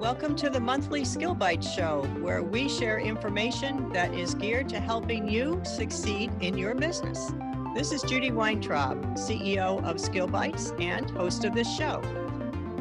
Welcome 0.00 0.34
to 0.36 0.48
the 0.48 0.58
monthly 0.58 1.04
Skill 1.04 1.34
Bites 1.34 1.70
show, 1.70 2.04
where 2.22 2.42
we 2.42 2.70
share 2.70 2.98
information 2.98 3.92
that 3.92 4.14
is 4.14 4.34
geared 4.34 4.66
to 4.70 4.80
helping 4.80 5.28
you 5.28 5.60
succeed 5.62 6.32
in 6.40 6.56
your 6.56 6.74
business. 6.74 7.32
This 7.74 7.92
is 7.92 8.00
Judy 8.00 8.30
Weintraub, 8.30 9.04
CEO 9.16 9.84
of 9.84 10.00
Skill 10.00 10.26
Bites 10.26 10.72
and 10.80 11.10
host 11.10 11.44
of 11.44 11.54
this 11.54 11.70
show. 11.76 12.00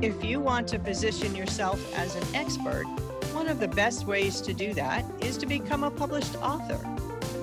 If 0.01 0.23
you 0.23 0.39
want 0.39 0.69
to 0.69 0.79
position 0.79 1.35
yourself 1.35 1.93
as 1.93 2.15
an 2.15 2.23
expert, 2.33 2.85
one 3.33 3.49
of 3.49 3.59
the 3.59 3.67
best 3.67 4.07
ways 4.07 4.39
to 4.39 4.53
do 4.53 4.73
that 4.75 5.03
is 5.19 5.35
to 5.39 5.45
become 5.45 5.83
a 5.83 5.91
published 5.91 6.37
author. 6.37 6.79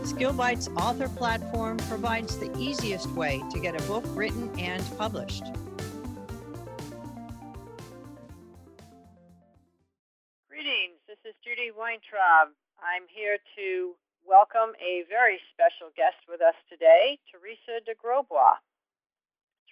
Skill 0.06 0.32
Bites 0.32 0.70
author 0.78 1.10
platform 1.10 1.76
provides 1.76 2.38
the 2.38 2.50
easiest 2.58 3.10
way 3.10 3.42
to 3.50 3.60
get 3.60 3.78
a 3.78 3.84
book 3.86 4.04
written 4.14 4.50
and 4.58 4.82
published. 4.96 5.44
Weintraub. 11.96 12.52
I'm 12.76 13.08
here 13.08 13.40
to 13.56 13.96
welcome 14.20 14.76
a 14.76 15.08
very 15.08 15.40
special 15.48 15.88
guest 15.96 16.20
with 16.28 16.44
us 16.44 16.52
today, 16.68 17.16
Teresa 17.24 17.80
deGrosbois. 17.88 18.60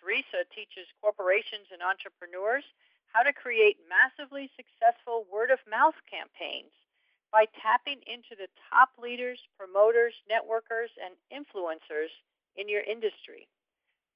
Teresa 0.01 0.49
teaches 0.49 0.89
corporations 1.05 1.69
and 1.69 1.85
entrepreneurs 1.85 2.65
how 3.13 3.21
to 3.21 3.37
create 3.37 3.77
massively 3.93 4.49
successful 4.57 5.29
word 5.29 5.53
of 5.53 5.61
mouth 5.69 6.01
campaigns 6.09 6.73
by 7.29 7.45
tapping 7.61 8.01
into 8.09 8.33
the 8.33 8.49
top 8.73 8.97
leaders, 8.97 9.45
promoters, 9.61 10.17
networkers, 10.25 10.97
and 10.97 11.13
influencers 11.29 12.09
in 12.57 12.73
your 12.73 12.89
industry. 12.89 13.53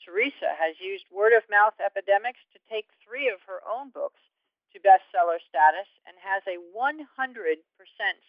Teresa 0.01 0.57
has 0.57 0.81
used 0.81 1.05
word 1.13 1.37
of 1.37 1.45
mouth 1.53 1.77
epidemics 1.77 2.41
to 2.57 2.59
take 2.73 2.89
three 3.05 3.29
of 3.29 3.45
her 3.45 3.61
own 3.69 3.93
books 3.93 4.25
to 4.79 4.87
bestseller 4.87 5.43
status 5.43 5.91
and 6.07 6.15
has 6.23 6.47
a 6.47 6.63
100% 6.71 7.03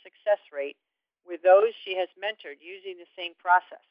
success 0.01 0.41
rate 0.49 0.77
with 1.21 1.45
those 1.45 1.77
she 1.85 1.93
has 1.93 2.09
mentored 2.17 2.57
using 2.57 2.97
the 2.97 3.09
same 3.13 3.37
process. 3.37 3.85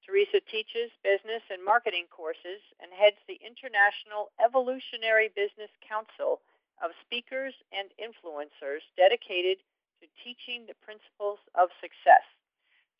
Teresa 0.00 0.40
teaches 0.40 0.92
business 1.04 1.44
and 1.52 1.64
marketing 1.64 2.08
courses 2.08 2.60
and 2.80 2.92
heads 2.92 3.20
the 3.28 3.40
International 3.44 4.32
Evolutionary 4.40 5.28
Business 5.32 5.72
Council 5.84 6.40
of 6.80 6.92
speakers 7.04 7.52
and 7.72 7.88
influencers 8.00 8.84
dedicated 8.96 9.60
to 10.00 10.06
teaching 10.20 10.64
the 10.64 10.76
principles 10.84 11.40
of 11.56 11.72
success. 11.80 12.24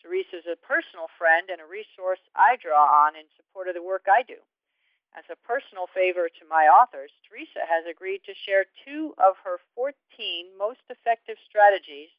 Teresa 0.01 0.41
is 0.41 0.49
a 0.49 0.61
personal 0.61 1.09
friend 1.17 1.49
and 1.49 1.61
a 1.61 1.69
resource 1.69 2.21
I 2.37 2.57
draw 2.61 2.85
on 3.09 3.17
in 3.17 3.25
support 3.37 3.69
of 3.69 3.77
the 3.77 3.85
work 3.85 4.05
I 4.09 4.25
do. 4.25 4.41
As 5.15 5.25
a 5.31 5.37
personal 5.47 5.87
favor 5.95 6.29
to 6.29 6.45
my 6.51 6.67
authors, 6.67 7.11
Teresa 7.23 7.63
has 7.71 7.87
agreed 7.87 8.23
to 8.27 8.35
share 8.35 8.67
two 8.85 9.15
of 9.19 9.37
her 9.45 9.61
14 9.75 9.95
most 10.59 10.83
effective 10.91 11.39
strategies 11.47 12.11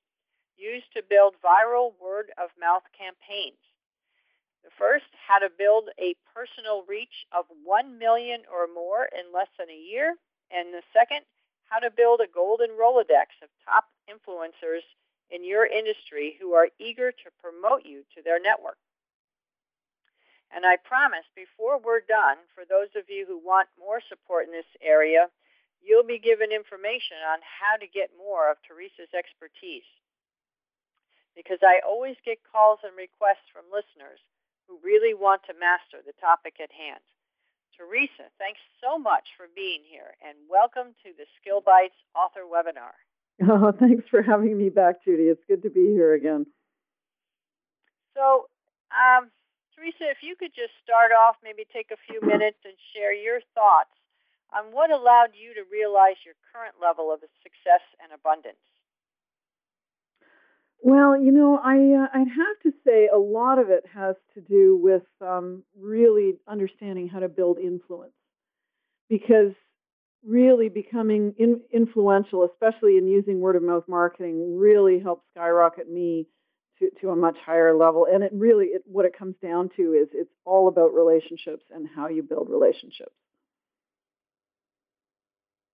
used 0.56 0.88
to 0.96 1.04
build 1.04 1.36
viral 1.44 1.92
word 2.00 2.32
of 2.40 2.56
mouth 2.60 2.88
campaigns. 2.98 3.60
The 4.64 4.72
first, 4.80 5.12
how 5.28 5.40
to 5.40 5.52
build 5.52 5.90
a 6.00 6.16
personal 6.34 6.84
reach 6.88 7.28
of 7.36 7.46
1 7.64 8.00
million 8.00 8.42
or 8.48 8.66
more 8.72 9.10
in 9.12 9.34
less 9.34 9.52
than 9.60 9.70
a 9.70 9.76
year. 9.76 10.16
And 10.50 10.74
the 10.74 10.82
second, 10.94 11.22
how 11.68 11.80
to 11.80 11.92
build 11.92 12.22
a 12.22 12.32
golden 12.32 12.72
Rolodex 12.80 13.36
of 13.44 13.50
top 13.68 13.86
influencers 14.08 14.88
in 15.30 15.44
your 15.44 15.66
industry 15.66 16.38
who 16.40 16.54
are 16.54 16.70
eager 16.80 17.12
to 17.12 17.30
promote 17.44 17.86
you 17.86 18.06
to 18.16 18.24
their 18.24 18.40
network. 18.40 18.78
And 20.54 20.66
I 20.66 20.78
promise 20.78 21.26
before 21.36 21.82
we're 21.82 22.06
done, 22.06 22.38
for 22.54 22.64
those 22.64 22.94
of 22.96 23.10
you 23.10 23.26
who 23.26 23.42
want 23.42 23.68
more 23.80 24.02
support 24.06 24.46
in 24.46 24.54
this 24.54 24.70
area, 24.82 25.28
you'll 25.82 26.08
be 26.08 26.22
given 26.22 26.54
information 26.54 27.18
on 27.26 27.40
how 27.46 27.78
to 27.78 27.88
get 27.88 28.14
more 28.18 28.50
of 28.50 28.62
Teresa's 28.66 29.12
expertise. 29.14 29.88
Because 31.36 31.60
I 31.62 31.84
always 31.86 32.16
get 32.24 32.46
calls 32.48 32.80
and 32.86 32.96
requests 32.96 33.50
from 33.52 33.68
listeners 33.68 34.22
who 34.68 34.80
really 34.82 35.14
want 35.14 35.44
to 35.46 35.58
master 35.60 36.02
the 36.02 36.16
topic 36.18 36.58
at 36.64 36.72
hand. 36.72 37.04
Teresa, 37.78 38.32
thanks 38.40 38.64
so 38.80 38.98
much 38.98 39.36
for 39.36 39.52
being 39.54 39.84
here 39.84 40.16
and 40.24 40.38
welcome 40.48 40.96
to 41.04 41.12
the 41.20 41.28
Skill 41.42 41.60
Bites 41.60 41.98
author 42.16 42.48
webinar. 42.48 42.96
Oh, 43.44 43.74
thanks 43.78 44.08
for 44.10 44.22
having 44.22 44.58
me 44.58 44.70
back, 44.70 45.04
Judy. 45.04 45.24
It's 45.24 45.44
good 45.46 45.64
to 45.64 45.70
be 45.70 45.92
here 45.92 46.14
again. 46.14 46.46
So, 48.16 48.48
um, 48.96 49.30
Teresa, 49.76 50.10
if 50.10 50.24
you 50.24 50.36
could 50.40 50.56
just 50.56 50.72
start 50.84 51.12
off, 51.12 51.36
maybe 51.44 51.66
take 51.72 51.92
a 51.92 52.00
few 52.08 52.22
minutes 52.22 52.58
and 52.64 52.74
share 52.96 53.14
your 53.14 53.40
thoughts 53.54 53.92
on 54.56 54.72
what 54.72 54.90
allowed 54.90 55.36
you 55.36 55.54
to 55.54 55.68
realize 55.70 56.16
your 56.24 56.36
current 56.54 56.76
level 56.82 57.12
of 57.12 57.20
success 57.44 57.84
and 58.02 58.12
abundance. 58.14 58.56
Well, 60.82 61.20
you 61.20 61.32
know, 61.32 61.58
I 61.58 61.76
uh, 61.76 62.08
I'd 62.14 62.28
have 62.28 62.60
to 62.64 62.72
say 62.86 63.10
a 63.14 63.18
lot 63.18 63.60
of 63.60 63.70
it 63.70 63.84
has 63.94 64.16
to 64.36 64.42
do 64.42 64.78
with 64.78 65.04
um, 65.20 65.64
really 65.78 66.36
understanding 66.48 67.08
how 67.08 67.20
to 67.20 67.28
build 67.28 67.58
influence, 67.60 68.14
because 69.10 69.54
really 70.24 70.70
becoming 70.70 71.34
in, 71.38 71.62
influential, 71.74 72.44
especially 72.44 72.98
in 72.98 73.08
using 73.08 73.40
word 73.40 73.56
of 73.56 73.64
mouth 73.64 73.86
marketing, 73.88 74.58
really 74.58 75.00
helped 75.00 75.26
skyrocket 75.32 75.92
me 75.92 76.28
to, 76.80 76.90
to 77.02 77.10
a 77.10 77.16
much 77.16 77.38
higher 77.46 77.76
level. 77.76 78.08
And 78.12 78.24
it 78.24 78.32
really, 78.34 78.68
it, 78.68 78.84
what 78.86 79.06
it 79.06 79.18
comes 79.18 79.36
down 79.42 79.70
to 79.78 79.94
is 79.94 80.10
it's 80.14 80.32
all 80.46 80.68
about 80.68 80.94
relationships 80.94 81.64
and 81.74 81.88
how 81.88 82.10
you 82.10 82.24
build 82.24 82.50
relationships. 82.50 83.16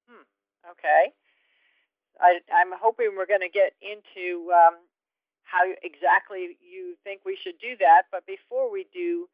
Hmm. 0.10 0.24
Okay. 0.72 1.14
I, 2.22 2.38
am 2.62 2.72
hoping 2.78 3.18
we're 3.18 3.26
going 3.26 3.42
to 3.42 3.50
get 3.50 3.74
into 3.82 4.54
um, 4.54 4.78
how 5.44 5.66
exactly 5.82 6.58
you 6.62 6.96
think 7.04 7.22
we 7.26 7.38
should 7.42 7.58
do 7.58 7.76
that. 7.80 8.06
But 8.12 8.26
before 8.26 8.72
we 8.72 8.86
do 8.94 9.28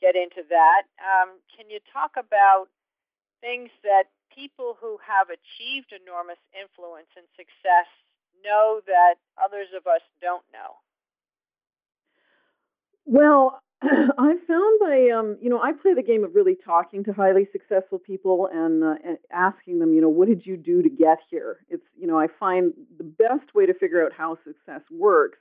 get 0.00 0.14
into 0.14 0.44
that, 0.50 0.84
um, 1.00 1.40
can 1.56 1.70
you 1.70 1.80
talk 1.92 2.20
about 2.20 2.68
things 3.40 3.70
that 3.82 4.12
people 4.28 4.76
who 4.76 4.98
have 5.00 5.32
achieved 5.32 5.94
enormous 5.94 6.40
influence 6.52 7.08
and 7.16 7.24
success 7.32 7.88
know 8.44 8.84
that 8.84 9.16
others 9.40 9.72
of 9.72 9.88
us 9.88 10.04
don't 10.20 10.44
know? 10.52 10.83
Well, 13.06 13.60
I 13.82 14.34
found 14.46 14.80
by 14.80 15.10
um, 15.16 15.36
you 15.40 15.50
know 15.50 15.60
I 15.60 15.72
play 15.72 15.94
the 15.94 16.02
game 16.02 16.24
of 16.24 16.34
really 16.34 16.56
talking 16.64 17.04
to 17.04 17.12
highly 17.12 17.46
successful 17.52 17.98
people 17.98 18.48
and, 18.52 18.82
uh, 18.82 18.94
and 19.04 19.18
asking 19.32 19.78
them, 19.78 19.92
you 19.92 20.00
know, 20.00 20.08
what 20.08 20.28
did 20.28 20.46
you 20.46 20.56
do 20.56 20.82
to 20.82 20.88
get 20.88 21.18
here? 21.30 21.58
It's 21.68 21.84
you 21.98 22.06
know 22.06 22.18
I 22.18 22.26
find 22.40 22.72
the 22.98 23.04
best 23.04 23.54
way 23.54 23.66
to 23.66 23.74
figure 23.74 24.04
out 24.04 24.12
how 24.16 24.38
success 24.44 24.82
works 24.90 25.38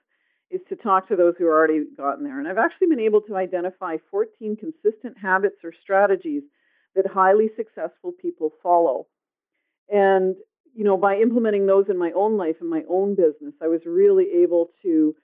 is 0.52 0.62
to 0.70 0.76
talk 0.76 1.08
to 1.08 1.16
those 1.16 1.34
who 1.38 1.46
are 1.48 1.58
already 1.58 1.84
gotten 1.98 2.24
there. 2.24 2.40
And 2.40 2.48
I've 2.48 2.58
actually 2.58 2.88
been 2.88 3.00
able 3.00 3.22
to 3.22 3.36
identify 3.36 3.98
14 4.12 4.56
consistent 4.58 5.18
habits 5.20 5.58
or 5.64 5.74
strategies 5.82 6.44
that 6.96 7.08
highly 7.08 7.50
successful 7.56 8.12
people 8.12 8.52
follow. 8.62 9.08
And, 9.90 10.36
you 10.76 10.84
know, 10.84 10.98
by 10.98 11.18
implementing 11.18 11.66
those 11.66 11.86
in 11.90 11.98
my 11.98 12.12
own 12.16 12.38
life 12.38 12.58
and 12.62 12.70
my 12.70 12.84
own 12.90 13.16
business, 13.16 13.54
I 13.62 13.68
was 13.68 13.82
really 13.86 14.28
able 14.44 14.72
to, 14.84 15.16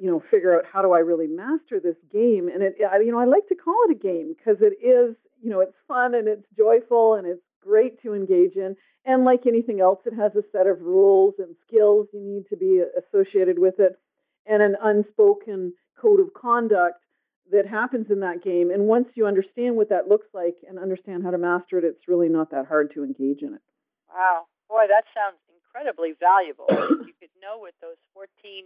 you 0.00 0.10
know, 0.10 0.22
figure 0.30 0.56
out 0.56 0.64
how 0.70 0.82
do 0.82 0.92
I 0.92 1.00
really 1.00 1.26
master 1.26 1.80
this 1.80 1.96
game. 2.12 2.48
And 2.52 2.62
it, 2.62 2.76
you 2.78 3.12
know, 3.12 3.18
I 3.18 3.24
like 3.24 3.48
to 3.48 3.54
call 3.54 3.76
it 3.88 3.92
a 3.92 3.98
game 3.98 4.34
because 4.36 4.56
it 4.60 4.78
is, 4.84 5.16
you 5.42 5.50
know, 5.50 5.60
it's 5.60 5.76
fun 5.86 6.14
and 6.14 6.28
it's 6.28 6.46
joyful 6.56 7.14
and 7.14 7.26
it's 7.26 7.42
great 7.62 8.00
to 8.02 8.14
engage 8.14 8.56
in. 8.56 8.76
And 9.04 9.24
like 9.24 9.46
anything 9.46 9.80
else, 9.80 10.00
it 10.06 10.14
has 10.14 10.32
a 10.36 10.44
set 10.52 10.66
of 10.66 10.80
rules 10.80 11.34
and 11.38 11.56
skills 11.66 12.08
you 12.12 12.20
need 12.20 12.44
to 12.50 12.56
be 12.56 12.82
associated 12.96 13.58
with 13.58 13.80
it 13.80 13.98
and 14.46 14.62
an 14.62 14.76
unspoken 14.82 15.72
code 16.00 16.20
of 16.20 16.32
conduct 16.34 17.02
that 17.50 17.66
happens 17.66 18.06
in 18.10 18.20
that 18.20 18.44
game. 18.44 18.70
And 18.70 18.84
once 18.84 19.08
you 19.14 19.26
understand 19.26 19.76
what 19.76 19.88
that 19.88 20.08
looks 20.08 20.28
like 20.34 20.56
and 20.68 20.78
understand 20.78 21.24
how 21.24 21.30
to 21.30 21.38
master 21.38 21.78
it, 21.78 21.84
it's 21.84 22.06
really 22.06 22.28
not 22.28 22.50
that 22.50 22.66
hard 22.66 22.92
to 22.94 23.04
engage 23.04 23.42
in 23.42 23.54
it. 23.54 23.64
Wow. 24.12 24.46
Boy, 24.68 24.84
that 24.88 25.04
sounds 25.16 25.40
incredibly 25.48 26.12
valuable. 26.20 26.66
you 27.08 27.16
could 27.20 27.32
know 27.40 27.58
what 27.58 27.72
those 27.80 27.96
14 28.12 28.64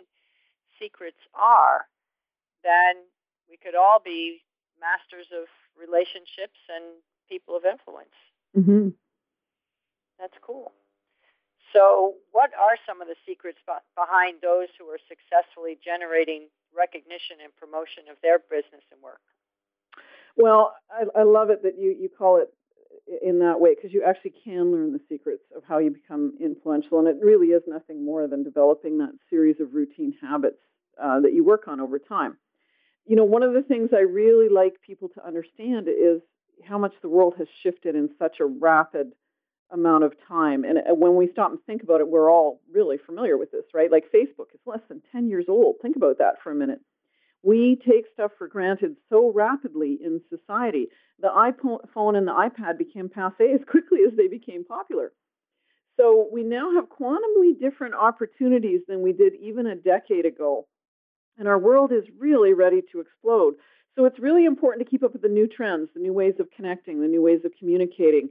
secrets 0.82 1.22
are, 1.34 1.86
then 2.66 3.06
we 3.46 3.54
could 3.56 3.78
all 3.78 4.02
be 4.02 4.42
masters 4.82 5.30
of 5.30 5.46
relationships 5.78 6.58
and 6.66 6.98
people 7.30 7.54
of 7.54 7.62
influence. 7.62 8.16
Mm-hmm. 8.58 8.98
That's 10.18 10.36
cool. 10.42 10.72
So, 11.72 12.20
what 12.32 12.50
are 12.58 12.76
some 12.84 13.00
of 13.00 13.08
the 13.08 13.16
secrets 13.24 13.58
behind 13.96 14.42
those 14.42 14.68
who 14.76 14.84
are 14.90 15.00
successfully 15.08 15.78
generating 15.80 16.50
recognition 16.76 17.40
and 17.40 17.54
promotion 17.56 18.10
of 18.10 18.20
their 18.20 18.38
business 18.38 18.84
and 18.92 19.00
work? 19.00 19.24
Well, 20.36 20.74
I, 20.90 21.20
I 21.20 21.22
love 21.22 21.48
it 21.48 21.62
that 21.62 21.78
you, 21.78 21.96
you 21.98 22.10
call 22.10 22.36
it 22.36 22.52
in 23.22 23.38
that 23.40 23.60
way 23.60 23.74
because 23.74 23.92
you 23.92 24.02
actually 24.04 24.34
can 24.44 24.72
learn 24.72 24.92
the 24.92 25.00
secrets 25.08 25.44
of 25.56 25.62
how 25.66 25.78
you 25.78 25.90
become 25.90 26.34
influential. 26.40 26.98
And 26.98 27.08
it 27.08 27.16
really 27.24 27.48
is 27.48 27.62
nothing 27.66 28.04
more 28.04 28.26
than 28.26 28.42
developing 28.42 28.98
that 28.98 29.12
series 29.30 29.60
of 29.60 29.74
routine 29.74 30.14
habits 30.20 30.60
uh, 31.02 31.20
that 31.20 31.34
you 31.34 31.44
work 31.44 31.68
on 31.68 31.80
over 31.80 31.98
time. 31.98 32.36
You 33.06 33.16
know, 33.16 33.24
one 33.24 33.42
of 33.42 33.52
the 33.52 33.62
things 33.62 33.90
I 33.92 34.00
really 34.00 34.48
like 34.48 34.80
people 34.80 35.08
to 35.10 35.26
understand 35.26 35.88
is 35.88 36.20
how 36.64 36.78
much 36.78 36.94
the 37.02 37.08
world 37.08 37.34
has 37.38 37.48
shifted 37.62 37.94
in 37.94 38.10
such 38.18 38.40
a 38.40 38.44
rapid 38.46 39.12
amount 39.72 40.04
of 40.04 40.12
time. 40.28 40.64
And 40.64 40.78
uh, 40.78 40.94
when 40.94 41.16
we 41.16 41.28
stop 41.32 41.50
and 41.50 41.60
think 41.64 41.82
about 41.82 42.00
it, 42.00 42.08
we're 42.08 42.30
all 42.30 42.60
really 42.70 42.98
familiar 42.98 43.36
with 43.36 43.50
this, 43.50 43.64
right? 43.74 43.90
Like 43.90 44.04
Facebook 44.14 44.54
is 44.54 44.60
less 44.66 44.82
than 44.88 45.02
10 45.12 45.28
years 45.28 45.46
old. 45.48 45.76
Think 45.80 45.96
about 45.96 46.18
that 46.18 46.34
for 46.42 46.52
a 46.52 46.54
minute. 46.54 46.80
We 47.42 47.76
take 47.84 48.04
stuff 48.12 48.30
for 48.38 48.46
granted 48.46 48.96
so 49.08 49.32
rapidly 49.32 49.98
in 50.02 50.20
society. 50.30 50.88
The 51.18 51.28
iPhone 51.28 52.16
and 52.16 52.28
the 52.28 52.32
iPad 52.32 52.78
became 52.78 53.08
passe 53.08 53.52
as 53.52 53.60
quickly 53.68 54.00
as 54.06 54.16
they 54.16 54.28
became 54.28 54.64
popular. 54.64 55.12
So 55.98 56.28
we 56.32 56.42
now 56.42 56.72
have 56.74 56.84
quantumly 56.88 57.58
different 57.58 57.94
opportunities 57.94 58.80
than 58.88 59.02
we 59.02 59.12
did 59.12 59.34
even 59.40 59.66
a 59.66 59.74
decade 59.74 60.24
ago. 60.24 60.66
And 61.38 61.48
our 61.48 61.58
world 61.58 61.92
is 61.92 62.04
really 62.18 62.52
ready 62.52 62.82
to 62.92 63.00
explode. 63.00 63.54
So 63.94 64.04
it's 64.04 64.18
really 64.18 64.44
important 64.44 64.84
to 64.84 64.90
keep 64.90 65.02
up 65.02 65.12
with 65.12 65.22
the 65.22 65.28
new 65.28 65.46
trends, 65.46 65.90
the 65.94 66.00
new 66.00 66.12
ways 66.12 66.34
of 66.38 66.50
connecting, 66.54 67.00
the 67.00 67.08
new 67.08 67.22
ways 67.22 67.40
of 67.44 67.52
communicating, 67.58 68.28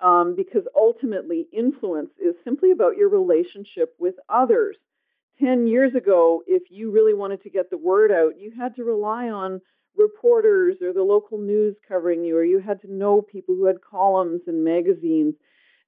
um, 0.00 0.34
because 0.36 0.62
ultimately 0.76 1.48
influence 1.52 2.10
is 2.24 2.34
simply 2.44 2.70
about 2.70 2.96
your 2.96 3.08
relationship 3.08 3.94
with 3.98 4.14
others. 4.28 4.76
10 5.40 5.66
years 5.66 5.94
ago, 5.94 6.42
if 6.46 6.64
you 6.70 6.90
really 6.90 7.14
wanted 7.14 7.42
to 7.42 7.50
get 7.50 7.70
the 7.70 7.78
word 7.78 8.12
out, 8.12 8.38
you 8.38 8.52
had 8.56 8.76
to 8.76 8.84
rely 8.84 9.28
on 9.28 9.60
reporters 9.96 10.76
or 10.82 10.92
the 10.92 11.02
local 11.02 11.38
news 11.38 11.74
covering 11.88 12.24
you, 12.24 12.36
or 12.36 12.44
you 12.44 12.60
had 12.60 12.80
to 12.82 12.92
know 12.92 13.20
people 13.20 13.54
who 13.54 13.66
had 13.66 13.76
columns 13.80 14.42
and 14.46 14.62
magazines. 14.64 15.34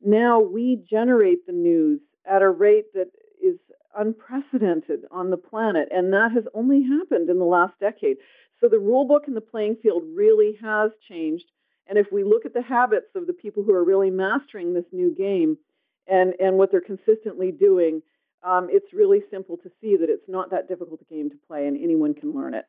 Now 0.00 0.40
we 0.40 0.82
generate 0.88 1.46
the 1.46 1.52
news 1.52 2.00
at 2.24 2.42
a 2.42 2.50
rate 2.50 2.92
that 2.94 3.08
is 3.42 3.58
unprecedented 3.96 5.04
on 5.10 5.30
the 5.30 5.36
planet, 5.36 5.88
and 5.90 6.12
that 6.12 6.32
has 6.32 6.44
only 6.54 6.82
happened 6.82 7.28
in 7.30 7.38
the 7.38 7.44
last 7.44 7.78
decade. 7.80 8.16
So 8.60 8.68
the 8.68 8.78
rule 8.78 9.06
book 9.06 9.24
and 9.26 9.36
the 9.36 9.40
playing 9.40 9.76
field 9.82 10.02
really 10.14 10.58
has 10.62 10.92
changed. 11.08 11.46
And 11.88 11.98
if 11.98 12.06
we 12.12 12.22
look 12.24 12.46
at 12.46 12.54
the 12.54 12.62
habits 12.62 13.14
of 13.14 13.26
the 13.26 13.32
people 13.32 13.62
who 13.62 13.72
are 13.74 13.84
really 13.84 14.10
mastering 14.10 14.72
this 14.72 14.84
new 14.92 15.14
game 15.14 15.58
and, 16.06 16.34
and 16.38 16.56
what 16.56 16.70
they're 16.70 16.80
consistently 16.80 17.50
doing, 17.50 18.02
um, 18.44 18.68
it's 18.70 18.92
really 18.92 19.22
simple 19.30 19.56
to 19.58 19.70
see 19.80 19.96
that 19.96 20.08
it's 20.08 20.28
not 20.28 20.50
that 20.50 20.68
difficult 20.68 21.00
a 21.00 21.12
game 21.12 21.30
to 21.30 21.36
play 21.46 21.66
and 21.66 21.76
anyone 21.76 22.14
can 22.14 22.32
learn 22.32 22.54
it. 22.54 22.66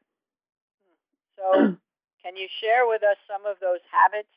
So, 1.38 1.76
can 2.24 2.38
you 2.38 2.48
share 2.62 2.88
with 2.88 3.04
us 3.04 3.18
some 3.28 3.46
of 3.46 3.60
those 3.60 3.82
habits 3.92 4.30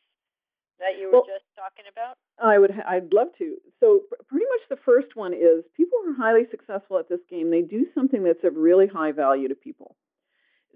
that 0.79 0.99
you 1.01 1.07
were 1.07 1.13
well, 1.21 1.27
just 1.27 1.45
talking 1.55 1.85
about? 1.91 2.17
I 2.43 2.59
would. 2.59 2.73
I'd 2.87 3.13
love 3.13 3.29
to. 3.39 3.57
So, 3.81 4.01
pretty 4.29 4.47
much 4.47 4.69
the 4.69 4.83
first 4.85 5.17
one 5.17 5.33
is 5.33 5.65
people 5.77 5.99
who 6.05 6.13
are 6.13 6.17
highly 6.17 6.47
successful 6.51 6.99
at 6.99 7.09
this 7.09 7.21
game. 7.31 7.51
They 7.51 7.63
do 7.63 7.87
something 7.95 8.23
that's 8.23 8.45
of 8.45 8.57
really 8.57 8.87
high 8.87 9.13
value 9.13 9.49
to 9.49 9.55
people. 9.55 9.97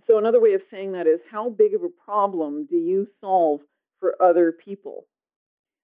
So, 0.07 0.19
another 0.19 0.41
way 0.41 0.55
of 0.55 0.63
saying 0.71 0.93
that 0.93 1.07
is, 1.07 1.21
how 1.31 1.51
big 1.51 1.75
of 1.75 1.83
a 1.83 2.05
problem 2.05 2.67
do 2.69 2.77
you 2.77 3.07
solve 3.21 3.61
for 3.99 4.17
other 4.23 4.53
people? 4.53 5.07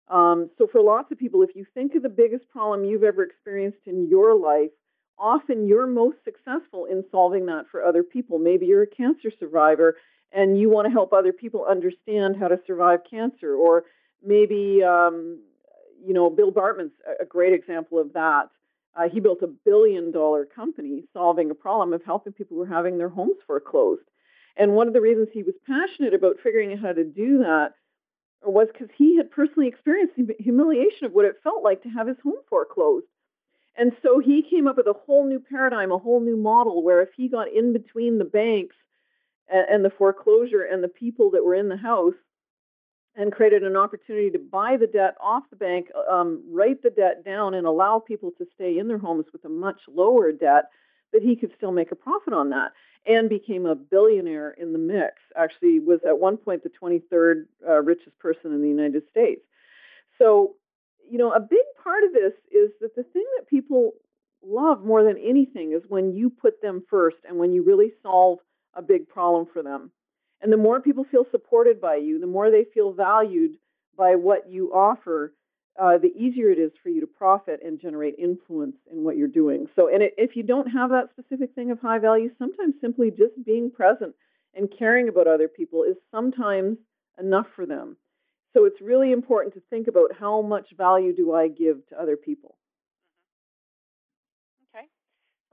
Um, 0.09 0.51
so, 0.57 0.67
for 0.71 0.81
lots 0.81 1.13
of 1.13 1.19
people, 1.19 1.43
if 1.43 1.55
you 1.55 1.67
think 1.75 1.95
of 1.95 2.03
the 2.03 2.09
biggest 2.09 2.49
problem 2.49 2.85
you've 2.85 3.05
ever 3.05 3.23
experienced 3.23 3.87
in 3.87 4.09
your 4.09 4.35
life, 4.35 4.71
often 5.19 5.67
you're 5.67 5.87
most 5.87 6.19
successful 6.25 6.87
in 6.87 7.05
solving 7.11 7.47
that 7.47 7.65
for 7.71 7.85
other 7.85 8.03
people. 8.03 8.39
Maybe 8.39 8.67
you're 8.67 8.83
a 8.83 8.87
cancer 8.87 9.31
survivor 9.39 9.97
and 10.33 10.59
you 10.59 10.69
want 10.69 10.87
to 10.87 10.93
help 10.93 11.13
other 11.13 11.33
people 11.33 11.65
understand 11.69 12.37
how 12.39 12.49
to 12.49 12.59
survive 12.67 13.01
cancer, 13.09 13.55
or 13.55 13.85
maybe 14.27 14.83
um, 14.83 15.41
you 16.05 16.13
know 16.13 16.29
Bill 16.29 16.51
Bartman's 16.51 16.93
a 17.21 17.25
great 17.25 17.53
example 17.53 17.99
of 17.99 18.13
that. 18.15 18.51
Uh, 18.97 19.09
he 19.11 19.21
built 19.21 19.43
a 19.43 19.47
billion 19.47 20.11
dollar 20.11 20.47
company 20.47 21.05
solving 21.13 21.51
a 21.51 21.55
problem 21.55 21.93
of 21.93 22.03
helping 22.05 22.33
people 22.33 22.57
who 22.57 22.61
were 22.61 22.67
having 22.67 22.99
their 22.99 23.11
homes 23.11 23.37
foreclosed. 23.47 24.03
And 24.57 24.73
one 24.73 24.89
of 24.89 24.95
the 24.95 25.03
reasons 25.03 25.29
he 25.33 25.43
was 25.43 25.55
passionate 25.67 26.15
about 26.15 26.37
figuring 26.43 26.73
out 26.73 26.79
how 26.79 26.93
to 26.93 27.05
do 27.05 27.39
that 27.39 27.75
was 28.43 28.69
because 28.73 28.89
he 28.97 29.17
had 29.17 29.31
personally 29.31 29.69
experienced 29.69 30.15
the 30.17 30.35
humiliation 30.39 31.05
of 31.05 31.13
what 31.13 31.27
it 31.27 31.41
felt 31.45 31.63
like 31.63 31.83
to 31.83 31.89
have 31.91 32.07
his 32.07 32.17
home 32.23 32.41
foreclosed. 32.49 33.07
And 33.77 33.93
so 34.03 34.19
he 34.19 34.43
came 34.43 34.67
up 34.67 34.77
with 34.79 34.87
a 34.87 34.95
whole 34.95 35.27
new 35.27 35.39
paradigm, 35.39 35.93
a 35.93 35.99
whole 35.99 36.21
new 36.21 36.37
model 36.37 36.83
where 36.83 37.03
if 37.03 37.11
he 37.15 37.29
got 37.29 37.53
in 37.53 37.73
between 37.75 38.19
the 38.19 38.25
banks 38.25 38.77
and, 39.49 39.67
and 39.69 39.85
the 39.85 39.91
foreclosure 39.91 40.63
and 40.63 40.83
the 40.83 40.89
people 40.89 41.31
that 41.33 41.45
were 41.45 41.55
in 41.55 41.69
the 41.69 41.77
house, 41.77 42.15
and 43.17 43.33
created 43.33 43.63
an 43.63 43.77
opportunity 43.77 44.31
to 44.31 44.39
buy 44.39 44.77
the 44.77 44.87
debt 44.87 45.15
off 45.21 45.45
the 45.51 45.57
bank, 45.57 45.89
um, 46.11 46.43
write 46.51 46.83
the 46.83 46.91
debt 46.91 47.25
down, 47.25 47.55
and 47.55 47.67
allow 47.67 47.99
people 47.99 48.31
to 48.39 48.47
stay 48.55 48.79
in 48.79 48.89
their 48.89 48.99
homes 48.99 49.25
with 49.33 49.45
a 49.45 49.49
much 49.49 49.81
lower 49.89 50.33
debt, 50.33 50.65
that 51.13 51.23
he 51.23 51.35
could 51.35 51.53
still 51.57 51.73
make 51.73 51.93
a 51.93 51.97
profit 51.97 52.35
on 52.35 52.51
that 52.51 52.73
and 53.07 53.29
became 53.29 53.67
a 53.67 53.75
billionaire 53.75 54.51
in 54.51 54.73
the 54.73 54.79
mix. 54.79 55.15
Actually, 55.37 55.79
was 55.79 56.01
at 56.07 56.19
one 56.19 56.37
point 56.37 56.63
the 56.63 56.71
23rd 56.71 57.47
uh, 57.67 57.81
richest 57.83 58.19
person 58.19 58.53
in 58.53 58.61
the 58.61 58.69
United 58.69 59.03
States. 59.09 59.43
So, 60.19 60.57
you 61.09 61.19
know, 61.19 61.33
a 61.33 61.41
big 61.41 61.65
part 61.83 62.05
of 62.05 62.13
this 62.13 62.33
is 62.51 62.71
that 62.81 62.97
the 62.97 63.05
thing 63.05 63.25
that 63.39 63.49
people 63.49 63.93
love 64.45 64.85
more 64.85 65.03
than 65.03 65.17
anything 65.19 65.73
is 65.73 65.83
when 65.89 66.13
you 66.13 66.31
put 66.31 66.61
them 66.61 66.83
first 66.91 67.17
and 67.27 67.39
when 67.39 67.53
you 67.53 67.63
really 67.65 67.93
solve 68.03 68.39
a 68.75 68.83
big 68.83 69.09
problem 69.09 69.47
for 69.53 69.63
them. 69.63 69.91
And 70.41 70.53
the 70.53 70.57
more 70.57 70.81
people 70.81 71.05
feel 71.05 71.27
supported 71.31 71.81
by 71.81 71.97
you, 71.97 72.21
the 72.21 72.27
more 72.27 72.51
they 72.51 72.65
feel 72.75 72.93
valued 72.93 73.53
by 73.97 74.15
what 74.17 74.51
you 74.51 74.73
offer, 74.73 75.33
uh, 75.81 75.99
the 75.99 76.13
easier 76.17 76.51
it 76.51 76.59
is 76.59 76.73
for 76.83 76.89
you 76.89 77.01
to 77.01 77.07
profit 77.07 77.61
and 77.65 77.81
generate 77.81 78.15
influence 78.19 78.77
in 78.91 79.05
what 79.05 79.17
you're 79.17 79.29
doing. 79.29 79.67
So, 79.77 79.93
and 79.93 80.03
it, 80.03 80.15
if 80.17 80.37
you 80.37 80.43
don't 80.43 80.69
have 80.69 80.91
that 80.91 81.11
specific 81.11 81.55
thing 81.55 81.71
of 81.71 81.81
high 81.81 81.99
value, 81.99 82.31
sometimes 82.39 82.75
simply 82.81 83.11
just 83.11 83.43
being 83.45 83.71
present 83.71 84.15
and 84.55 84.73
caring 84.79 85.09
about 85.09 85.27
other 85.27 85.49
people 85.49 85.83
is 85.83 85.97
sometimes 86.11 86.79
enough 87.19 87.47
for 87.55 87.67
them. 87.67 87.97
So, 88.55 88.65
it's 88.65 88.81
really 88.81 89.13
important 89.13 89.55
to 89.55 89.63
think 89.69 89.89
about 89.89 90.13
how 90.19 90.41
much 90.43 90.69
value 90.77 91.15
do 91.15 91.35
I 91.35 91.49
give 91.49 91.87
to 91.89 92.01
other 92.01 92.17
people. 92.17 92.57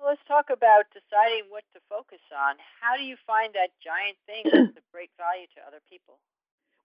Let's 0.06 0.22
talk 0.28 0.50
about 0.52 0.84
deciding 0.92 1.48
what 1.48 1.64
to 1.74 1.80
focus 1.88 2.20
on. 2.36 2.56
How 2.82 2.98
do 2.98 3.04
you 3.04 3.16
find 3.26 3.54
that 3.54 3.72
giant 3.80 4.18
thing 4.28 4.44
that's 4.44 4.78
of 4.78 4.92
great 4.92 5.10
value 5.18 5.48
to 5.56 5.66
other 5.66 5.80
people? 5.90 6.20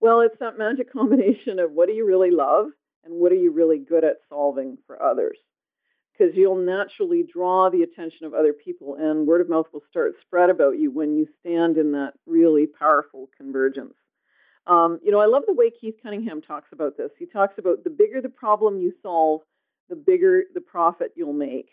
Well, 0.01 0.21
it's 0.21 0.39
that 0.39 0.57
magic 0.57 0.93
combination 0.97 1.59
of 1.59 1.73
what 1.73 1.89
do 1.89 1.95
you 1.95 2.07
really 2.07 2.31
love 2.31 2.67
and 3.05 3.15
what 3.15 3.33
are 3.33 3.43
you 3.43 3.51
really 3.51 3.79
good 3.79 4.05
at 4.05 4.19
solving 4.29 4.79
for 4.87 5.03
others. 5.03 5.37
Because 6.13 6.37
you'll 6.37 6.63
naturally 6.63 7.25
draw 7.25 7.71
the 7.71 7.83
attention 7.83 8.27
of 8.27 8.35
other 8.35 8.53
people, 8.53 8.95
and 8.95 9.27
word 9.27 9.41
of 9.41 9.49
mouth 9.49 9.67
will 9.73 9.83
start 9.91 10.15
spread 10.21 10.51
about 10.51 10.79
you 10.79 10.93
when 10.93 11.17
you 11.17 11.27
stand 11.41 11.77
in 11.77 11.93
that 11.93 12.15
really 12.27 12.67
powerful 12.67 13.29
convergence. 13.37 13.95
Um, 14.67 15.01
you 15.03 15.11
know, 15.11 15.21
I 15.21 15.27
love 15.27 15.43
the 15.47 15.55
way 15.55 15.71
Keith 15.71 15.97
Cunningham 16.03 16.41
talks 16.41 16.69
about 16.73 16.97
this. 16.97 17.11
He 17.19 17.27
talks 17.27 17.55
about 17.59 17.83
the 17.83 17.91
bigger 17.91 18.21
the 18.21 18.29
problem 18.29 18.79
you 18.79 18.93
solve, 19.03 19.41
the 19.89 19.97
bigger 19.97 20.45
the 20.55 20.61
profit 20.61 21.13
you'll 21.17 21.33
make. 21.33 21.71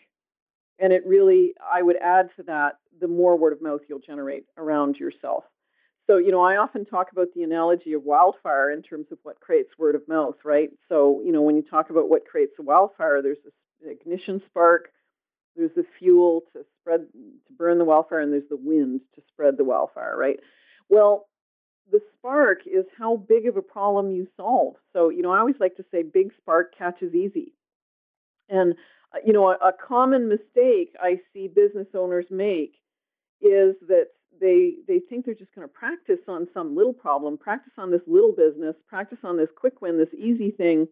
And 0.78 0.92
it 0.92 1.06
really, 1.06 1.54
I 1.72 1.82
would 1.82 1.96
add 1.96 2.30
to 2.36 2.42
that, 2.44 2.78
the 3.00 3.08
more 3.08 3.36
word 3.36 3.52
of 3.52 3.62
mouth 3.62 3.80
you'll 3.88 3.98
generate 3.98 4.44
around 4.56 4.96
yourself. 4.96 5.44
So, 6.06 6.18
you 6.18 6.30
know, 6.30 6.42
I 6.42 6.56
often 6.56 6.84
talk 6.84 7.10
about 7.10 7.28
the 7.34 7.42
analogy 7.42 7.92
of 7.94 8.04
wildfire 8.04 8.70
in 8.70 8.82
terms 8.82 9.06
of 9.10 9.18
what 9.22 9.40
creates 9.40 9.76
word 9.76 9.96
of 9.96 10.06
mouth, 10.06 10.36
right? 10.44 10.70
So, 10.88 11.20
you 11.24 11.32
know, 11.32 11.42
when 11.42 11.56
you 11.56 11.62
talk 11.62 11.90
about 11.90 12.08
what 12.08 12.26
creates 12.26 12.52
a 12.58 12.62
wildfire, 12.62 13.22
there's 13.22 13.42
this 13.44 13.52
ignition 13.84 14.40
spark, 14.46 14.90
there's 15.56 15.74
the 15.74 15.84
fuel 15.98 16.42
to 16.52 16.64
spread, 16.80 17.06
to 17.12 17.52
burn 17.58 17.78
the 17.78 17.84
wildfire, 17.84 18.20
and 18.20 18.32
there's 18.32 18.48
the 18.48 18.56
wind 18.56 19.00
to 19.16 19.22
spread 19.28 19.56
the 19.56 19.64
wildfire, 19.64 20.16
right? 20.16 20.38
Well, 20.88 21.26
the 21.90 22.00
spark 22.16 22.60
is 22.66 22.84
how 22.96 23.16
big 23.16 23.46
of 23.46 23.56
a 23.56 23.62
problem 23.62 24.10
you 24.10 24.28
solve. 24.36 24.74
So, 24.92 25.08
you 25.08 25.22
know, 25.22 25.32
I 25.32 25.38
always 25.38 25.58
like 25.58 25.76
to 25.76 25.84
say 25.90 26.02
big 26.02 26.32
spark 26.36 26.76
catches 26.76 27.14
easy. 27.14 27.52
And 28.48 28.74
Uh, 29.14 29.18
you 29.24 29.32
know, 29.32 29.48
a, 29.48 29.54
a 29.68 29.72
common 29.72 30.28
mistake 30.28 30.94
I 31.00 31.20
see 31.32 31.48
business 31.48 31.88
owners 31.94 32.26
make 32.30 32.74
is 33.40 33.76
that 33.88 34.08
they 34.40 34.74
they 34.86 35.00
think 35.00 35.24
they're 35.24 35.34
just 35.34 35.54
going 35.54 35.66
to 35.66 35.72
practice 35.72 36.20
on 36.28 36.48
some 36.52 36.76
little 36.76 36.92
problem, 36.92 37.38
practice 37.38 37.72
on 37.78 37.90
this 37.90 38.02
little 38.06 38.32
business, 38.32 38.76
practice 38.88 39.18
on 39.24 39.36
this 39.36 39.48
quick 39.56 39.80
win, 39.80 39.98
this 39.98 40.12
easy 40.14 40.50
thing, 40.50 40.88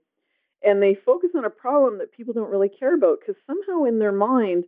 and 0.62 0.83
they 0.83 0.94
focus 0.94 1.30
on 1.37 1.44
a 1.44 1.50
problem 1.50 1.99
that 1.99 2.12
people 2.12 2.33
don't 2.33 2.50
really 2.50 2.68
care 2.68 2.94
about 2.94 3.18
because 3.21 3.40
somehow 3.47 3.85
in 3.85 3.99
their 3.99 4.12
mind, 4.12 4.64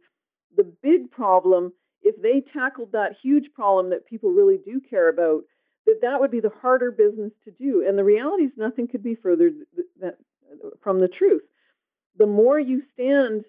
the 0.57 0.71
big 0.83 1.11
problem, 1.11 1.73
if 2.03 2.21
they 2.21 2.43
tackled 2.53 2.93
that 2.93 3.17
huge 3.23 3.53
problem 3.55 3.91
that 3.91 4.07
people 4.07 4.31
really 4.31 4.59
do 4.65 4.81
care 4.81 5.09
about, 5.09 5.43
that 5.87 6.01
that 6.03 6.21
would 6.21 6.31
be 6.31 6.41
the 6.41 6.53
harder 6.61 6.91
business 6.91 7.33
to 7.45 7.51
do. 7.51 7.85
And 7.87 7.97
the 7.97 8.05
reality 8.05 8.45
is 8.45 8.53
nothing 8.57 8.89
could 8.89 9.03
be 9.03 9.15
further 9.15 9.51
th- 9.51 9.87
th- 10.01 10.13
uh, 10.13 10.69
from 10.83 11.01
the 11.01 11.09
truth 11.09 11.43
the 12.19 12.27
more 12.27 12.59
you 12.59 12.83
stand 12.95 13.45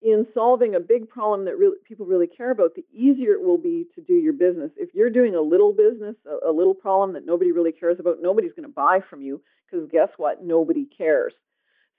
in 0.00 0.26
solving 0.32 0.74
a 0.74 0.80
big 0.80 1.08
problem 1.08 1.44
that 1.46 1.58
really, 1.58 1.76
people 1.84 2.06
really 2.06 2.28
care 2.28 2.50
about, 2.50 2.74
the 2.74 2.84
easier 2.92 3.32
it 3.32 3.42
will 3.42 3.58
be 3.58 3.86
to 3.94 4.00
do 4.00 4.14
your 4.14 4.32
business. 4.32 4.70
If 4.76 4.94
you're 4.94 5.10
doing 5.10 5.34
a 5.34 5.40
little 5.40 5.72
business, 5.72 6.14
a, 6.26 6.50
a 6.50 6.52
little 6.52 6.74
problem 6.74 7.14
that 7.14 7.26
nobody 7.26 7.50
really 7.50 7.72
cares 7.72 7.98
about, 7.98 8.18
nobody's 8.22 8.52
going 8.52 8.68
to 8.68 8.72
buy 8.74 9.00
from 9.10 9.22
you 9.22 9.40
because 9.66 9.88
guess 9.90 10.08
what? 10.16 10.44
Nobody 10.44 10.86
cares. 10.86 11.32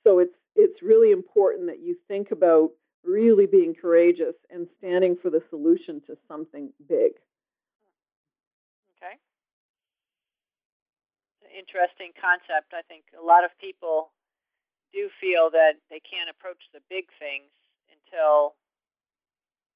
So 0.03 0.19
it's 0.19 0.33
it's 0.55 0.81
really 0.81 1.11
important 1.11 1.67
that 1.67 1.79
you 1.79 1.95
think 2.07 2.31
about 2.31 2.71
really 3.03 3.45
being 3.45 3.75
courageous 3.79 4.35
and 4.49 4.67
standing 4.77 5.15
for 5.21 5.29
the 5.29 5.41
solution 5.49 6.01
to 6.07 6.17
something 6.27 6.71
big. 6.87 7.13
Okay. 8.97 9.15
Interesting 11.57 12.11
concept. 12.19 12.73
I 12.73 12.81
think 12.87 13.03
a 13.17 13.23
lot 13.23 13.45
of 13.45 13.51
people 13.59 14.11
do 14.93 15.09
feel 15.21 15.49
that 15.51 15.77
they 15.89 16.01
can't 16.01 16.29
approach 16.29 16.61
the 16.73 16.81
big 16.89 17.05
things 17.19 17.49
until 17.91 18.55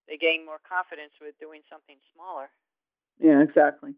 they 0.08 0.17
gain 0.17 0.46
more 0.46 0.60
confidence 0.67 1.13
with 1.22 1.38
doing 1.39 1.62
something 1.70 1.98
smaller. 2.13 2.50
Yeah, 3.20 3.41
exactly. 3.41 3.96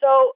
So, 0.00 0.34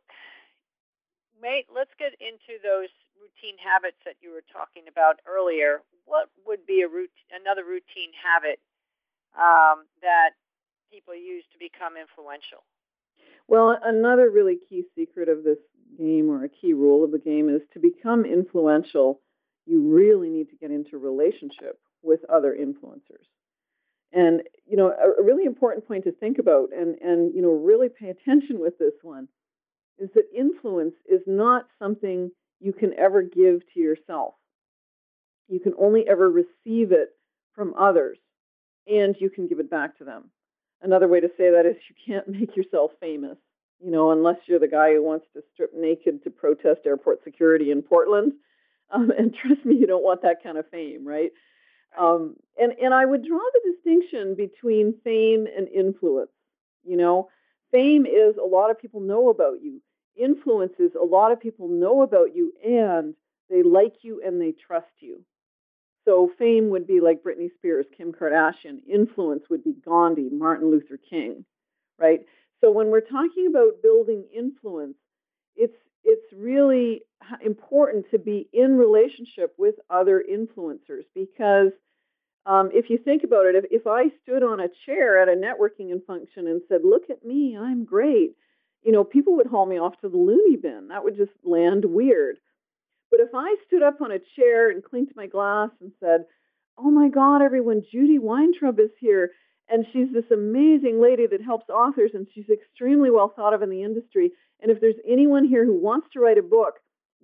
mate, 1.40 1.66
let's 1.75 1.90
get 1.99 2.14
into 2.20 2.61
those 2.62 2.92
routine 3.18 3.58
habits 3.58 3.99
that 4.04 4.16
you 4.20 4.30
were 4.30 4.44
talking 4.52 4.87
about 4.88 5.18
earlier. 5.26 5.82
What 6.04 6.30
would 6.46 6.66
be 6.66 6.82
a 6.82 6.88
routine, 6.88 7.30
another 7.35 7.64
routine 7.64 8.14
habit 8.14 8.61
um, 9.35 9.87
that 10.02 10.38
people 10.90 11.14
use 11.14 11.44
to 11.52 11.58
become 11.58 11.96
influential? 11.96 12.62
Well, 13.49 13.78
another 13.82 14.30
really 14.30 14.58
key 14.68 14.85
secret 14.94 15.28
of 15.28 15.44
this 15.44 15.58
game 15.98 16.30
or 16.30 16.44
a 16.44 16.48
key 16.48 16.72
rule 16.72 17.04
of 17.04 17.12
the 17.12 17.18
game 17.18 17.48
is 17.48 17.62
to 17.72 17.80
become 17.80 18.24
influential, 18.24 19.20
you 19.66 19.94
really 19.94 20.28
need 20.28 20.48
to 20.50 20.56
get 20.56 20.70
into 20.70 20.98
relationship 20.98 21.78
with 22.02 22.20
other 22.28 22.56
influencers. 22.58 23.26
And 24.12 24.42
you 24.64 24.76
know, 24.76 24.88
a, 24.88 25.22
really 25.22 25.44
important 25.44 25.86
point 25.86 26.04
to 26.04 26.12
think 26.12 26.38
about 26.38 26.68
and 26.72 26.96
and 27.00 27.34
you 27.34 27.42
know, 27.42 27.50
really 27.50 27.88
pay 27.88 28.08
attention 28.08 28.60
with 28.60 28.78
this 28.78 28.94
one 29.02 29.28
is 29.98 30.08
that 30.14 30.24
influence 30.36 30.94
is 31.06 31.22
not 31.26 31.66
something 31.78 32.30
you 32.60 32.72
can 32.72 32.92
ever 32.98 33.22
give 33.22 33.62
to 33.74 33.80
yourself. 33.80 34.34
You 35.48 35.60
can 35.60 35.74
only 35.78 36.06
ever 36.08 36.30
receive 36.30 36.92
it 36.92 37.10
from 37.54 37.74
others 37.78 38.18
and 38.86 39.16
you 39.18 39.30
can 39.30 39.48
give 39.48 39.58
it 39.58 39.70
back 39.70 39.98
to 39.98 40.04
them. 40.04 40.30
Another 40.82 41.08
way 41.08 41.20
to 41.20 41.28
say 41.36 41.50
that 41.50 41.66
is 41.66 41.76
you 41.88 41.96
can't 42.06 42.28
make 42.28 42.56
yourself 42.56 42.92
famous, 43.00 43.38
you 43.80 43.90
know, 43.90 44.11
unless 44.11 44.37
you're 44.47 44.59
the 44.59 44.68
guy 44.68 44.95
who 44.95 45.02
wants 45.02 45.26
to 45.35 45.42
strip 45.52 45.73
naked 45.75 46.25
to 46.25 46.30
protest 46.30 46.80
airport 46.87 47.23
security 47.25 47.71
in 47.71 47.83
Portland. 47.83 48.33
Um, 48.88 49.11
and 49.11 49.35
trust 49.35 49.64
me, 49.64 49.75
you 49.75 49.88
don't 49.88 50.04
want 50.04 50.23
that 50.23 50.45
kind 50.45 50.56
of 50.56 50.71
fame, 50.71 51.04
right? 51.04 51.33
Um, 51.99 52.37
and 52.56 52.73
and 52.80 52.95
I 52.95 53.04
would 53.04 53.25
draw 53.25 53.40
the 53.40 53.73
distinction 53.73 54.37
between 54.37 54.95
fame 55.02 55.49
and 55.56 55.66
influence. 55.66 56.30
You 56.85 56.97
know, 56.97 57.28
fame 57.73 58.06
is 58.06 58.37
a 58.37 58.47
lot 58.47 58.71
of 58.71 58.80
people 58.80 59.00
know 59.00 59.28
about 59.28 59.61
you. 59.61 59.83
Influence 60.14 60.75
is 60.78 60.92
a 60.95 61.04
lot 61.04 61.33
of 61.33 61.40
people 61.40 61.66
know 61.66 62.02
about 62.02 62.37
you 62.37 62.52
and 62.64 63.14
they 63.50 63.64
like 63.64 63.97
you 64.02 64.23
and 64.25 64.40
they 64.40 64.52
trust 64.52 64.87
you. 65.00 65.25
So 66.04 66.30
fame 66.38 66.71
would 66.71 66.87
be 66.87 67.00
like 67.00 67.25
Britney 67.25 67.52
Spears, 67.56 67.87
Kim 67.97 68.12
Kardashian. 68.12 68.78
Influence 68.88 69.42
would 69.50 69.64
be 69.64 69.75
Gandhi, 69.85 70.28
Martin 70.30 70.71
Luther 70.71 70.99
King, 71.11 71.45
right? 71.99 72.21
So 72.60 72.70
when 72.70 72.88
we're 72.88 73.00
talking 73.00 73.46
about 73.48 73.82
building 73.82 74.25
influence, 74.34 74.96
it's 75.56 75.76
it's 76.04 76.32
really 76.32 77.02
important 77.44 78.06
to 78.12 78.18
be 78.18 78.48
in 78.52 78.76
relationship 78.76 79.54
with 79.58 79.75
other 79.90 80.22
influencers 80.30 81.02
because 81.14 81.72
um, 82.46 82.70
if 82.72 82.90
you 82.90 82.98
think 82.98 83.25
about 83.25 83.46
it, 83.46 83.56
if, 83.56 83.64
if 83.72 83.86
I 83.88 84.04
stood 84.22 84.44
on 84.44 84.60
a 84.60 84.68
chair 84.84 85.20
at 85.20 85.28
a 85.28 85.32
networking 85.32 85.90
function 86.06 86.46
and 86.46 86.62
said, 86.68 86.82
"Look 86.84 87.10
at 87.10 87.25
me, 87.25 87.56
I'm 87.58 87.84
great," 87.84 88.36
you 88.82 88.92
know, 88.92 89.02
people 89.02 89.36
would 89.36 89.48
haul 89.48 89.66
me 89.66 89.78
off 89.78 90.00
to 90.00 90.08
the 90.08 90.16
loony 90.16 90.56
bin. 90.56 90.88
That 90.88 91.02
would 91.02 91.16
just 91.16 91.32
land 91.42 91.84
weird. 91.84 92.38
But 93.10 93.20
if 93.20 93.30
I 93.34 93.56
stood 93.66 93.82
up 93.82 94.00
on 94.00 94.12
a 94.12 94.20
chair 94.36 94.70
and 94.70 94.82
clinked 94.82 95.16
my 95.16 95.26
glass 95.26 95.70
and 95.80 95.92
said, 96.00 96.25
Oh 96.78 96.90
my 96.90 97.08
God, 97.08 97.42
everyone, 97.42 97.82
Judy 97.90 98.18
Weintraub 98.18 98.78
is 98.78 98.90
here. 99.00 99.32
And 99.68 99.85
she's 99.92 100.12
this 100.12 100.30
amazing 100.32 101.00
lady 101.02 101.26
that 101.26 101.42
helps 101.42 101.68
authors, 101.68 102.12
and 102.14 102.26
she's 102.32 102.49
extremely 102.49 103.11
well 103.11 103.32
thought 103.35 103.54
of 103.54 103.62
in 103.62 103.70
the 103.70 103.82
industry. 103.82 104.30
And 104.61 104.70
if 104.70 104.80
there's 104.80 104.94
anyone 105.06 105.44
here 105.44 105.64
who 105.64 105.80
wants 105.80 106.06
to 106.12 106.20
write 106.20 106.38
a 106.38 106.42
book, 106.42 106.75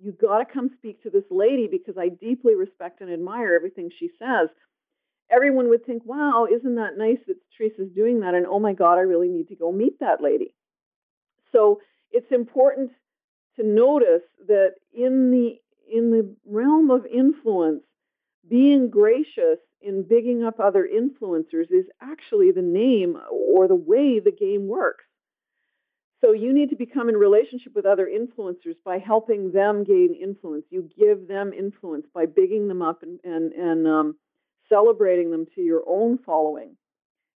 you 0.01 0.11
got 0.11 0.39
to 0.39 0.45
come 0.53 0.69
speak 0.77 1.01
to 1.03 1.09
this 1.09 1.23
lady 1.31 1.67
because 1.71 1.95
I 1.97 2.09
deeply 2.09 2.55
respect 2.55 3.01
and 3.01 3.11
admire 3.11 3.53
everything 3.55 3.89
she 3.97 4.09
says. 4.19 4.49
Everyone 5.31 5.69
would 5.69 5.85
think, 5.85 6.03
wow, 6.05 6.45
isn't 6.53 6.75
that 6.75 6.97
nice 6.97 7.19
that 7.27 7.37
Teresa's 7.57 7.89
doing 7.95 8.19
that? 8.19 8.33
And 8.33 8.45
oh 8.45 8.59
my 8.59 8.73
God, 8.73 8.95
I 8.95 9.01
really 9.01 9.29
need 9.29 9.47
to 9.47 9.55
go 9.55 9.71
meet 9.71 9.99
that 9.99 10.21
lady. 10.21 10.53
So 11.51 11.79
it's 12.11 12.31
important 12.31 12.91
to 13.55 13.65
notice 13.65 14.23
that 14.47 14.73
in 14.93 15.31
the 15.31 15.59
in 15.91 16.11
the 16.11 16.35
realm 16.45 16.89
of 16.89 17.05
influence, 17.05 17.83
being 18.49 18.89
gracious 18.89 19.59
in 19.81 20.03
bigging 20.03 20.43
up 20.43 20.59
other 20.59 20.87
influencers 20.87 21.71
is 21.71 21.85
actually 22.01 22.51
the 22.51 22.61
name 22.61 23.17
or 23.31 23.67
the 23.67 23.75
way 23.75 24.19
the 24.19 24.31
game 24.31 24.67
works. 24.67 25.05
So 26.21 26.31
you 26.31 26.53
need 26.53 26.69
to 26.69 26.77
become 26.77 27.09
in 27.09 27.17
relationship 27.17 27.75
with 27.75 27.85
other 27.85 28.07
influencers 28.07 28.75
by 28.85 28.97
helping 28.97 29.51
them 29.51 29.83
gain 29.83 30.15
influence. 30.21 30.63
You 30.69 30.89
give 30.97 31.27
them 31.27 31.51
influence 31.51 32.05
by 32.13 32.27
bigging 32.27 32.69
them 32.69 32.81
up 32.81 33.03
and 33.03 33.19
and, 33.25 33.51
and 33.51 33.87
um, 33.87 34.15
celebrating 34.69 35.31
them 35.31 35.45
to 35.55 35.61
your 35.61 35.83
own 35.85 36.17
following, 36.25 36.77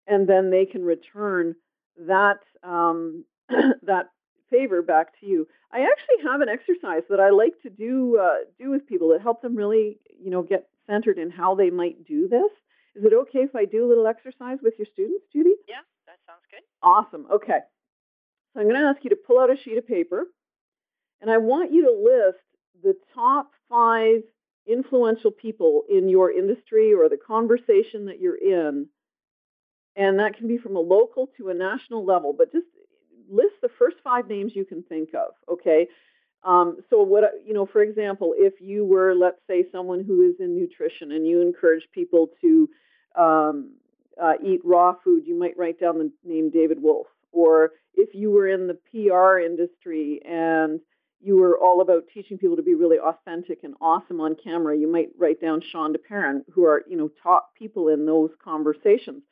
and 0.06 0.28
then 0.28 0.50
they 0.50 0.66
can 0.66 0.84
return 0.84 1.56
that 1.98 2.38
um, 2.62 3.24
that 3.48 4.10
favor 4.50 4.82
back 4.82 5.18
to 5.18 5.26
you. 5.26 5.48
I 5.72 5.80
actually 5.80 6.30
have 6.30 6.40
an 6.40 6.48
exercise 6.48 7.02
that 7.10 7.18
I 7.18 7.30
like 7.30 7.60
to 7.62 7.70
do 7.70 8.20
uh, 8.22 8.44
do 8.56 8.70
with 8.70 8.86
people 8.86 9.08
that 9.08 9.20
help 9.20 9.42
them 9.42 9.56
really, 9.56 9.98
you 10.22 10.30
know, 10.30 10.42
get 10.42 10.68
centered 10.86 11.18
in 11.18 11.30
how 11.30 11.54
they 11.54 11.70
might 11.70 12.04
do 12.06 12.28
this. 12.28 12.50
Is 12.94 13.04
it 13.04 13.12
okay 13.12 13.40
if 13.40 13.54
I 13.54 13.64
do 13.64 13.84
a 13.84 13.88
little 13.88 14.06
exercise 14.06 14.58
with 14.62 14.74
your 14.78 14.86
students, 14.92 15.26
Judy? 15.32 15.54
Yeah, 15.68 15.84
that 16.06 16.18
sounds 16.26 16.42
good. 16.50 16.62
Awesome. 16.82 17.26
Okay. 17.30 17.60
So 18.54 18.60
I'm 18.60 18.68
going 18.68 18.80
to 18.80 18.88
ask 18.88 19.04
you 19.04 19.10
to 19.10 19.16
pull 19.16 19.38
out 19.38 19.50
a 19.50 19.56
sheet 19.56 19.76
of 19.76 19.86
paper, 19.86 20.24
and 21.20 21.30
I 21.30 21.38
want 21.38 21.72
you 21.72 21.84
to 21.84 21.92
list 21.92 22.42
the 22.82 22.96
top 23.14 23.50
five 23.68 24.22
influential 24.66 25.30
people 25.30 25.82
in 25.88 26.08
your 26.08 26.32
industry 26.32 26.92
or 26.92 27.08
the 27.08 27.18
conversation 27.18 28.06
that 28.06 28.20
you're 28.20 28.36
in. 28.36 28.88
And 29.94 30.18
that 30.18 30.36
can 30.36 30.48
be 30.48 30.58
from 30.58 30.76
a 30.76 30.80
local 30.80 31.28
to 31.38 31.48
a 31.48 31.54
national 31.54 32.04
level, 32.04 32.34
but 32.36 32.52
just 32.52 32.66
list 33.30 33.54
the 33.62 33.70
first 33.78 33.96
five 34.04 34.28
names 34.28 34.52
you 34.54 34.64
can 34.64 34.82
think 34.82 35.10
of. 35.14 35.32
Okay. 35.50 35.88
Um, 36.46 36.76
so 36.88 37.02
what 37.02 37.24
you 37.44 37.52
know, 37.52 37.66
for 37.66 37.82
example, 37.82 38.32
if 38.36 38.60
you 38.60 38.84
were, 38.84 39.14
let's 39.14 39.40
say, 39.48 39.64
someone 39.72 40.04
who 40.04 40.22
is 40.22 40.36
in 40.38 40.54
nutrition 40.54 41.10
and 41.10 41.26
you 41.26 41.42
encourage 41.42 41.82
people 41.92 42.30
to 42.40 42.70
um, 43.18 43.72
uh, 44.22 44.34
eat 44.44 44.60
raw 44.64 44.94
food, 45.02 45.24
you 45.26 45.36
might 45.36 45.58
write 45.58 45.80
down 45.80 45.98
the 45.98 46.12
name 46.24 46.50
David 46.50 46.80
Wolfe. 46.80 47.08
Or 47.32 47.72
if 47.94 48.14
you 48.14 48.30
were 48.30 48.46
in 48.48 48.68
the 48.68 48.78
PR 48.90 49.40
industry 49.40 50.20
and 50.24 50.80
you 51.20 51.36
were 51.36 51.58
all 51.58 51.80
about 51.80 52.04
teaching 52.14 52.38
people 52.38 52.56
to 52.56 52.62
be 52.62 52.74
really 52.74 52.98
authentic 52.98 53.64
and 53.64 53.74
awesome 53.80 54.20
on 54.20 54.36
camera, 54.42 54.78
you 54.78 54.90
might 54.90 55.08
write 55.18 55.40
down 55.40 55.60
Shawne 55.60 55.94
Duperon, 55.96 56.42
who 56.52 56.64
are 56.64 56.84
you 56.88 56.96
know 56.96 57.10
top 57.22 57.54
people 57.58 57.88
in 57.88 58.06
those 58.06 58.30
conversations. 58.42 59.24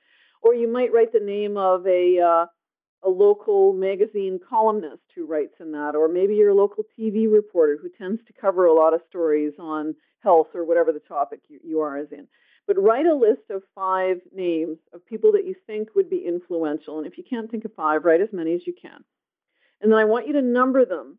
Or 0.42 0.52
you 0.52 0.70
might 0.70 0.92
write 0.92 1.12
the 1.12 1.20
name 1.20 1.56
of 1.56 1.86
a 1.86 2.18
uh, 2.18 2.46
a 3.04 3.08
local 3.08 3.72
magazine 3.74 4.40
columnist 4.48 5.02
who 5.14 5.26
writes 5.26 5.54
in 5.60 5.72
that, 5.72 5.94
or 5.94 6.08
maybe 6.08 6.34
you're 6.34 6.54
local 6.54 6.84
TV 6.98 7.30
reporter 7.30 7.78
who 7.80 7.88
tends 7.88 8.22
to 8.26 8.32
cover 8.32 8.66
a 8.66 8.74
lot 8.74 8.94
of 8.94 9.02
stories 9.08 9.52
on 9.58 9.94
health 10.22 10.48
or 10.54 10.64
whatever 10.64 10.92
the 10.92 11.00
topic 11.00 11.40
you, 11.48 11.60
you 11.62 11.80
are 11.80 11.98
is 11.98 12.10
in. 12.12 12.26
But 12.66 12.82
write 12.82 13.04
a 13.04 13.14
list 13.14 13.50
of 13.50 13.62
five 13.74 14.20
names 14.34 14.78
of 14.94 15.04
people 15.04 15.32
that 15.32 15.46
you 15.46 15.54
think 15.66 15.88
would 15.94 16.08
be 16.08 16.24
influential. 16.26 16.96
And 16.98 17.06
if 17.06 17.18
you 17.18 17.24
can't 17.28 17.50
think 17.50 17.66
of 17.66 17.74
five, 17.74 18.04
write 18.04 18.22
as 18.22 18.32
many 18.32 18.54
as 18.54 18.66
you 18.66 18.72
can. 18.80 19.04
And 19.82 19.92
then 19.92 19.98
I 19.98 20.06
want 20.06 20.26
you 20.26 20.32
to 20.34 20.42
number 20.42 20.86
them 20.86 21.18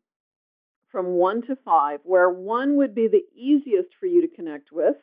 from 0.89 1.07
one 1.07 1.43
to 1.43 1.55
five, 1.57 1.99
where 2.03 2.29
one 2.29 2.77
would 2.77 2.95
be 2.95 3.07
the 3.07 3.25
easiest 3.35 3.89
for 3.99 4.07
you 4.07 4.21
to 4.21 4.35
connect 4.35 4.71
with, 4.71 4.95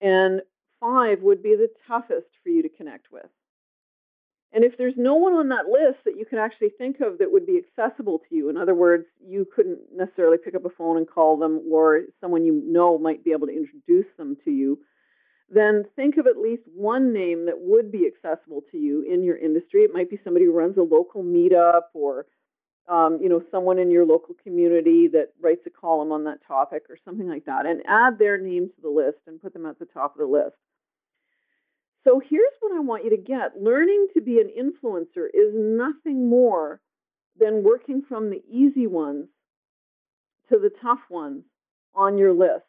and 0.00 0.40
five 0.80 1.20
would 1.20 1.42
be 1.42 1.56
the 1.56 1.68
toughest 1.86 2.28
for 2.42 2.48
you 2.48 2.62
to 2.62 2.68
connect 2.68 3.12
with. 3.12 3.28
And 4.52 4.64
if 4.64 4.76
there's 4.76 4.94
no 4.96 5.14
one 5.14 5.32
on 5.32 5.48
that 5.48 5.66
list 5.66 6.04
that 6.04 6.18
you 6.18 6.26
can 6.26 6.38
actually 6.38 6.68
think 6.76 7.00
of 7.00 7.18
that 7.18 7.32
would 7.32 7.46
be 7.46 7.58
accessible 7.58 8.20
to 8.28 8.34
you, 8.34 8.50
in 8.50 8.58
other 8.58 8.74
words, 8.74 9.06
you 9.26 9.46
couldn't 9.54 9.78
necessarily 9.94 10.36
pick 10.36 10.54
up 10.54 10.66
a 10.66 10.70
phone 10.70 10.98
and 10.98 11.08
call 11.08 11.38
them, 11.38 11.62
or 11.70 12.02
someone 12.20 12.44
you 12.44 12.62
know 12.66 12.98
might 12.98 13.24
be 13.24 13.32
able 13.32 13.46
to 13.46 13.56
introduce 13.56 14.06
them 14.18 14.36
to 14.44 14.50
you, 14.50 14.78
then 15.48 15.84
think 15.96 16.16
of 16.18 16.26
at 16.26 16.36
least 16.36 16.62
one 16.74 17.12
name 17.12 17.46
that 17.46 17.58
would 17.58 17.90
be 17.90 18.06
accessible 18.06 18.62
to 18.70 18.78
you 18.78 19.02
in 19.02 19.22
your 19.22 19.36
industry. 19.36 19.82
It 19.82 19.94
might 19.94 20.10
be 20.10 20.20
somebody 20.22 20.44
who 20.44 20.52
runs 20.52 20.76
a 20.76 20.82
local 20.82 21.22
meetup 21.22 21.92
or 21.94 22.26
um, 22.88 23.18
you 23.22 23.28
know, 23.28 23.42
someone 23.50 23.78
in 23.78 23.90
your 23.90 24.04
local 24.04 24.34
community 24.42 25.08
that 25.12 25.28
writes 25.40 25.62
a 25.66 25.70
column 25.70 26.10
on 26.10 26.24
that 26.24 26.44
topic 26.46 26.82
or 26.90 26.98
something 27.04 27.28
like 27.28 27.44
that, 27.44 27.64
and 27.64 27.80
add 27.86 28.18
their 28.18 28.38
name 28.38 28.68
to 28.68 28.82
the 28.82 28.88
list 28.88 29.18
and 29.26 29.40
put 29.40 29.52
them 29.52 29.66
at 29.66 29.78
the 29.78 29.86
top 29.86 30.14
of 30.14 30.18
the 30.18 30.26
list. 30.26 30.56
So 32.04 32.20
here's 32.28 32.52
what 32.60 32.76
I 32.76 32.80
want 32.80 33.04
you 33.04 33.10
to 33.10 33.16
get 33.16 33.62
learning 33.62 34.08
to 34.14 34.20
be 34.20 34.40
an 34.40 34.50
influencer 34.58 35.26
is 35.32 35.54
nothing 35.54 36.28
more 36.28 36.80
than 37.38 37.62
working 37.62 38.02
from 38.08 38.30
the 38.30 38.42
easy 38.50 38.86
ones 38.86 39.28
to 40.48 40.58
the 40.58 40.70
tough 40.82 41.00
ones 41.08 41.44
on 41.94 42.18
your 42.18 42.32
list. 42.32 42.64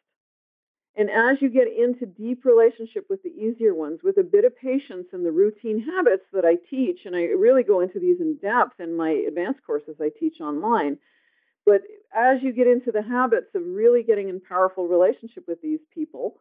And 0.96 1.10
as 1.10 1.42
you 1.42 1.48
get 1.48 1.66
into 1.66 2.06
deep 2.06 2.44
relationship 2.44 3.06
with 3.10 3.22
the 3.24 3.30
easier 3.30 3.74
ones, 3.74 4.00
with 4.04 4.16
a 4.18 4.22
bit 4.22 4.44
of 4.44 4.56
patience 4.56 5.08
and 5.12 5.26
the 5.26 5.32
routine 5.32 5.80
habits 5.80 6.22
that 6.32 6.44
I 6.44 6.54
teach, 6.70 7.00
and 7.04 7.16
I 7.16 7.22
really 7.22 7.64
go 7.64 7.80
into 7.80 7.98
these 7.98 8.20
in 8.20 8.36
depth 8.36 8.78
in 8.78 8.96
my 8.96 9.10
advanced 9.10 9.60
courses 9.66 9.96
I 10.00 10.10
teach 10.16 10.40
online, 10.40 10.98
But 11.66 11.82
as 12.14 12.42
you 12.42 12.52
get 12.52 12.66
into 12.66 12.92
the 12.92 13.02
habits 13.02 13.54
of 13.54 13.62
really 13.64 14.02
getting 14.02 14.28
in 14.28 14.40
powerful 14.40 14.86
relationship 14.86 15.44
with 15.48 15.60
these 15.62 15.80
people, 15.94 16.40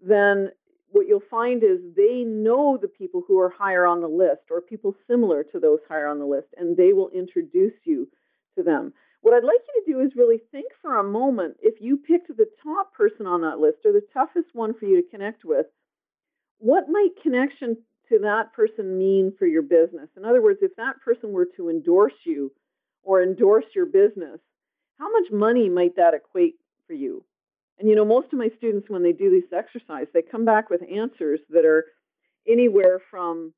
then 0.00 0.50
what 0.94 1.08
you'll 1.08 1.22
find 1.28 1.64
is 1.64 1.80
they 1.96 2.22
know 2.24 2.78
the 2.80 2.88
people 2.88 3.22
who 3.26 3.38
are 3.40 3.50
higher 3.50 3.84
on 3.84 4.00
the 4.00 4.08
list 4.08 4.42
or 4.48 4.60
people 4.60 4.94
similar 5.08 5.42
to 5.42 5.58
those 5.58 5.80
higher 5.88 6.06
on 6.06 6.20
the 6.20 6.24
list, 6.24 6.46
and 6.56 6.76
they 6.76 6.92
will 6.92 7.10
introduce 7.10 7.74
you 7.84 8.08
to 8.56 8.62
them. 8.62 8.92
What 9.20 9.34
I'd 9.34 9.42
like 9.42 9.60
you 9.74 9.82
to 9.84 9.92
do 9.92 10.00
is 10.06 10.12
really 10.16 10.40
think 10.52 10.66
for 10.80 10.98
a 10.98 11.02
moment 11.02 11.56
if 11.60 11.80
you 11.80 11.96
picked 11.96 12.28
the 12.28 12.46
top 12.62 12.94
person 12.94 13.26
on 13.26 13.40
that 13.40 13.58
list 13.58 13.78
or 13.84 13.92
the 13.92 14.06
toughest 14.12 14.48
one 14.52 14.72
for 14.72 14.86
you 14.86 15.02
to 15.02 15.10
connect 15.10 15.44
with, 15.44 15.66
what 16.58 16.88
might 16.88 17.10
connection 17.22 17.76
to 18.08 18.20
that 18.20 18.52
person 18.52 18.96
mean 18.96 19.32
for 19.36 19.46
your 19.46 19.62
business? 19.62 20.08
In 20.16 20.24
other 20.24 20.42
words, 20.42 20.60
if 20.62 20.76
that 20.76 21.00
person 21.04 21.32
were 21.32 21.48
to 21.56 21.70
endorse 21.70 22.14
you 22.24 22.52
or 23.02 23.22
endorse 23.22 23.64
your 23.74 23.86
business, 23.86 24.38
how 25.00 25.10
much 25.10 25.32
money 25.32 25.68
might 25.68 25.96
that 25.96 26.14
equate 26.14 26.54
for 26.86 26.92
you? 26.92 27.24
And 27.78 27.88
you 27.88 27.96
know, 27.96 28.04
most 28.04 28.32
of 28.32 28.38
my 28.38 28.50
students, 28.56 28.88
when 28.88 29.02
they 29.02 29.12
do 29.12 29.30
this 29.30 29.52
exercise, 29.52 30.06
they 30.12 30.22
come 30.22 30.44
back 30.44 30.70
with 30.70 30.82
answers 30.82 31.40
that 31.50 31.64
are 31.64 31.84
anywhere 32.48 33.00
from, 33.10 33.52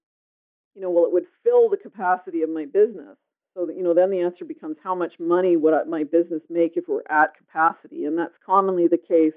you 0.74 0.82
know, 0.82 0.90
well, 0.90 1.04
it 1.04 1.12
would 1.12 1.26
fill 1.44 1.68
the 1.68 1.76
capacity 1.76 2.42
of 2.42 2.50
my 2.50 2.64
business. 2.64 3.16
So 3.54 3.66
that, 3.66 3.76
you 3.76 3.82
know, 3.82 3.94
then 3.94 4.10
the 4.10 4.20
answer 4.20 4.44
becomes 4.44 4.76
how 4.82 4.94
much 4.94 5.14
money 5.18 5.56
would 5.56 5.74
my 5.88 6.04
business 6.04 6.42
make 6.50 6.76
if 6.76 6.84
we're 6.88 7.02
at 7.08 7.36
capacity? 7.36 8.04
And 8.04 8.18
that's 8.18 8.34
commonly 8.44 8.86
the 8.86 8.98
case 8.98 9.32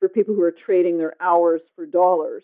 for 0.00 0.08
people 0.08 0.34
who 0.34 0.42
are 0.42 0.54
trading 0.66 0.98
their 0.98 1.14
hours 1.20 1.60
for 1.76 1.86
dollars. 1.86 2.42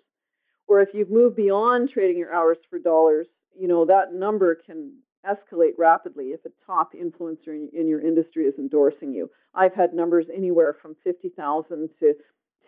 Or 0.69 0.81
if 0.81 0.91
you've 0.95 1.11
moved 1.11 1.35
beyond 1.35 1.91
trading 1.91 2.19
your 2.19 2.33
hours 2.33 2.59
for 2.71 2.79
dollars, 2.79 3.27
you 3.59 3.67
know, 3.67 3.87
that 3.87 4.15
number 4.15 4.55
can 4.55 4.93
escalate 5.27 5.73
rapidly 5.79 6.27
if 6.27 6.41
a 6.45 6.51
top 6.67 6.93
influencer 6.95 7.49
in, 7.73 7.89
your 7.89 8.01
industry 8.01 8.45
is 8.45 8.55
endorsing 8.59 9.13
you. 9.13 9.31
I've 9.55 9.75
had 9.75 9.95
numbers 9.95 10.27
anywhere 10.35 10.77
from 10.81 10.97
50,000 11.05 11.89
to 12.01 12.15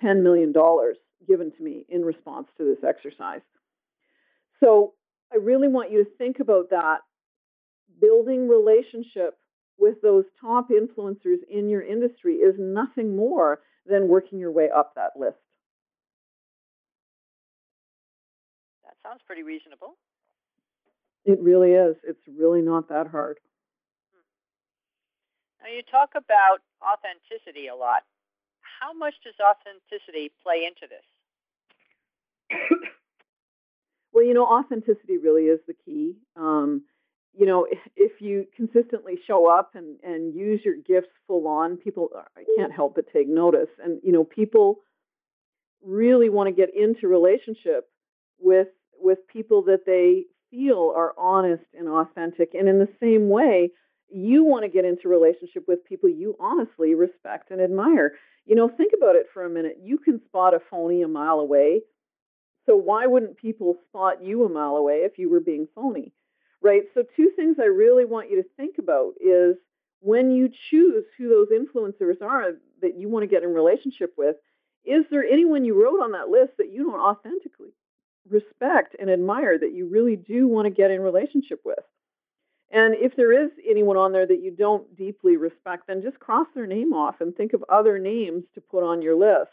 10 0.00 0.22
million 0.22 0.52
dollars 0.52 0.96
given 1.28 1.52
to 1.52 1.62
me 1.62 1.84
in 1.88 2.04
response 2.04 2.48
to 2.56 2.64
this 2.64 2.82
exercise. 2.86 3.42
So, 4.58 4.94
I 5.32 5.36
really 5.36 5.68
want 5.68 5.92
you 5.92 6.02
to 6.02 6.10
think 6.18 6.40
about 6.40 6.70
that 6.70 6.98
building 8.00 8.48
relationship 8.48 9.38
with 9.78 10.00
those 10.02 10.24
top 10.40 10.70
influencers 10.70 11.38
in 11.48 11.68
your 11.68 11.82
industry 11.82 12.36
is 12.36 12.54
nothing 12.58 13.16
more 13.16 13.60
than 13.86 14.08
working 14.08 14.38
your 14.38 14.50
way 14.50 14.68
up 14.74 14.94
that 14.94 15.12
list. 15.16 15.38
That 18.84 18.94
sounds 19.02 19.20
pretty 19.26 19.42
reasonable. 19.42 19.96
It 21.24 21.38
really 21.40 21.72
is. 21.72 21.96
It's 22.02 22.20
really 22.26 22.62
not 22.62 22.88
that 22.88 23.08
hard. 23.08 23.38
Now, 25.62 25.68
you 25.68 25.82
talk 25.90 26.10
about 26.16 26.60
authenticity 26.80 27.68
a 27.68 27.74
lot. 27.74 28.02
How 28.80 28.94
much 28.94 29.14
does 29.22 29.34
authenticity 29.38 30.32
play 30.42 30.66
into 30.66 30.88
this? 30.88 31.04
well, 34.12 34.24
you 34.24 34.32
know, 34.32 34.46
authenticity 34.46 35.18
really 35.18 35.44
is 35.44 35.60
the 35.66 35.74
key. 35.84 36.16
Um, 36.36 36.84
you 37.38 37.46
know, 37.46 37.66
if, 37.70 37.78
if, 37.94 38.20
you 38.20 38.46
consistently 38.56 39.18
show 39.26 39.46
up 39.48 39.72
and, 39.74 39.98
and 40.02 40.34
use 40.34 40.62
your 40.64 40.74
gifts 40.76 41.12
full 41.26 41.46
on, 41.46 41.76
people 41.76 42.08
I 42.36 42.42
can't 42.56 42.72
help 42.72 42.96
but 42.96 43.04
take 43.12 43.28
notice. 43.28 43.68
And, 43.82 44.00
you 44.02 44.12
know, 44.12 44.24
people 44.24 44.80
really 45.84 46.28
want 46.28 46.48
to 46.48 46.52
get 46.52 46.74
into 46.74 47.06
relationship 47.08 47.88
with 48.38 48.68
with 48.98 49.18
people 49.28 49.62
that 49.62 49.86
they 49.86 50.24
feel 50.50 50.92
are 50.96 51.14
honest 51.18 51.64
and 51.78 51.88
authentic. 51.88 52.54
And 52.54 52.68
in 52.68 52.78
the 52.78 52.88
same 53.00 53.28
way, 53.28 53.70
you 54.12 54.44
want 54.44 54.64
to 54.64 54.68
get 54.68 54.84
into 54.84 55.08
relationship 55.08 55.64
with 55.68 55.84
people 55.84 56.08
you 56.08 56.36
honestly 56.40 56.94
respect 56.94 57.50
and 57.50 57.60
admire. 57.60 58.12
You 58.46 58.56
know, 58.56 58.68
think 58.68 58.92
about 58.96 59.16
it 59.16 59.26
for 59.32 59.44
a 59.44 59.50
minute. 59.50 59.78
You 59.82 59.98
can 59.98 60.20
spot 60.26 60.54
a 60.54 60.60
phony 60.70 61.02
a 61.02 61.08
mile 61.08 61.38
away. 61.38 61.82
So 62.66 62.76
why 62.76 63.06
wouldn't 63.06 63.36
people 63.36 63.76
spot 63.88 64.22
you 64.22 64.44
a 64.44 64.48
mile 64.48 64.76
away 64.76 65.02
if 65.04 65.18
you 65.18 65.30
were 65.30 65.40
being 65.40 65.68
phony? 65.74 66.12
Right? 66.62 66.82
So 66.94 67.02
two 67.16 67.30
things 67.36 67.56
I 67.60 67.66
really 67.66 68.04
want 68.04 68.30
you 68.30 68.42
to 68.42 68.48
think 68.56 68.76
about 68.78 69.12
is 69.20 69.56
when 70.00 70.30
you 70.30 70.50
choose 70.70 71.04
who 71.16 71.28
those 71.28 71.48
influencers 71.48 72.20
are 72.22 72.52
that 72.82 72.98
you 72.98 73.08
want 73.08 73.22
to 73.22 73.28
get 73.28 73.42
in 73.42 73.54
relationship 73.54 74.14
with, 74.16 74.36
is 74.84 75.04
there 75.10 75.24
anyone 75.24 75.64
you 75.64 75.80
wrote 75.80 76.02
on 76.02 76.12
that 76.12 76.28
list 76.28 76.52
that 76.58 76.72
you 76.72 76.84
don't 76.84 77.00
authentically 77.00 77.70
respect 78.28 78.96
and 78.98 79.10
admire 79.10 79.58
that 79.58 79.72
you 79.74 79.88
really 79.88 80.16
do 80.16 80.46
want 80.46 80.66
to 80.66 80.70
get 80.70 80.90
in 80.90 81.00
relationship 81.00 81.60
with. 81.64 81.78
And 82.70 82.94
if 82.94 83.16
there 83.16 83.44
is 83.44 83.50
anyone 83.68 83.96
on 83.96 84.12
there 84.12 84.26
that 84.26 84.42
you 84.42 84.52
don't 84.52 84.96
deeply 84.96 85.36
respect, 85.36 85.88
then 85.88 86.02
just 86.02 86.20
cross 86.20 86.46
their 86.54 86.66
name 86.66 86.92
off 86.92 87.20
and 87.20 87.34
think 87.34 87.52
of 87.52 87.64
other 87.68 87.98
names 87.98 88.44
to 88.54 88.60
put 88.60 88.84
on 88.84 89.02
your 89.02 89.16
list. 89.16 89.50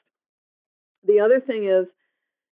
The 1.07 1.21
other 1.21 1.39
thing 1.39 1.65
is, 1.65 1.87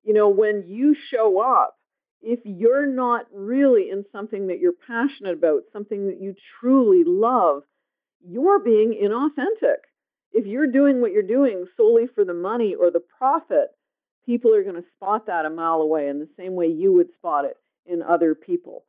you 0.03 0.13
know, 0.13 0.29
when 0.29 0.65
you 0.67 0.95
show 1.09 1.39
up, 1.39 1.77
if 2.21 2.39
you're 2.43 2.85
not 2.85 3.25
really 3.33 3.89
in 3.89 4.05
something 4.11 4.47
that 4.47 4.59
you're 4.59 4.73
passionate 4.87 5.33
about, 5.33 5.63
something 5.73 6.07
that 6.07 6.21
you 6.21 6.35
truly 6.59 7.03
love, 7.05 7.63
you're 8.23 8.59
being 8.59 8.99
inauthentic. 9.03 9.77
If 10.31 10.45
you're 10.45 10.67
doing 10.67 11.01
what 11.01 11.11
you're 11.11 11.23
doing 11.23 11.65
solely 11.75 12.05
for 12.13 12.23
the 12.23 12.33
money 12.33 12.75
or 12.75 12.91
the 12.91 13.01
profit, 13.17 13.69
people 14.25 14.53
are 14.53 14.63
going 14.63 14.75
to 14.75 14.87
spot 14.95 15.27
that 15.27 15.45
a 15.45 15.49
mile 15.49 15.81
away 15.81 16.07
in 16.07 16.19
the 16.19 16.29
same 16.37 16.55
way 16.55 16.67
you 16.67 16.93
would 16.93 17.13
spot 17.13 17.45
it 17.45 17.57
in 17.85 18.01
other 18.01 18.35
people. 18.35 18.85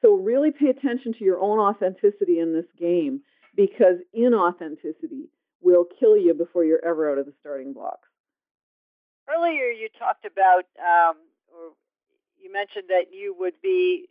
So, 0.00 0.14
really 0.14 0.50
pay 0.50 0.68
attention 0.68 1.14
to 1.14 1.24
your 1.24 1.40
own 1.40 1.58
authenticity 1.58 2.40
in 2.40 2.52
this 2.52 2.66
game 2.78 3.20
because 3.54 3.98
inauthenticity 4.16 5.28
will 5.60 5.86
kill 6.00 6.16
you 6.16 6.34
before 6.34 6.64
you're 6.64 6.84
ever 6.84 7.10
out 7.10 7.18
of 7.18 7.26
the 7.26 7.34
starting 7.40 7.72
blocks. 7.72 8.08
Earlier, 9.28 9.70
you 9.70 9.88
talked 9.96 10.24
about, 10.24 10.64
um, 10.80 11.16
or 11.48 11.72
you 12.40 12.52
mentioned 12.52 12.86
that 12.88 13.14
you 13.14 13.34
would 13.38 13.54
be 13.62 14.08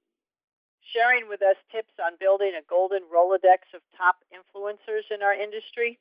sharing 0.93 1.27
with 1.27 1.41
us 1.41 1.57
tips 1.71 1.93
on 2.03 2.13
building 2.19 2.53
a 2.57 2.63
golden 2.69 3.01
Rolodex 3.13 3.67
of 3.75 3.81
top 3.97 4.23
influencers 4.31 5.11
in 5.13 5.21
our 5.21 5.33
industry. 5.33 5.99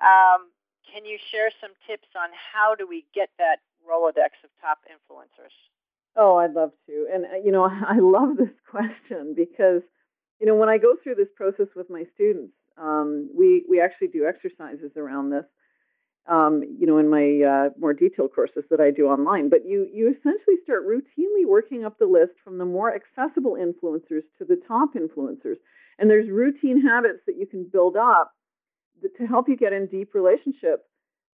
Um, 0.00 0.48
can 0.90 1.04
you 1.04 1.18
share 1.30 1.50
some 1.60 1.70
tips 1.86 2.08
on 2.16 2.28
how 2.32 2.74
do 2.74 2.86
we 2.86 3.04
get 3.14 3.30
that 3.38 3.58
Rolodex 3.88 4.38
of 4.44 4.50
top 4.60 4.78
influencers? 4.88 5.54
Oh, 6.16 6.36
I'd 6.36 6.52
love 6.52 6.72
to. 6.86 7.06
And, 7.12 7.24
uh, 7.24 7.36
you 7.44 7.52
know, 7.52 7.64
I 7.88 7.98
love 7.98 8.36
this 8.36 8.54
question 8.70 9.34
because, 9.36 9.82
you 10.40 10.46
know, 10.46 10.54
when 10.54 10.68
I 10.68 10.78
go 10.78 10.96
through 11.02 11.16
this 11.16 11.32
process 11.36 11.68
with 11.74 11.90
my 11.90 12.04
students, 12.14 12.52
um, 12.78 13.30
we, 13.36 13.64
we 13.68 13.80
actually 13.80 14.08
do 14.08 14.26
exercises 14.26 14.92
around 14.96 15.30
this, 15.30 15.44
um, 16.26 16.62
you 16.78 16.86
know, 16.86 16.98
in 16.98 17.08
my 17.08 17.46
uh, 17.46 17.70
more 17.78 17.92
detailed 17.92 18.34
courses 18.34 18.64
that 18.70 18.80
I 18.80 18.90
do 18.90 19.06
online. 19.06 19.48
But 19.48 19.66
you, 19.66 19.88
you 19.92 20.08
essentially 20.08 20.56
start 20.64 20.86
routinely 20.86 21.46
working 21.46 21.84
up 21.84 21.98
the 21.98 22.06
list 22.06 22.32
from 22.44 22.58
the 22.58 22.64
more 22.64 22.94
accessible 22.94 23.56
influencers 23.60 24.22
to 24.38 24.44
the 24.44 24.60
top 24.68 24.94
influencers. 24.94 25.56
And 25.98 26.08
there's 26.08 26.30
routine 26.30 26.80
habits 26.80 27.20
that 27.26 27.36
you 27.36 27.46
can 27.46 27.64
build 27.70 27.96
up 27.96 28.32
to 29.16 29.26
help 29.26 29.48
you 29.48 29.56
get 29.56 29.72
in 29.72 29.86
deep 29.86 30.14
relationship 30.14 30.86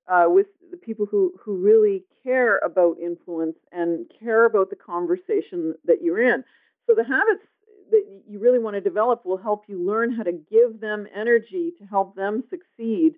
uh, 0.08 0.24
with 0.26 0.46
the 0.70 0.76
people 0.76 1.06
who, 1.06 1.32
who 1.42 1.56
really 1.56 2.04
care 2.24 2.58
about 2.58 2.98
influence 2.98 3.56
and 3.72 4.10
care 4.18 4.46
about 4.46 4.70
the 4.70 4.76
conversation 4.76 5.74
that 5.84 6.02
you're 6.02 6.20
in. 6.20 6.44
So 6.86 6.94
the 6.94 7.04
habits 7.04 7.42
that 7.90 8.04
you 8.28 8.38
really 8.38 8.58
want 8.58 8.74
to 8.74 8.80
develop 8.80 9.24
will 9.24 9.36
help 9.36 9.64
you 9.66 9.84
learn 9.84 10.12
how 10.12 10.22
to 10.22 10.32
give 10.32 10.80
them 10.80 11.06
energy 11.14 11.72
to 11.78 11.84
help 11.86 12.14
them 12.16 12.44
succeed. 12.50 13.14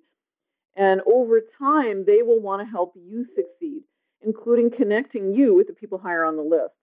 And 0.77 1.01
over 1.07 1.41
time, 1.59 2.05
they 2.07 2.23
will 2.23 2.41
want 2.41 2.67
to 2.67 2.71
help 2.71 2.95
you 2.97 3.27
succeed, 3.35 3.83
including 4.23 4.71
connecting 4.71 5.35
you 5.35 5.55
with 5.55 5.67
the 5.67 5.73
people 5.73 5.99
higher 5.99 6.25
on 6.25 6.37
the 6.37 6.43
list. 6.43 6.75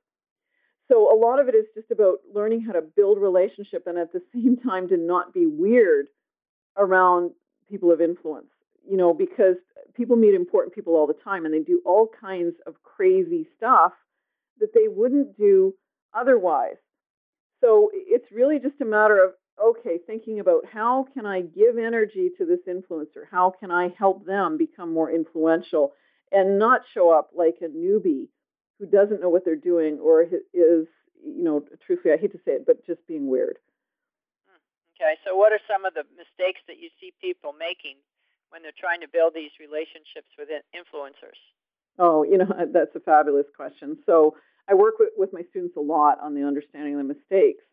So 0.89 1.13
a 1.13 1.17
lot 1.17 1.39
of 1.39 1.49
it 1.49 1.55
is 1.55 1.65
just 1.75 1.91
about 1.91 2.19
learning 2.33 2.61
how 2.61 2.73
to 2.73 2.81
build 2.81 3.19
relationship 3.19 3.87
and 3.87 3.97
at 3.97 4.13
the 4.13 4.21
same 4.33 4.57
time 4.57 4.87
to 4.89 4.97
not 4.97 5.33
be 5.33 5.45
weird 5.45 6.07
around 6.77 7.31
people 7.69 7.91
of 7.91 8.01
influence, 8.01 8.49
you 8.89 8.97
know, 8.97 9.13
because 9.13 9.55
people 9.95 10.15
meet 10.15 10.33
important 10.33 10.73
people 10.73 10.95
all 10.95 11.07
the 11.07 11.13
time 11.13 11.45
and 11.45 11.53
they 11.53 11.59
do 11.59 11.81
all 11.85 12.09
kinds 12.19 12.55
of 12.65 12.75
crazy 12.83 13.47
stuff 13.57 13.93
that 14.59 14.73
they 14.73 14.87
wouldn't 14.87 15.37
do 15.37 15.73
otherwise. 16.13 16.77
So 17.61 17.89
it's 17.93 18.31
really 18.31 18.59
just 18.59 18.81
a 18.81 18.85
matter 18.85 19.23
of, 19.23 19.31
okay, 19.61 19.97
thinking 20.05 20.39
about 20.39 20.65
how 20.71 21.07
can 21.13 21.25
I 21.25 21.41
give 21.41 21.77
energy 21.77 22.29
to 22.37 22.45
this 22.45 22.59
influencer? 22.67 23.25
How 23.29 23.51
can 23.59 23.71
I 23.71 23.89
help 23.97 24.25
them 24.25 24.57
become 24.57 24.93
more 24.93 25.11
influential 25.11 25.93
and 26.31 26.59
not 26.59 26.81
show 26.93 27.09
up 27.11 27.31
like 27.35 27.57
a 27.61 27.65
newbie 27.65 28.27
who 28.79 28.85
doesn't 28.85 29.21
know 29.21 29.29
what 29.29 29.43
they're 29.43 29.55
doing 29.55 29.97
or 29.99 30.21
is, 30.21 30.29
you 30.53 31.43
know, 31.43 31.63
truthfully, 31.85 32.13
I 32.13 32.17
hate 32.17 32.33
to 32.33 32.37
say 32.45 32.51
it, 32.51 32.65
but 32.67 32.85
just 32.85 33.05
being 33.07 33.27
weird. 33.27 33.57
Okay, 34.97 35.13
so 35.21 35.37
what 35.37 35.53
are 35.53 35.61
some 35.69 35.85
of 35.85 35.93
the 35.93 36.09
mistakes 36.17 36.61
that 36.67 36.81
you 36.81 36.89
see 36.99 37.13
people 37.21 37.53
making 37.53 38.01
when 38.49 38.65
they're 38.65 38.73
trying 38.73 39.01
to 39.01 39.07
build 39.07 39.37
these 39.37 39.53
relationships 39.61 40.33
with 40.37 40.49
influencers? 40.73 41.37
Oh, 41.99 42.23
you 42.23 42.37
know, 42.37 42.49
that's 42.73 42.95
a 42.95 42.99
fabulous 42.99 43.45
question. 43.55 43.97
So 44.05 44.35
I 44.67 44.73
work 44.73 44.95
with, 44.97 45.09
with 45.15 45.33
my 45.33 45.43
students 45.49 45.77
a 45.77 45.81
lot 45.81 46.17
on 46.19 46.33
the 46.33 46.43
understanding 46.43 46.99
of 46.99 47.05
the 47.05 47.13
mistakes 47.13 47.63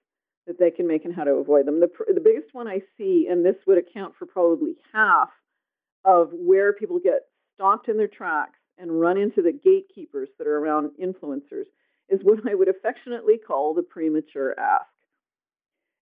that 0.46 0.58
they 0.58 0.70
can 0.70 0.86
make 0.86 1.06
and 1.06 1.14
how 1.14 1.24
to 1.24 1.40
avoid 1.40 1.66
them. 1.66 1.80
The, 1.80 1.88
the 2.12 2.20
biggest 2.20 2.52
one 2.52 2.68
I 2.68 2.80
see, 2.98 3.26
and 3.30 3.44
this 3.44 3.56
would 3.66 3.78
account 3.78 4.14
for 4.18 4.26
probably 4.26 4.76
half 4.92 5.30
of 6.04 6.28
where 6.32 6.74
people 6.74 6.98
get 6.98 7.24
stopped 7.54 7.88
in 7.88 7.96
their 7.96 8.08
tracks 8.08 8.58
and 8.76 9.00
run 9.00 9.16
into 9.16 9.40
the 9.40 9.52
gatekeepers 9.52 10.28
that 10.36 10.46
are 10.46 10.58
around 10.58 10.90
influencers, 11.02 11.64
is 12.10 12.20
what 12.22 12.46
I 12.46 12.54
would 12.54 12.68
affectionately 12.68 13.38
call 13.38 13.72
the 13.72 13.82
premature 13.82 14.58
ask. 14.60 14.84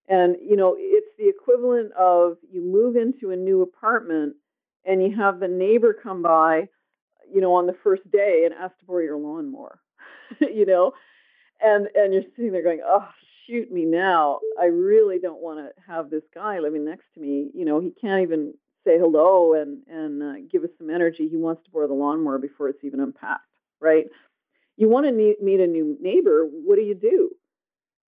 And, 0.08 0.36
you 0.42 0.56
know, 0.56 0.76
it's 0.78 1.06
the 1.18 1.28
equivalent 1.28 1.92
of 1.92 2.36
you 2.50 2.60
move 2.60 2.96
into 2.96 3.30
a 3.30 3.36
new 3.36 3.62
apartment 3.62 4.36
and 4.84 5.02
you 5.02 5.16
have 5.16 5.40
the 5.40 5.48
neighbor 5.48 5.94
come 6.00 6.22
by, 6.22 6.68
you 7.32 7.40
know, 7.40 7.54
on 7.54 7.66
the 7.66 7.76
first 7.84 8.08
day 8.10 8.42
and 8.44 8.54
ask 8.54 8.76
to 8.78 8.84
borrow 8.84 9.02
your 9.02 9.16
lawnmower, 9.16 9.78
you 10.40 10.66
know, 10.66 10.92
and 11.60 11.88
and 11.94 12.12
you're 12.12 12.24
sitting 12.36 12.52
there 12.52 12.62
going, 12.64 12.80
oh, 12.84 13.08
shoot 13.46 13.70
me 13.70 13.84
now. 13.84 14.40
I 14.60 14.66
really 14.66 15.18
don't 15.18 15.40
want 15.40 15.58
to 15.60 15.70
have 15.86 16.10
this 16.10 16.24
guy 16.34 16.58
living 16.58 16.84
next 16.84 17.04
to 17.14 17.20
me. 17.20 17.50
You 17.54 17.64
know, 17.64 17.80
he 17.80 17.90
can't 17.90 18.22
even 18.22 18.54
say 18.84 18.98
hello 18.98 19.54
and 19.54 19.82
and 19.88 20.22
uh, 20.22 20.34
give 20.50 20.64
us 20.64 20.70
some 20.78 20.90
energy. 20.90 21.28
He 21.28 21.36
wants 21.36 21.62
to 21.64 21.70
borrow 21.70 21.88
the 21.88 21.94
lawnmower 21.94 22.38
before 22.38 22.68
it's 22.68 22.84
even 22.84 23.00
unpacked, 23.00 23.46
right? 23.80 24.06
You 24.76 24.88
want 24.88 25.06
to 25.06 25.12
meet, 25.12 25.42
meet 25.42 25.60
a 25.60 25.66
new 25.66 25.96
neighbor. 26.00 26.44
What 26.50 26.76
do 26.76 26.82
you 26.82 26.94
do? 26.94 27.30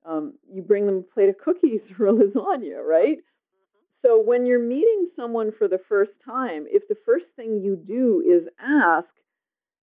Um, 0.06 0.34
you 0.52 0.62
bring 0.62 0.86
them 0.86 0.98
a 0.98 1.14
plate 1.14 1.30
of 1.30 1.38
cookies 1.38 1.82
or 2.00 2.08
a 2.08 2.14
lasagna, 2.14 2.84
right? 2.84 3.18
Mm-hmm. 3.18 4.02
So 4.08 4.20
when 4.20 4.46
you're 4.46 4.60
meeting 4.60 5.10
someone 5.16 5.52
for 5.58 5.68
the 5.68 5.80
first 5.88 6.12
time, 6.26 6.66
if 6.68 6.88
the 6.88 6.98
first 7.06 7.26
thing 7.36 7.62
you 7.62 7.76
do 7.76 8.24
is 8.26 8.48
ask, 8.60 9.08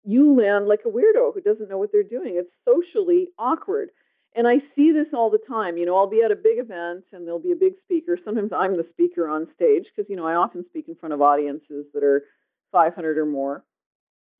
you 0.03 0.37
land 0.37 0.67
like 0.67 0.81
a 0.85 0.89
weirdo 0.89 1.33
who 1.33 1.41
doesn't 1.41 1.69
know 1.69 1.77
what 1.77 1.91
they're 1.91 2.03
doing. 2.03 2.35
It's 2.35 2.51
socially 2.65 3.29
awkward. 3.39 3.89
And 4.35 4.47
I 4.47 4.55
see 4.75 4.91
this 4.91 5.07
all 5.13 5.29
the 5.29 5.39
time. 5.47 5.77
You 5.77 5.85
know, 5.85 5.95
I'll 5.95 6.09
be 6.09 6.23
at 6.23 6.31
a 6.31 6.35
big 6.35 6.57
event 6.57 7.05
and 7.11 7.25
there'll 7.25 7.39
be 7.39 7.51
a 7.51 7.55
big 7.55 7.73
speaker. 7.83 8.17
Sometimes 8.25 8.51
I'm 8.51 8.75
the 8.75 8.87
speaker 8.91 9.29
on 9.29 9.47
stage 9.55 9.85
because, 9.95 10.09
you 10.09 10.15
know, 10.15 10.25
I 10.25 10.35
often 10.35 10.65
speak 10.67 10.87
in 10.87 10.95
front 10.95 11.13
of 11.13 11.21
audiences 11.21 11.85
that 11.93 12.03
are 12.03 12.23
500 12.71 13.17
or 13.17 13.25
more. 13.25 13.63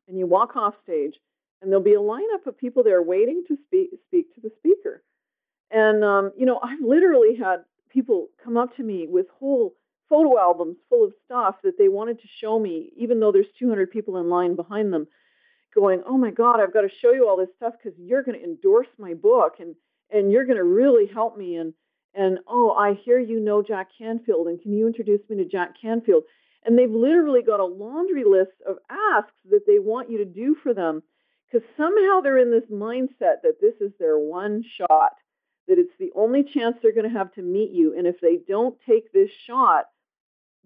And 0.07 0.17
you 0.17 0.25
walk 0.25 0.55
off 0.55 0.73
stage 0.83 1.15
and 1.61 1.71
there'll 1.71 1.83
be 1.83 1.93
a 1.93 1.99
lineup 1.99 2.45
of 2.47 2.57
people 2.57 2.83
there 2.83 3.01
waiting 3.01 3.43
to 3.47 3.57
speak, 3.67 3.91
speak 4.07 4.33
to 4.35 4.41
the 4.41 4.51
speaker. 4.57 5.03
And, 5.71 6.03
um, 6.03 6.31
you 6.37 6.45
know, 6.45 6.59
I've 6.61 6.81
literally 6.81 7.35
had 7.35 7.63
people 7.89 8.27
come 8.43 8.57
up 8.57 8.75
to 8.77 8.83
me 8.83 9.07
with 9.07 9.27
whole 9.39 9.75
photo 10.09 10.39
albums 10.39 10.77
full 10.89 11.05
of 11.05 11.13
stuff 11.25 11.55
that 11.63 11.77
they 11.77 11.87
wanted 11.87 12.19
to 12.21 12.27
show 12.39 12.59
me, 12.59 12.91
even 12.97 13.19
though 13.19 13.31
there's 13.31 13.51
200 13.57 13.89
people 13.91 14.17
in 14.17 14.29
line 14.29 14.55
behind 14.55 14.93
them 14.93 15.07
going, 15.73 16.03
"Oh 16.05 16.17
my 16.17 16.31
God, 16.31 16.59
I've 16.59 16.73
got 16.73 16.81
to 16.81 16.89
show 16.89 17.11
you 17.11 17.27
all 17.27 17.37
this 17.37 17.53
stuff 17.55 17.73
because 17.81 17.97
you're 17.97 18.23
going 18.23 18.37
to 18.37 18.43
endorse 18.43 18.87
my 18.97 19.13
book 19.13 19.55
and 19.59 19.75
and 20.11 20.31
you're 20.31 20.45
going 20.45 20.57
to 20.57 20.63
really 20.63 21.07
help 21.07 21.37
me." 21.37 21.55
And 21.55 21.73
and 22.13 22.39
oh, 22.47 22.71
I 22.71 22.93
hear 22.93 23.19
you 23.19 23.39
know 23.39 23.63
Jack 23.63 23.89
Canfield, 23.97 24.47
and 24.47 24.61
can 24.61 24.73
you 24.73 24.87
introduce 24.87 25.27
me 25.29 25.37
to 25.37 25.45
Jack 25.45 25.73
Canfield? 25.81 26.23
And 26.65 26.77
they've 26.77 26.89
literally 26.89 27.41
got 27.41 27.59
a 27.59 27.65
laundry 27.65 28.23
list 28.23 28.53
of 28.65 28.77
asks 28.89 29.33
that 29.49 29.65
they 29.67 29.79
want 29.79 30.09
you 30.09 30.19
to 30.19 30.25
do 30.25 30.55
for 30.63 30.73
them 30.73 31.03
because 31.45 31.67
somehow 31.75 32.21
they're 32.21 32.37
in 32.37 32.51
this 32.51 32.69
mindset 32.71 33.41
that 33.43 33.59
this 33.59 33.75
is 33.81 33.91
their 33.99 34.17
one 34.17 34.63
shot, 34.63 35.13
that 35.67 35.79
it's 35.79 35.93
the 35.99 36.11
only 36.15 36.43
chance 36.43 36.77
they're 36.81 36.93
going 36.93 37.09
to 37.09 37.17
have 37.17 37.33
to 37.33 37.41
meet 37.41 37.71
you, 37.71 37.97
and 37.97 38.07
if 38.07 38.19
they 38.21 38.37
don't 38.47 38.77
take 38.87 39.11
this 39.13 39.29
shot, 39.47 39.85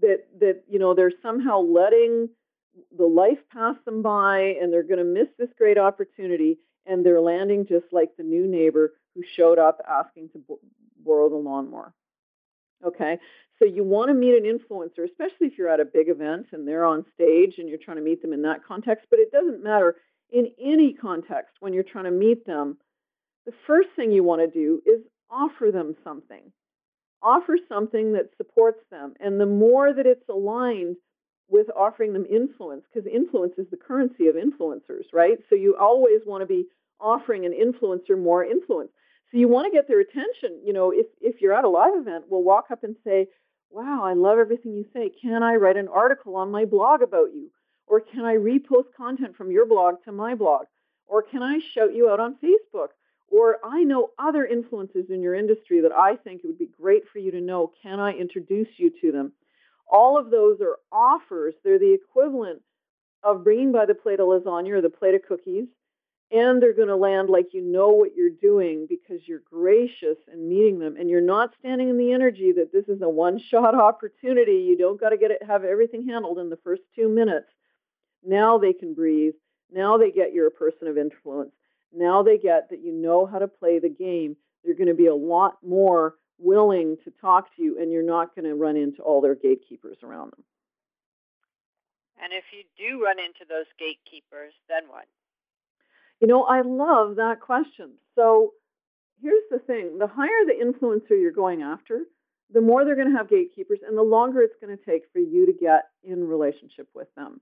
that 0.01 0.27
that 0.39 0.63
you 0.69 0.79
know 0.79 0.93
they're 0.93 1.12
somehow 1.21 1.60
letting 1.60 2.29
the 2.97 3.05
life 3.05 3.39
pass 3.51 3.75
them 3.86 4.01
by 4.01 4.55
and 4.62 4.71
they're 4.71 4.83
going 4.83 4.99
to 4.99 5.03
miss 5.03 5.27
this 5.38 5.49
great 5.57 5.77
opportunity 5.77 6.60
and 6.86 7.05
they're 7.05 7.21
landing 7.21 7.65
just 7.65 7.86
like 7.91 8.15
the 8.17 8.23
new 8.23 8.47
neighbor 8.47 8.93
who 9.15 9.23
showed 9.36 9.60
up 9.60 9.79
asking 9.88 10.29
to 10.29 10.38
b- 10.38 10.55
borrow 11.03 11.29
the 11.29 11.36
lawnmower. 11.36 11.93
Okay, 12.86 13.17
so 13.57 13.65
you 13.65 13.83
want 13.83 14.10
to 14.10 14.13
meet 14.13 14.36
an 14.36 14.43
influencer, 14.43 15.03
especially 15.03 15.47
if 15.47 15.57
you're 15.57 15.69
at 15.69 15.79
a 15.79 15.86
big 15.86 16.10
event 16.10 16.47
and 16.51 16.67
they're 16.67 16.86
on 16.86 17.03
stage 17.15 17.55
and 17.57 17.67
you're 17.67 17.79
trying 17.79 17.97
to 17.97 18.03
meet 18.03 18.21
them 18.21 18.33
in 18.33 18.43
that 18.43 18.63
context, 18.63 19.07
but 19.10 19.19
it 19.19 19.31
doesn't 19.31 19.63
matter 19.63 19.95
in 20.29 20.51
any 20.62 20.93
context 20.93 21.55
when 21.60 21.73
you're 21.73 21.83
trying 21.83 22.03
to 22.05 22.12
meet 22.12 22.45
them. 22.45 22.77
The 23.47 23.53
first 23.65 23.88
thing 23.95 24.12
you 24.12 24.25
want 24.25 24.41
to 24.41 24.47
do 24.47 24.81
is 24.86 24.99
offer 25.31 25.71
them 25.71 25.95
something. 26.03 26.51
Offer 27.23 27.57
something 27.69 28.12
that 28.12 28.29
supports 28.36 28.81
them. 28.91 29.13
And 29.21 29.39
the 29.39 29.45
more 29.45 29.93
that 29.93 30.05
it's 30.05 30.27
aligned 30.27 30.97
with 31.49 31.67
offering 31.73 32.12
them 32.12 32.25
influence 32.29 32.83
because 32.91 33.10
influence 33.10 33.53
is 33.57 33.67
the 33.71 33.77
currency 33.77 34.27
of 34.27 34.36
influencers, 34.36 35.05
right? 35.13 35.38
So 35.49 35.55
you 35.55 35.77
always 35.79 36.19
want 36.25 36.41
to 36.41 36.45
be 36.45 36.65
offering 36.99 37.45
an 37.45 37.53
influencer 37.53 38.21
more 38.21 38.43
influence. 38.43 38.91
So 39.31 39.38
you 39.38 39.47
want 39.47 39.65
to 39.65 39.71
get 39.71 39.88
their 39.88 40.01
attention. 40.01 40.60
You 40.65 40.73
know, 40.73 40.91
if 40.91 41.05
if 41.21 41.41
you're 41.41 41.57
at 41.57 41.63
a 41.63 41.69
live 41.69 41.95
event, 41.95 42.25
we'll 42.27 42.43
walk 42.43 42.65
up 42.69 42.83
and 42.83 42.97
say, 43.05 43.27
"Wow, 43.69 44.03
I 44.03 44.12
love 44.12 44.39
everything 44.39 44.73
you 44.73 44.86
say. 44.91 45.10
Can 45.10 45.41
I 45.41 45.55
write 45.55 45.77
an 45.77 45.88
article 45.88 46.36
on 46.36 46.51
my 46.51 46.65
blog 46.65 47.01
about 47.01 47.33
you? 47.33 47.49
Or 47.88 48.01
can 48.01 48.25
I 48.25 48.36
repost 48.36 48.93
content 48.97 49.38
from 49.38 49.51
your 49.51 49.65
blog 49.65 50.03
to 50.03 50.12
my 50.12 50.36
blog? 50.36 50.65
Or 51.05 51.21
can 51.21 51.41
I 51.41 51.60
shout 51.60 51.95
you 51.95 52.10
out 52.10 52.19
on 52.19 52.36
Facebook? 52.43 52.89
Or 53.29 53.57
I 53.63 53.83
know 53.83 54.11
other 54.17 54.45
influences 54.45 55.09
in 55.09 55.21
your 55.21 55.35
industry 55.35 55.81
that 55.81 55.91
I 55.91 56.15
think 56.15 56.41
it 56.43 56.47
would 56.47 56.57
be 56.57 56.69
great 56.79 57.03
for 57.11 57.19
you 57.19 57.31
to 57.31 57.41
know. 57.41 57.71
Can 57.81 57.99
I 57.99 58.13
introduce 58.13 58.69
you 58.77 58.89
to 59.01 59.11
them?" 59.11 59.33
All 59.89 60.17
of 60.17 60.29
those 60.29 60.59
are 60.61 60.79
offers. 60.91 61.55
They're 61.63 61.79
the 61.79 61.93
equivalent 61.93 62.61
of 63.23 63.43
bringing 63.43 63.71
by 63.71 63.85
the 63.85 63.95
plate 63.95 64.19
of 64.19 64.27
lasagna 64.27 64.71
or 64.71 64.81
the 64.81 64.89
plate 64.89 65.15
of 65.15 65.23
cookies, 65.23 65.67
and 66.31 66.61
they're 66.61 66.73
going 66.73 66.87
to 66.89 66.95
land 66.95 67.29
like 67.29 67.53
you 67.53 67.61
know 67.61 67.89
what 67.89 68.15
you're 68.15 68.29
doing 68.29 68.85
because 68.87 69.25
you're 69.27 69.43
gracious 69.49 70.17
and 70.31 70.47
meeting 70.47 70.79
them, 70.79 70.95
and 70.97 71.09
you're 71.09 71.21
not 71.21 71.53
standing 71.59 71.89
in 71.89 71.97
the 71.97 72.11
energy 72.11 72.51
that 72.53 72.71
this 72.71 72.87
is 72.87 73.01
a 73.01 73.09
one-shot 73.09 73.75
opportunity. 73.79 74.65
You 74.67 74.77
don't 74.77 74.99
got 74.99 75.09
to 75.09 75.17
get 75.17 75.31
it, 75.31 75.43
have 75.43 75.63
everything 75.63 76.07
handled 76.07 76.39
in 76.39 76.49
the 76.49 76.57
first 76.57 76.81
two 76.95 77.07
minutes. 77.07 77.47
Now 78.25 78.57
they 78.57 78.73
can 78.73 78.93
breathe. 78.93 79.35
Now 79.71 79.97
they 79.97 80.11
get 80.11 80.33
you're 80.33 80.47
a 80.47 80.51
person 80.51 80.87
of 80.87 80.97
influence. 80.97 81.51
Now 81.93 82.23
they 82.23 82.38
get 82.38 82.69
that 82.69 82.84
you 82.84 82.91
know 82.91 83.26
how 83.26 83.39
to 83.39 83.47
play 83.47 83.80
the 83.80 83.89
game. 83.89 84.36
They're 84.63 84.76
going 84.76 84.88
to 84.88 84.93
be 84.93 85.08
a 85.08 85.15
lot 85.15 85.58
more 85.65 86.15
willing 86.39 86.97
to 87.04 87.12
talk 87.21 87.56
to 87.56 87.63
you 87.63 87.80
and 87.80 87.91
you're 87.91 88.04
not 88.04 88.36
going 88.36 88.45
to 88.45 88.56
run 88.56 88.76
into 88.78 89.02
all 89.02 89.21
their 89.21 89.36
gatekeepers 89.36 89.97
around 90.04 90.32
them. 90.32 90.43
And 92.21 92.34
if 92.34 92.45
you 92.52 92.63
do 92.78 93.04
run 93.04 93.19
into 93.19 93.45
those 93.47 93.65
gatekeepers, 93.78 94.54
then 94.67 94.84
what? 94.89 95.06
You 96.19 96.28
know, 96.28 96.43
I 96.43 96.62
love 96.62 97.17
that 97.17 97.41
question. 97.41 97.93
So 98.15 98.54
here's 99.21 99.43
the 99.52 99.60
thing 99.60 100.00
the 100.00 100.08
higher 100.08 100.45
the 100.45 100.54
influencer 100.54 101.21
you're 101.21 101.32
going 101.32 101.62
after, 101.62 102.02
the 102.52 102.62
more 102.62 102.86
they're 102.86 102.95
going 102.95 103.12
to 103.12 103.17
have 103.17 103.30
gatekeepers 103.30 103.80
and 103.88 103.97
the 103.97 104.04
longer 104.04 104.41
it's 104.41 104.56
going 104.60 104.76
to 104.76 104.84
take 104.84 105.04
for 105.13 105.19
you 105.19 105.45
to 105.45 105.54
get 105.54 105.86
in 106.04 106.28
relationship 106.28 106.88
with 106.93 107.08
them. 107.15 107.39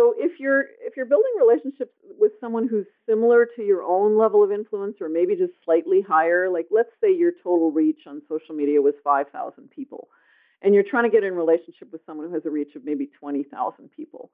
So 0.00 0.14
if 0.16 0.40
you're 0.40 0.62
if 0.80 0.96
you're 0.96 1.04
building 1.04 1.32
relationships 1.38 1.92
with 2.18 2.32
someone 2.40 2.66
who's 2.66 2.86
similar 3.06 3.46
to 3.56 3.62
your 3.62 3.82
own 3.82 4.16
level 4.16 4.42
of 4.42 4.50
influence 4.50 4.96
or 4.98 5.10
maybe 5.10 5.36
just 5.36 5.52
slightly 5.62 6.00
higher, 6.00 6.48
like 6.48 6.68
let's 6.70 6.88
say 7.02 7.14
your 7.14 7.32
total 7.44 7.70
reach 7.70 8.00
on 8.06 8.22
social 8.26 8.54
media 8.54 8.80
was 8.80 8.94
5,000 9.04 9.70
people 9.70 10.08
and 10.62 10.74
you're 10.74 10.88
trying 10.88 11.04
to 11.04 11.10
get 11.10 11.22
in 11.22 11.34
relationship 11.34 11.92
with 11.92 12.00
someone 12.06 12.28
who 12.28 12.34
has 12.34 12.46
a 12.46 12.50
reach 12.50 12.74
of 12.76 12.84
maybe 12.84 13.10
20,000 13.20 13.90
people. 13.94 14.30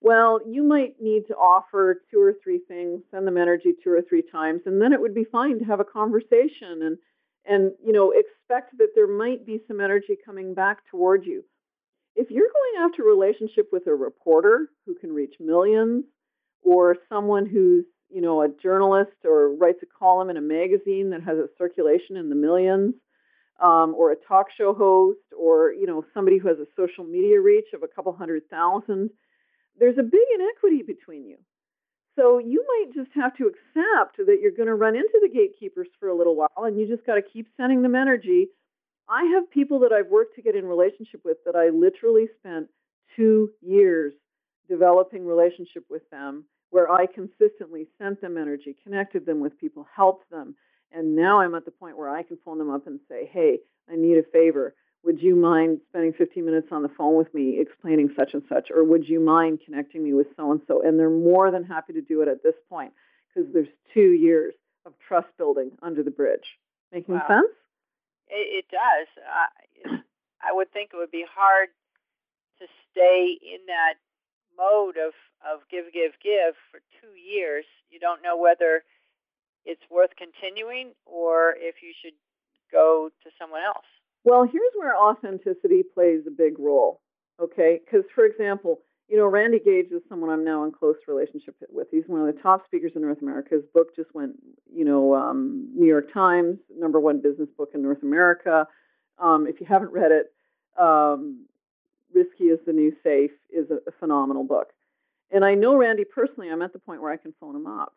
Well, 0.00 0.40
you 0.46 0.62
might 0.62 0.94
need 1.02 1.26
to 1.28 1.34
offer 1.34 2.00
two 2.10 2.22
or 2.22 2.34
three 2.42 2.60
things, 2.66 3.02
send 3.10 3.26
them 3.26 3.36
energy 3.36 3.74
two 3.84 3.90
or 3.90 4.00
three 4.00 4.22
times, 4.22 4.62
and 4.64 4.80
then 4.80 4.94
it 4.94 5.00
would 5.02 5.14
be 5.14 5.24
fine 5.24 5.58
to 5.58 5.66
have 5.66 5.80
a 5.80 5.84
conversation 5.84 6.80
and 6.82 6.96
and 7.44 7.72
you 7.84 7.92
know 7.92 8.12
expect 8.12 8.78
that 8.78 8.92
there 8.94 9.06
might 9.06 9.44
be 9.44 9.60
some 9.68 9.80
energy 9.80 10.16
coming 10.24 10.54
back 10.54 10.78
toward 10.90 11.26
you 11.26 11.44
if 12.20 12.30
you're 12.30 12.48
going 12.52 12.84
after 12.84 13.02
a 13.02 13.06
relationship 13.06 13.70
with 13.72 13.86
a 13.86 13.94
reporter 13.94 14.68
who 14.84 14.94
can 14.94 15.10
reach 15.10 15.34
millions 15.40 16.04
or 16.62 16.96
someone 17.08 17.46
who's 17.46 17.86
you 18.10 18.20
know 18.20 18.42
a 18.42 18.48
journalist 18.62 19.24
or 19.24 19.54
writes 19.56 19.78
a 19.82 19.86
column 19.98 20.28
in 20.28 20.36
a 20.36 20.40
magazine 20.40 21.10
that 21.10 21.22
has 21.22 21.38
a 21.38 21.48
circulation 21.56 22.16
in 22.16 22.28
the 22.28 22.34
millions 22.34 22.94
um, 23.62 23.94
or 23.96 24.12
a 24.12 24.16
talk 24.28 24.48
show 24.56 24.74
host 24.74 25.32
or 25.36 25.72
you 25.72 25.86
know 25.86 26.04
somebody 26.12 26.36
who 26.36 26.48
has 26.48 26.58
a 26.58 26.66
social 26.76 27.04
media 27.04 27.40
reach 27.40 27.68
of 27.72 27.82
a 27.82 27.88
couple 27.88 28.12
hundred 28.12 28.42
thousand 28.50 29.08
there's 29.78 29.96
a 29.98 30.02
big 30.02 30.26
inequity 30.34 30.82
between 30.82 31.26
you. 31.26 31.38
So 32.16 32.38
you 32.38 32.62
might 32.68 32.94
just 32.94 33.10
have 33.14 33.34
to 33.38 33.44
accept 33.44 34.18
that 34.18 34.38
you're 34.42 34.50
going 34.50 34.66
to 34.68 34.74
run 34.74 34.94
into 34.94 35.18
the 35.22 35.30
gatekeepers 35.32 35.88
for 35.98 36.10
a 36.10 36.16
little 36.16 36.36
while 36.36 36.64
and 36.66 36.78
you 36.78 36.86
just 36.86 37.06
got 37.06 37.14
to 37.14 37.22
keep 37.22 37.48
sending 37.56 37.80
them 37.80 37.94
energy 37.94 38.48
I 39.10 39.24
have 39.34 39.50
people 39.50 39.80
that 39.80 39.92
I've 39.92 40.06
worked 40.06 40.36
to 40.36 40.42
get 40.42 40.54
in 40.54 40.64
relationship 40.64 41.22
with 41.24 41.38
that 41.44 41.56
I 41.56 41.70
literally 41.70 42.28
spent 42.38 42.68
two 43.16 43.50
years 43.60 44.12
developing 44.68 45.26
relationship 45.26 45.84
with 45.90 46.08
them 46.10 46.44
where 46.70 46.90
I 46.90 47.06
consistently 47.06 47.88
sent 47.98 48.20
them 48.20 48.38
energy, 48.38 48.76
connected 48.84 49.26
them 49.26 49.40
with 49.40 49.58
people, 49.58 49.86
helped 49.94 50.30
them. 50.30 50.54
And 50.92 51.16
now 51.16 51.40
I'm 51.40 51.56
at 51.56 51.64
the 51.64 51.72
point 51.72 51.98
where 51.98 52.08
I 52.08 52.22
can 52.22 52.38
phone 52.44 52.58
them 52.58 52.70
up 52.70 52.86
and 52.86 53.00
say, 53.08 53.28
hey, 53.32 53.58
I 53.90 53.96
need 53.96 54.16
a 54.16 54.22
favor. 54.22 54.76
Would 55.04 55.20
you 55.20 55.34
mind 55.34 55.80
spending 55.88 56.12
15 56.12 56.44
minutes 56.44 56.68
on 56.70 56.82
the 56.82 56.88
phone 56.88 57.16
with 57.16 57.32
me 57.34 57.58
explaining 57.58 58.10
such 58.16 58.34
and 58.34 58.42
such? 58.48 58.70
Or 58.70 58.84
would 58.84 59.08
you 59.08 59.18
mind 59.18 59.60
connecting 59.64 60.04
me 60.04 60.12
with 60.12 60.28
so 60.36 60.52
and 60.52 60.60
so? 60.68 60.82
And 60.82 60.98
they're 60.98 61.10
more 61.10 61.50
than 61.50 61.64
happy 61.64 61.94
to 61.94 62.00
do 62.00 62.22
it 62.22 62.28
at 62.28 62.44
this 62.44 62.54
point 62.68 62.92
because 63.34 63.52
there's 63.52 63.68
two 63.92 64.12
years 64.12 64.54
of 64.86 64.92
trust 65.08 65.28
building 65.36 65.72
under 65.82 66.04
the 66.04 66.10
bridge. 66.12 66.58
Making 66.92 67.16
wow. 67.16 67.26
sense? 67.28 67.50
It, 68.30 68.64
it 68.64 68.66
does. 68.70 69.08
Uh, 69.18 69.98
I 70.42 70.52
would 70.52 70.72
think 70.72 70.90
it 70.92 70.96
would 70.96 71.10
be 71.10 71.26
hard 71.28 71.68
to 72.60 72.66
stay 72.90 73.36
in 73.42 73.66
that 73.66 73.94
mode 74.56 74.96
of, 74.96 75.12
of 75.44 75.60
give, 75.70 75.92
give, 75.92 76.12
give 76.22 76.54
for 76.70 76.80
two 77.00 77.12
years. 77.18 77.64
You 77.90 77.98
don't 77.98 78.22
know 78.22 78.36
whether 78.36 78.84
it's 79.64 79.82
worth 79.90 80.10
continuing 80.16 80.92
or 81.04 81.54
if 81.58 81.82
you 81.82 81.92
should 82.00 82.16
go 82.72 83.10
to 83.24 83.30
someone 83.38 83.62
else. 83.62 83.84
Well, 84.24 84.44
here's 84.44 84.72
where 84.76 84.96
authenticity 84.96 85.82
plays 85.82 86.22
a 86.26 86.30
big 86.30 86.58
role. 86.58 87.00
Okay, 87.40 87.80
because 87.84 88.04
for 88.14 88.24
example, 88.24 88.80
you 89.10 89.16
know, 89.16 89.26
Randy 89.26 89.58
Gage 89.58 89.90
is 89.90 90.02
someone 90.08 90.30
I'm 90.30 90.44
now 90.44 90.62
in 90.62 90.70
close 90.70 90.94
relationship 91.08 91.56
with. 91.68 91.88
He's 91.90 92.04
one 92.06 92.20
of 92.20 92.32
the 92.32 92.40
top 92.40 92.64
speakers 92.64 92.92
in 92.94 93.02
North 93.02 93.20
America. 93.20 93.56
His 93.56 93.64
book 93.74 93.94
just 93.96 94.14
went, 94.14 94.36
you 94.72 94.84
know, 94.84 95.16
um, 95.16 95.68
New 95.74 95.88
York 95.88 96.12
Times, 96.14 96.58
number 96.78 97.00
one 97.00 97.20
business 97.20 97.48
book 97.58 97.70
in 97.74 97.82
North 97.82 98.04
America. 98.04 98.68
Um, 99.18 99.48
if 99.48 99.60
you 99.60 99.66
haven't 99.66 99.90
read 99.90 100.12
it, 100.12 100.32
um, 100.80 101.44
Risky 102.14 102.44
is 102.44 102.60
the 102.64 102.72
New 102.72 102.92
Safe 103.02 103.32
is 103.50 103.68
a, 103.70 103.78
a 103.88 103.92
phenomenal 103.98 104.44
book. 104.44 104.68
And 105.32 105.44
I 105.44 105.54
know 105.54 105.76
Randy 105.76 106.04
personally. 106.04 106.48
I'm 106.48 106.62
at 106.62 106.72
the 106.72 106.78
point 106.78 107.02
where 107.02 107.12
I 107.12 107.16
can 107.16 107.34
phone 107.40 107.56
him 107.56 107.66
up. 107.66 107.94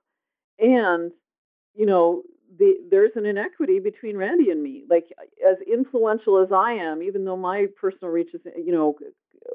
And, 0.58 1.12
you 1.76 1.86
know, 1.86 2.24
the, 2.58 2.74
there's 2.90 3.12
an 3.16 3.28
inequity 3.28 3.80
between 3.80 4.18
Randy 4.18 4.50
and 4.50 4.64
me. 4.64 4.84
Like 4.90 5.06
as 5.48 5.58
influential 5.72 6.42
as 6.42 6.52
I 6.52 6.74
am, 6.74 7.04
even 7.04 7.24
though 7.24 7.38
my 7.38 7.68
personal 7.80 8.12
reach 8.12 8.34
is, 8.34 8.42
you 8.58 8.72
know, 8.72 8.96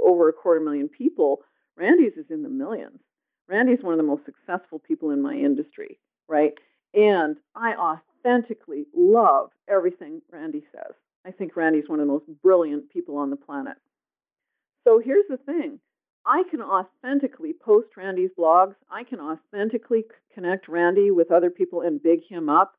over 0.00 0.28
a 0.28 0.32
quarter 0.32 0.60
million 0.60 0.88
people, 0.88 1.40
Randy's 1.76 2.16
is 2.16 2.30
in 2.30 2.42
the 2.42 2.48
millions. 2.48 3.00
Randy's 3.48 3.82
one 3.82 3.94
of 3.94 3.98
the 3.98 4.04
most 4.04 4.24
successful 4.24 4.78
people 4.78 5.10
in 5.10 5.22
my 5.22 5.34
industry, 5.34 5.98
right? 6.28 6.52
And 6.94 7.36
I 7.54 7.74
authentically 7.74 8.86
love 8.94 9.50
everything 9.68 10.20
Randy 10.30 10.64
says. 10.72 10.94
I 11.26 11.30
think 11.30 11.56
Randy's 11.56 11.88
one 11.88 12.00
of 12.00 12.06
the 12.06 12.12
most 12.12 12.26
brilliant 12.42 12.90
people 12.90 13.16
on 13.16 13.30
the 13.30 13.36
planet. 13.36 13.76
So 14.84 15.00
here's 15.04 15.26
the 15.28 15.36
thing 15.36 15.80
I 16.26 16.44
can 16.50 16.60
authentically 16.60 17.54
post 17.54 17.88
Randy's 17.96 18.30
blogs, 18.38 18.74
I 18.90 19.04
can 19.04 19.20
authentically 19.20 20.04
connect 20.34 20.68
Randy 20.68 21.10
with 21.10 21.30
other 21.30 21.50
people 21.50 21.82
and 21.82 22.02
big 22.02 22.20
him 22.28 22.48
up. 22.48 22.74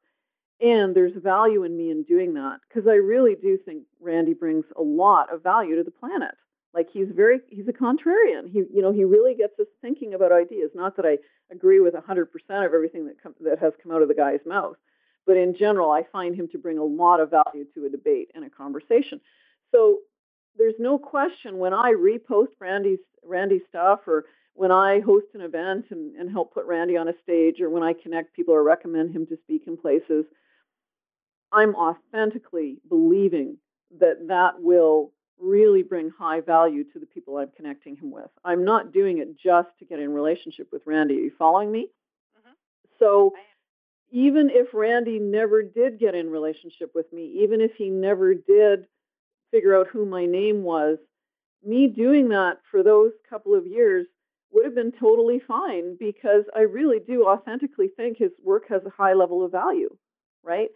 And 0.62 0.94
there's 0.94 1.14
value 1.16 1.64
in 1.64 1.78
me 1.78 1.90
in 1.90 2.04
doing 2.04 2.34
that 2.34 2.60
because 2.68 2.88
I 2.88 2.96
really 2.96 3.36
do 3.36 3.58
think 3.58 3.84
Randy 4.02 4.34
brings 4.34 4.66
a 4.76 4.82
lot 4.82 5.34
of 5.34 5.42
value 5.42 5.78
to 5.78 5.84
the 5.84 5.92
planet. 5.92 6.36
Like 6.74 6.90
he's 6.92 7.08
very 7.10 7.40
he's 7.50 7.68
a 7.68 7.74
contrarian. 7.74 8.52
He 8.52 8.60
you 8.60 8.82
know 8.82 8.92
he 8.92 9.04
really 9.04 9.36
gets 9.36 9.60
us 9.60 9.68
thinking 9.82 10.14
about 10.14 10.32
ideas. 10.32 10.72
Not 10.76 10.96
that 10.98 11.06
I 11.06 11.18
agree 11.52 11.80
with 11.80 11.96
100% 11.96 12.26
of 12.66 12.74
everything 12.74 13.08
that 13.08 13.22
com- 13.22 13.36
that 13.42 13.60
has 13.60 13.74
come 13.82 13.92
out 13.92 14.02
of 14.02 14.08
the 14.08 14.14
guy's 14.14 14.46
mouth, 14.46 14.78
but 15.26 15.36
in 15.36 15.56
general, 15.56 15.92
I 15.92 16.04
find 16.04 16.36
him 16.36 16.48
to 16.50 16.58
bring 16.58 16.78
a 16.78 16.84
lot 16.84 17.20
of 17.20 17.32
value 17.32 17.66
to 17.74 17.86
a 17.86 17.90
debate 17.90 18.30
and 18.36 18.46
a 18.46 18.50
conversation. 18.50 19.20
So 19.72 20.00
there's 20.58 20.76
no 20.78 21.00
question 21.00 21.58
when 21.58 21.74
I 21.74 21.94
repost 21.94 22.50
Randy's 22.60 23.00
Randy's 23.24 23.62
stuff 23.70 24.02
or 24.08 24.26
when 24.54 24.72
I 24.72 25.00
host 25.00 25.28
an 25.34 25.42
event 25.42 25.86
and, 25.90 26.16
and 26.16 26.30
help 26.30 26.54
put 26.54 26.66
Randy 26.66 26.98
on 26.98 27.08
a 27.08 27.14
stage 27.24 27.62
or 27.62 27.70
when 27.70 27.82
I 27.82 27.94
connect 27.94 28.36
people 28.36 28.54
or 28.54 28.62
recommend 28.62 29.16
him 29.16 29.26
to 29.28 29.38
speak 29.38 29.64
in 29.68 29.78
places, 29.78 30.26
I'm 31.52 31.76
authentically 31.76 32.78
believing 32.88 33.58
that 34.00 34.28
that 34.28 34.62
will 34.62 35.12
really 35.40 35.84
bring 35.84 36.10
high 36.10 36.42
value 36.42 36.84
to 36.84 37.00
the 37.00 37.06
people 37.06 37.38
I'm 37.38 37.52
connecting 37.56 37.96
him 37.96 38.12
with. 38.12 38.30
I'm 38.44 38.66
not 38.66 38.92
doing 38.92 39.20
it 39.20 39.38
just 39.38 39.70
to 39.80 39.86
get 39.86 40.00
in 40.00 40.14
relationship 40.14 40.70
with 40.72 40.82
Randy. 40.86 41.18
Are 41.18 41.22
you 41.22 41.32
following 41.38 41.72
me? 41.72 41.88
Mm-hmm. 42.38 42.54
So 43.00 43.34
even 44.12 44.50
if 44.50 44.74
Randy 44.74 45.20
never 45.20 45.62
did 45.62 46.00
get 46.00 46.16
in 46.16 46.30
relationship 46.30 46.92
with 46.96 47.12
me, 47.14 47.42
even 47.44 47.62
if 47.62 47.72
he 47.78 47.90
never 47.90 48.34
did 48.34 48.86
figure 49.52 49.80
out 49.80 49.88
who 49.88 50.06
my 50.06 50.26
name 50.26 50.64
was, 50.64 50.98
me 51.64 51.88
doing 51.88 52.30
that 52.30 52.58
for 52.72 52.84
those 52.84 53.12
couple 53.30 53.54
of 53.54 53.68
years 53.68 54.08
would 54.52 54.66
have 54.66 54.76
been 54.76 54.92
totally 54.92 55.40
fine 55.40 55.96
because 56.00 56.44
I 56.56 56.62
really 56.62 57.00
do 57.00 57.28
authentically 57.28 57.90
think 57.96 58.18
his 58.18 58.32
work 58.44 58.64
has 58.70 58.82
a 58.86 58.90
high 58.90 59.14
level 59.14 59.46
of 59.46 59.52
value, 59.52 59.96
right? 60.44 60.70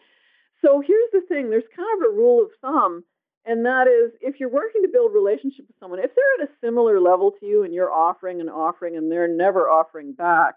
So 0.61 0.81
here's 0.85 1.11
the 1.11 1.21
thing 1.27 1.49
there's 1.49 1.63
kind 1.75 1.87
of 1.97 2.11
a 2.11 2.15
rule 2.15 2.43
of 2.43 2.51
thumb 2.61 3.03
and 3.45 3.65
that 3.65 3.87
is 3.87 4.11
if 4.21 4.39
you're 4.39 4.49
working 4.49 4.81
to 4.81 4.87
build 4.87 5.13
relationship 5.13 5.65
with 5.67 5.75
someone 5.79 5.99
if 5.99 6.11
they're 6.15 6.45
at 6.45 6.49
a 6.49 6.65
similar 6.65 6.99
level 6.99 7.31
to 7.39 7.45
you 7.45 7.63
and 7.63 7.73
you're 7.73 7.91
offering 7.91 8.39
and 8.41 8.49
offering 8.49 8.95
and 8.95 9.11
they're 9.11 9.27
never 9.27 9.69
offering 9.69 10.13
back 10.13 10.55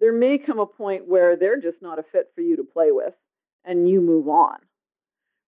there 0.00 0.12
may 0.12 0.38
come 0.38 0.58
a 0.58 0.66
point 0.66 1.08
where 1.08 1.36
they're 1.36 1.60
just 1.60 1.80
not 1.80 1.98
a 1.98 2.04
fit 2.12 2.30
for 2.34 2.40
you 2.40 2.56
to 2.56 2.64
play 2.64 2.90
with 2.90 3.14
and 3.64 3.88
you 3.88 4.00
move 4.00 4.28
on 4.28 4.56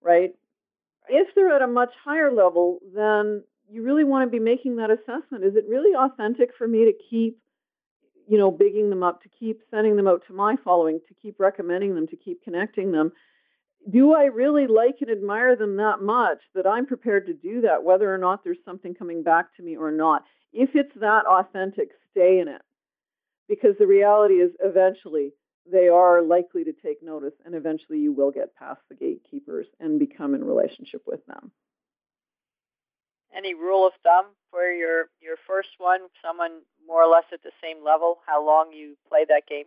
right? 0.02 0.35
If 1.09 1.35
they're 1.35 1.54
at 1.54 1.62
a 1.62 1.66
much 1.66 1.90
higher 2.04 2.33
level 2.33 2.78
then 2.94 3.42
you 3.70 3.83
really 3.83 4.04
want 4.04 4.26
to 4.26 4.31
be 4.31 4.42
making 4.42 4.76
that 4.76 4.90
assessment. 4.90 5.44
Is 5.44 5.54
it 5.54 5.66
really 5.68 5.94
authentic 5.94 6.50
for 6.57 6.66
me 6.66 6.87
to 6.87 6.92
keep 7.11 7.38
you 8.26 8.37
know 8.37 8.50
bigging 8.50 8.90
them 8.90 9.02
up 9.02 9.22
to 9.22 9.28
keep 9.28 9.61
sending 9.70 9.96
them 9.96 10.07
out 10.07 10.22
to 10.26 10.35
my 10.35 10.54
following 10.62 11.00
to 11.09 11.14
keep 11.14 11.40
recommending 11.40 11.94
them 11.94 12.07
to 12.07 12.16
keep 12.16 12.42
connecting 12.44 12.92
them 12.92 13.11
do 13.91 14.12
I 14.12 14.25
really 14.25 14.67
like 14.67 14.97
and 15.01 15.11
admire 15.11 15.57
them 15.57 15.77
that 15.77 16.01
much 16.03 16.38
that 16.55 16.67
I'm 16.67 16.87
prepared 16.87 17.27
to 17.27 17.35
do 17.35 17.62
that, 17.62 17.85
whether 17.85 18.12
or 18.12 18.19
not 18.19 18.45
there's 18.45 18.59
something 18.64 18.95
coming 18.95 19.23
back 19.23 19.55
to 19.57 19.62
me 19.62 19.77
or 19.77 19.91
not? 19.91 20.25
If 20.53 20.71
it's 20.75 20.95
that 21.01 21.27
authentic, 21.27 21.91
stay 22.11 22.41
in 22.41 22.49
it. 22.49 22.62
Because 23.49 23.77
the 23.79 23.87
reality 23.87 24.35
is, 24.35 24.51
eventually, 24.61 25.33
they 25.71 25.88
are 25.88 26.23
likely 26.23 26.64
to 26.64 26.73
take 26.73 27.03
notice, 27.03 27.33
and 27.45 27.55
eventually, 27.55 27.99
you 27.99 28.12
will 28.12 28.31
get 28.31 28.55
past 28.55 28.81
the 28.88 28.95
gatekeepers 28.95 29.67
and 29.81 29.99
become 29.99 30.35
in 30.35 30.45
relationship 30.45 31.03
with 31.07 31.25
them. 31.27 31.51
Any 33.35 33.55
rule 33.55 33.87
of 33.87 33.93
thumb 34.03 34.27
for 34.51 34.71
your 34.71 35.09
your 35.21 35.37
first 35.47 35.69
one? 35.79 36.01
Someone 36.25 36.61
more 36.87 37.03
or 37.03 37.11
less 37.11 37.25
at 37.33 37.43
the 37.43 37.53
same 37.62 37.85
level? 37.85 38.19
How 38.27 38.45
long 38.45 38.73
you 38.73 38.97
play 39.09 39.25
that 39.29 39.47
game? 39.49 39.67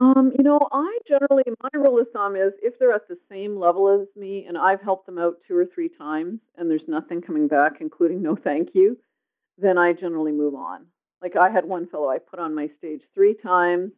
Um, 0.00 0.32
you 0.36 0.44
know, 0.44 0.60
I 0.70 0.98
generally 1.08 1.44
my 1.62 1.70
rule 1.72 2.00
of 2.00 2.08
thumb 2.12 2.36
is 2.36 2.52
if 2.62 2.78
they're 2.78 2.92
at 2.92 3.08
the 3.08 3.18
same 3.30 3.58
level 3.58 3.88
as 3.88 4.06
me 4.20 4.44
and 4.46 4.56
I've 4.56 4.82
helped 4.82 5.06
them 5.06 5.18
out 5.18 5.36
two 5.46 5.56
or 5.56 5.66
three 5.66 5.88
times 5.88 6.40
and 6.56 6.70
there's 6.70 6.86
nothing 6.86 7.22
coming 7.22 7.48
back, 7.48 7.80
including 7.80 8.22
no 8.22 8.36
thank 8.36 8.70
you, 8.74 8.98
then 9.56 9.78
I 9.78 9.94
generally 9.94 10.32
move 10.32 10.54
on. 10.54 10.86
Like 11.22 11.36
I 11.36 11.50
had 11.50 11.64
one 11.64 11.88
fellow 11.88 12.08
I 12.08 12.18
put 12.18 12.38
on 12.38 12.54
my 12.54 12.68
stage 12.78 13.00
three 13.14 13.34
times, 13.34 13.92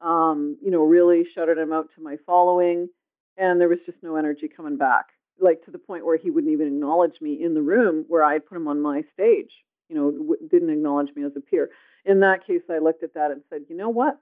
um, 0.00 0.56
you 0.62 0.70
know, 0.70 0.82
really 0.82 1.24
shouted 1.34 1.58
him 1.58 1.72
out 1.72 1.88
to 1.96 2.02
my 2.02 2.16
following, 2.26 2.88
and 3.36 3.60
there 3.60 3.68
was 3.68 3.78
just 3.86 3.98
no 4.02 4.16
energy 4.16 4.48
coming 4.48 4.76
back. 4.76 5.06
Like 5.40 5.64
to 5.64 5.70
the 5.70 5.78
point 5.78 6.04
where 6.04 6.18
he 6.18 6.30
wouldn't 6.30 6.52
even 6.52 6.66
acknowledge 6.66 7.20
me 7.20 7.42
in 7.42 7.54
the 7.54 7.62
room 7.62 8.04
where 8.08 8.24
I 8.24 8.34
had 8.34 8.46
put 8.46 8.56
him 8.56 8.68
on 8.68 8.82
my 8.82 9.04
stage. 9.14 9.52
You 9.88 9.96
know, 9.96 10.10
w- 10.10 10.48
didn't 10.50 10.70
acknowledge 10.70 11.14
me 11.16 11.24
as 11.24 11.32
a 11.36 11.40
peer. 11.40 11.70
In 12.04 12.20
that 12.20 12.46
case, 12.46 12.62
I 12.70 12.78
looked 12.78 13.02
at 13.02 13.14
that 13.14 13.30
and 13.30 13.42
said, 13.48 13.62
you 13.68 13.76
know 13.76 13.88
what? 13.88 14.18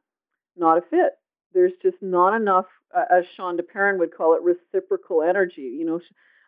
Not 0.59 0.79
a 0.79 0.83
fit. 0.83 1.13
There's 1.55 1.73
just 1.83 1.97
not 2.03 2.35
enough, 2.35 2.67
uh, 2.95 3.05
as 3.11 3.25
Shawne 3.39 3.59
Duperon 3.59 3.99
would 3.99 4.15
call 4.15 4.35
it, 4.35 4.43
reciprocal 4.43 5.23
energy. 5.23 5.63
You 5.63 5.87
know, 5.87 6.01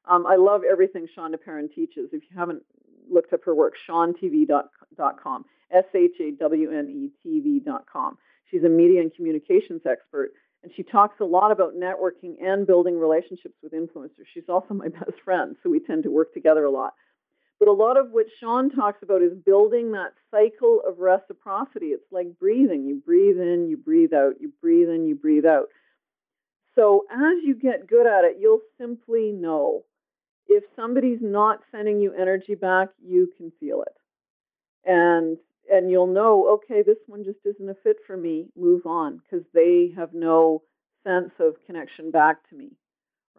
um, 0.06 0.26
I 0.26 0.36
love 0.36 0.62
everything 0.70 1.06
Shawne 1.16 1.34
Duperon 1.34 1.72
teaches. 1.72 2.10
If 2.12 2.22
you 2.30 2.38
haven't 2.38 2.62
looked 3.10 3.32
up 3.32 3.44
her 3.44 3.54
work, 3.54 3.74
ShawneTV.com, 3.88 5.44
S 5.70 5.84
H 5.94 6.20
A 6.20 6.30
W 6.32 6.70
N 6.70 7.10
E 7.24 7.62
TV.com. 7.64 8.18
She's 8.50 8.64
a 8.64 8.68
media 8.68 9.00
and 9.00 9.14
communications 9.14 9.82
expert, 9.88 10.32
and 10.62 10.72
she 10.74 10.82
talks 10.82 11.20
a 11.20 11.24
lot 11.24 11.52
about 11.52 11.74
networking 11.74 12.42
and 12.42 12.66
building 12.66 12.98
relationships 12.98 13.54
with 13.62 13.72
influencers. 13.72 14.26
She's 14.34 14.48
also 14.48 14.74
my 14.74 14.88
best 15.00 15.20
friend, 15.24 15.56
so 15.62 15.70
we 15.70 15.80
tend 15.80 16.02
to 16.02 16.10
work 16.10 16.34
together 16.34 16.64
a 16.64 16.70
lot. 16.70 16.94
But 17.60 17.68
a 17.68 17.72
lot 17.72 17.98
of 17.98 18.10
what 18.10 18.26
Shawne 18.42 18.74
talks 18.74 19.02
about 19.02 19.20
is 19.20 19.34
building 19.34 19.92
that 19.92 20.14
cycle 20.30 20.80
of 20.88 20.98
reciprocity. 20.98 21.88
It's 21.88 22.10
like 22.10 22.38
breathing. 22.38 22.86
You 22.86 23.02
breathe 23.04 23.38
in, 23.38 23.68
you 23.68 23.76
breathe 23.76 24.14
out, 24.14 24.40
you 24.40 24.50
breathe 24.62 24.88
in, 24.88 25.06
you 25.06 25.14
breathe 25.14 25.44
out. 25.44 25.66
So 26.74 27.04
as 27.12 27.44
you 27.44 27.54
get 27.54 27.86
good 27.86 28.06
at 28.06 28.24
it, 28.24 28.38
you'll 28.40 28.62
simply 28.78 29.32
know. 29.32 29.84
If 30.48 30.64
somebody's 30.74 31.20
not 31.20 31.60
sending 31.70 32.00
you 32.00 32.12
energy 32.14 32.54
back, 32.54 32.88
you 33.06 33.30
can 33.36 33.52
feel 33.60 33.82
it. 33.82 33.94
And 34.84 35.36
and 35.70 35.90
you'll 35.90 36.06
know, 36.06 36.48
okay, 36.54 36.82
this 36.82 36.98
one 37.06 37.22
just 37.22 37.38
isn't 37.44 37.68
a 37.68 37.76
fit 37.84 37.98
for 38.06 38.16
me. 38.16 38.46
Move 38.56 38.86
on 38.86 39.18
because 39.18 39.46
they 39.52 39.92
have 39.96 40.14
no 40.14 40.62
sense 41.04 41.30
of 41.38 41.54
connection 41.66 42.10
back 42.10 42.48
to 42.48 42.56
me 42.56 42.70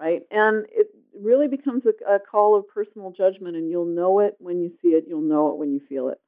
right? 0.02 0.24
And 0.32 0.66
it 0.72 0.88
really 1.18 1.48
becomes 1.48 1.84
a, 1.86 2.16
a, 2.16 2.20
call 2.20 2.58
of 2.58 2.68
personal 2.68 3.12
judgment, 3.12 3.56
and 3.56 3.70
you'll 3.70 3.86
know 3.86 4.20
it 4.20 4.36
when 4.40 4.60
you 4.60 4.72
see 4.82 4.90
it, 4.90 5.06
you'll 5.08 5.22
know 5.22 5.52
it 5.52 5.58
when 5.58 5.72
you 5.72 5.82
feel 5.88 6.10
it. 6.10 6.20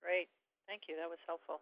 Great. 0.00 0.28
Thank 0.68 0.82
you. 0.88 0.96
That 0.96 1.10
was 1.10 1.18
helpful. 1.26 1.60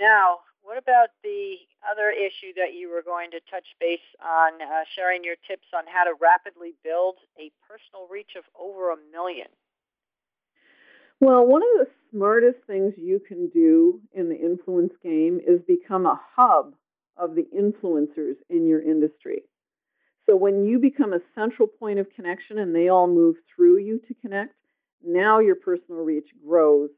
Now, 0.00 0.40
what 0.62 0.78
about 0.78 1.10
the 1.22 1.56
other 1.90 2.10
issue 2.10 2.52
that 2.56 2.74
you 2.74 2.90
were 2.90 3.02
going 3.02 3.30
to 3.30 3.40
touch 3.50 3.66
base 3.78 4.00
on, 4.20 4.60
uh, 4.60 4.84
sharing 4.94 5.22
your 5.22 5.36
tips 5.46 5.68
on 5.74 5.84
how 5.86 6.04
to 6.04 6.14
rapidly 6.20 6.74
build 6.82 7.16
a 7.38 7.52
personal 7.68 8.08
reach 8.10 8.32
of 8.36 8.44
over 8.58 8.90
a 8.90 8.96
million? 9.12 9.46
Well, 11.20 11.46
one 11.46 11.62
of 11.62 11.86
the 11.86 11.86
smartest 12.10 12.58
things 12.66 12.94
you 12.96 13.20
can 13.20 13.48
do 13.50 14.00
in 14.12 14.28
the 14.28 14.36
influence 14.36 14.94
game 15.02 15.38
is 15.46 15.60
become 15.68 16.06
a 16.06 16.20
hub 16.34 16.74
of 17.20 17.34
the 17.34 17.46
influencers 17.56 18.36
in 18.48 18.66
your 18.66 18.82
industry. 18.82 19.42
So 20.26 20.36
when 20.36 20.64
you 20.64 20.78
become 20.78 21.12
a 21.12 21.20
central 21.34 21.68
point 21.68 21.98
of 21.98 22.10
connection 22.14 22.58
and 22.58 22.74
they 22.74 22.88
all 22.88 23.06
move 23.06 23.36
through 23.54 23.78
you 23.78 24.00
to 24.08 24.14
connect, 24.14 24.54
now 25.04 25.38
your 25.38 25.56
personal 25.56 26.02
reach 26.02 26.28
grows 26.46 26.90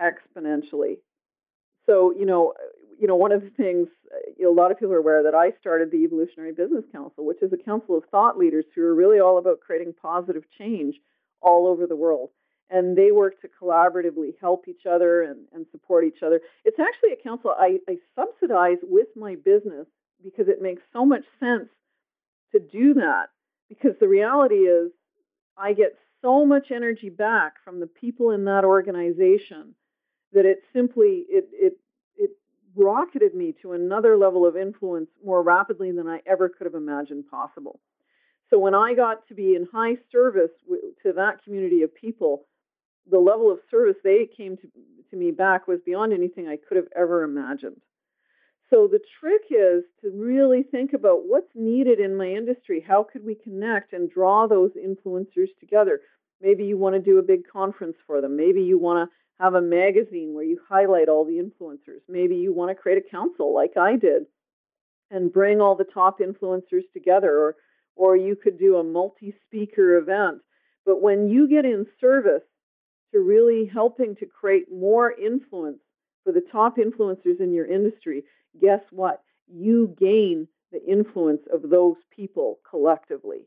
exponentially. 0.00 0.98
So, 1.86 2.12
you 2.16 2.26
know, 2.26 2.54
you 2.98 3.06
know, 3.06 3.16
one 3.16 3.32
of 3.32 3.42
the 3.42 3.50
things 3.50 3.88
you 4.36 4.44
know, 4.44 4.52
a 4.52 4.58
lot 4.60 4.70
of 4.70 4.78
people 4.78 4.94
are 4.94 4.98
aware 4.98 5.22
that 5.22 5.34
I 5.34 5.52
started 5.60 5.90
the 5.90 5.98
Evolutionary 6.04 6.52
Business 6.52 6.84
Council, 6.92 7.24
which 7.24 7.42
is 7.42 7.52
a 7.52 7.56
council 7.56 7.96
of 7.96 8.04
thought 8.10 8.36
leaders 8.36 8.64
who 8.74 8.82
are 8.82 8.94
really 8.94 9.20
all 9.20 9.38
about 9.38 9.60
creating 9.60 9.94
positive 10.00 10.44
change 10.58 10.96
all 11.40 11.66
over 11.66 11.86
the 11.86 11.96
world. 11.96 12.30
And 12.70 12.96
they 12.96 13.12
work 13.12 13.40
to 13.40 13.48
collaboratively 13.48 14.34
help 14.40 14.68
each 14.68 14.84
other 14.84 15.22
and, 15.22 15.46
and 15.52 15.66
support 15.70 16.04
each 16.04 16.22
other. 16.22 16.40
It's 16.64 16.78
actually 16.78 17.12
a 17.12 17.22
council 17.22 17.54
I, 17.58 17.78
I 17.88 17.96
subsidize 18.14 18.78
with 18.82 19.08
my 19.16 19.36
business 19.36 19.86
because 20.22 20.48
it 20.48 20.60
makes 20.60 20.82
so 20.92 21.04
much 21.06 21.24
sense 21.40 21.68
to 22.52 22.60
do 22.60 22.94
that. 22.94 23.26
Because 23.68 23.92
the 24.00 24.08
reality 24.08 24.56
is, 24.56 24.90
I 25.56 25.72
get 25.72 25.96
so 26.22 26.44
much 26.44 26.70
energy 26.70 27.10
back 27.10 27.54
from 27.64 27.80
the 27.80 27.86
people 27.86 28.30
in 28.30 28.44
that 28.44 28.64
organization 28.64 29.74
that 30.32 30.44
it 30.44 30.58
simply 30.72 31.24
it 31.28 31.48
it 31.52 31.78
it 32.16 32.30
rocketed 32.76 33.34
me 33.34 33.54
to 33.62 33.72
another 33.72 34.16
level 34.16 34.46
of 34.46 34.56
influence 34.56 35.10
more 35.24 35.42
rapidly 35.42 35.92
than 35.92 36.06
I 36.06 36.20
ever 36.26 36.48
could 36.48 36.66
have 36.66 36.74
imagined 36.74 37.24
possible. 37.30 37.80
So 38.50 38.58
when 38.58 38.74
I 38.74 38.94
got 38.94 39.26
to 39.28 39.34
be 39.34 39.54
in 39.54 39.68
high 39.70 39.96
service 40.10 40.50
to 41.02 41.12
that 41.12 41.42
community 41.44 41.82
of 41.82 41.94
people, 41.94 42.46
the 43.10 43.18
level 43.18 43.50
of 43.50 43.58
service 43.70 43.96
they 44.02 44.28
came 44.36 44.56
to, 44.56 44.68
to 45.10 45.16
me 45.16 45.30
back 45.30 45.66
was 45.66 45.80
beyond 45.84 46.12
anything 46.12 46.48
I 46.48 46.56
could 46.56 46.76
have 46.76 46.88
ever 46.96 47.22
imagined. 47.22 47.80
So 48.70 48.86
the 48.86 49.00
trick 49.20 49.42
is 49.50 49.84
to 50.02 50.10
really 50.10 50.62
think 50.62 50.92
about 50.92 51.22
what's 51.24 51.50
needed 51.54 52.00
in 52.00 52.16
my 52.16 52.28
industry. 52.28 52.84
How 52.86 53.02
could 53.02 53.24
we 53.24 53.34
connect 53.34 53.94
and 53.94 54.10
draw 54.10 54.46
those 54.46 54.72
influencers 54.72 55.48
together? 55.58 56.00
Maybe 56.42 56.64
you 56.64 56.76
want 56.76 56.94
to 56.94 57.00
do 57.00 57.18
a 57.18 57.22
big 57.22 57.48
conference 57.50 57.96
for 58.06 58.20
them. 58.20 58.36
Maybe 58.36 58.62
you 58.62 58.78
want 58.78 59.08
to 59.08 59.42
have 59.42 59.54
a 59.54 59.62
magazine 59.62 60.34
where 60.34 60.44
you 60.44 60.60
highlight 60.68 61.08
all 61.08 61.24
the 61.24 61.38
influencers. 61.38 62.00
Maybe 62.08 62.36
you 62.36 62.52
want 62.52 62.70
to 62.70 62.74
create 62.74 62.98
a 62.98 63.10
council 63.10 63.54
like 63.54 63.76
I 63.76 63.96
did 63.96 64.24
and 65.10 65.32
bring 65.32 65.60
all 65.60 65.74
the 65.74 65.84
top 65.84 66.20
influencers 66.20 66.82
together 66.92 67.38
or 67.38 67.56
or 67.96 68.16
you 68.16 68.36
could 68.36 68.60
do 68.60 68.76
a 68.76 68.84
multi-speaker 68.84 69.96
event. 69.96 70.38
But 70.86 71.02
when 71.02 71.28
you 71.28 71.48
get 71.48 71.64
in 71.64 71.84
service 72.00 72.44
to 73.12 73.20
really 73.20 73.70
helping 73.72 74.16
to 74.16 74.26
create 74.26 74.72
more 74.72 75.12
influence 75.12 75.78
for 76.24 76.32
the 76.32 76.42
top 76.52 76.76
influencers 76.76 77.40
in 77.40 77.52
your 77.52 77.66
industry, 77.66 78.24
guess 78.60 78.80
what? 78.90 79.22
You 79.50 79.94
gain 79.98 80.48
the 80.72 80.84
influence 80.84 81.42
of 81.52 81.70
those 81.70 81.96
people 82.14 82.58
collectively 82.68 83.46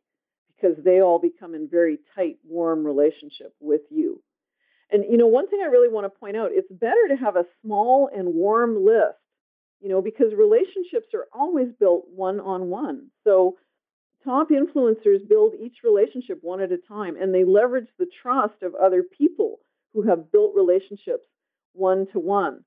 because 0.55 0.77
they 0.83 1.01
all 1.01 1.19
become 1.19 1.53
in 1.53 1.67
very 1.67 1.99
tight, 2.15 2.37
warm 2.43 2.85
relationship 2.85 3.53
with 3.59 3.81
you. 3.89 4.21
And 4.91 5.05
you 5.09 5.17
know, 5.17 5.27
one 5.27 5.47
thing 5.47 5.61
I 5.63 5.67
really 5.67 5.89
want 5.89 6.05
to 6.05 6.19
point 6.19 6.35
out, 6.35 6.51
it's 6.51 6.71
better 6.71 7.07
to 7.09 7.15
have 7.15 7.35
a 7.35 7.45
small 7.61 8.09
and 8.13 8.33
warm 8.33 8.85
list, 8.85 9.17
you 9.79 9.89
know, 9.89 10.01
because 10.01 10.33
relationships 10.33 11.13
are 11.13 11.27
always 11.33 11.69
built 11.79 12.05
one 12.13 12.39
on 12.39 12.67
one. 12.69 13.07
So 13.23 13.57
top 14.23 14.49
influencers 14.49 15.27
build 15.27 15.53
each 15.59 15.77
relationship 15.83 16.39
one 16.41 16.61
at 16.61 16.71
a 16.71 16.77
time 16.77 17.15
and 17.15 17.33
they 17.33 17.43
leverage 17.43 17.89
the 17.97 18.07
trust 18.21 18.61
of 18.63 18.75
other 18.75 19.03
people 19.03 19.59
who 19.93 20.03
have 20.03 20.31
built 20.31 20.53
relationships 20.55 21.25
one 21.73 22.07
to 22.07 22.19
one. 22.19 22.63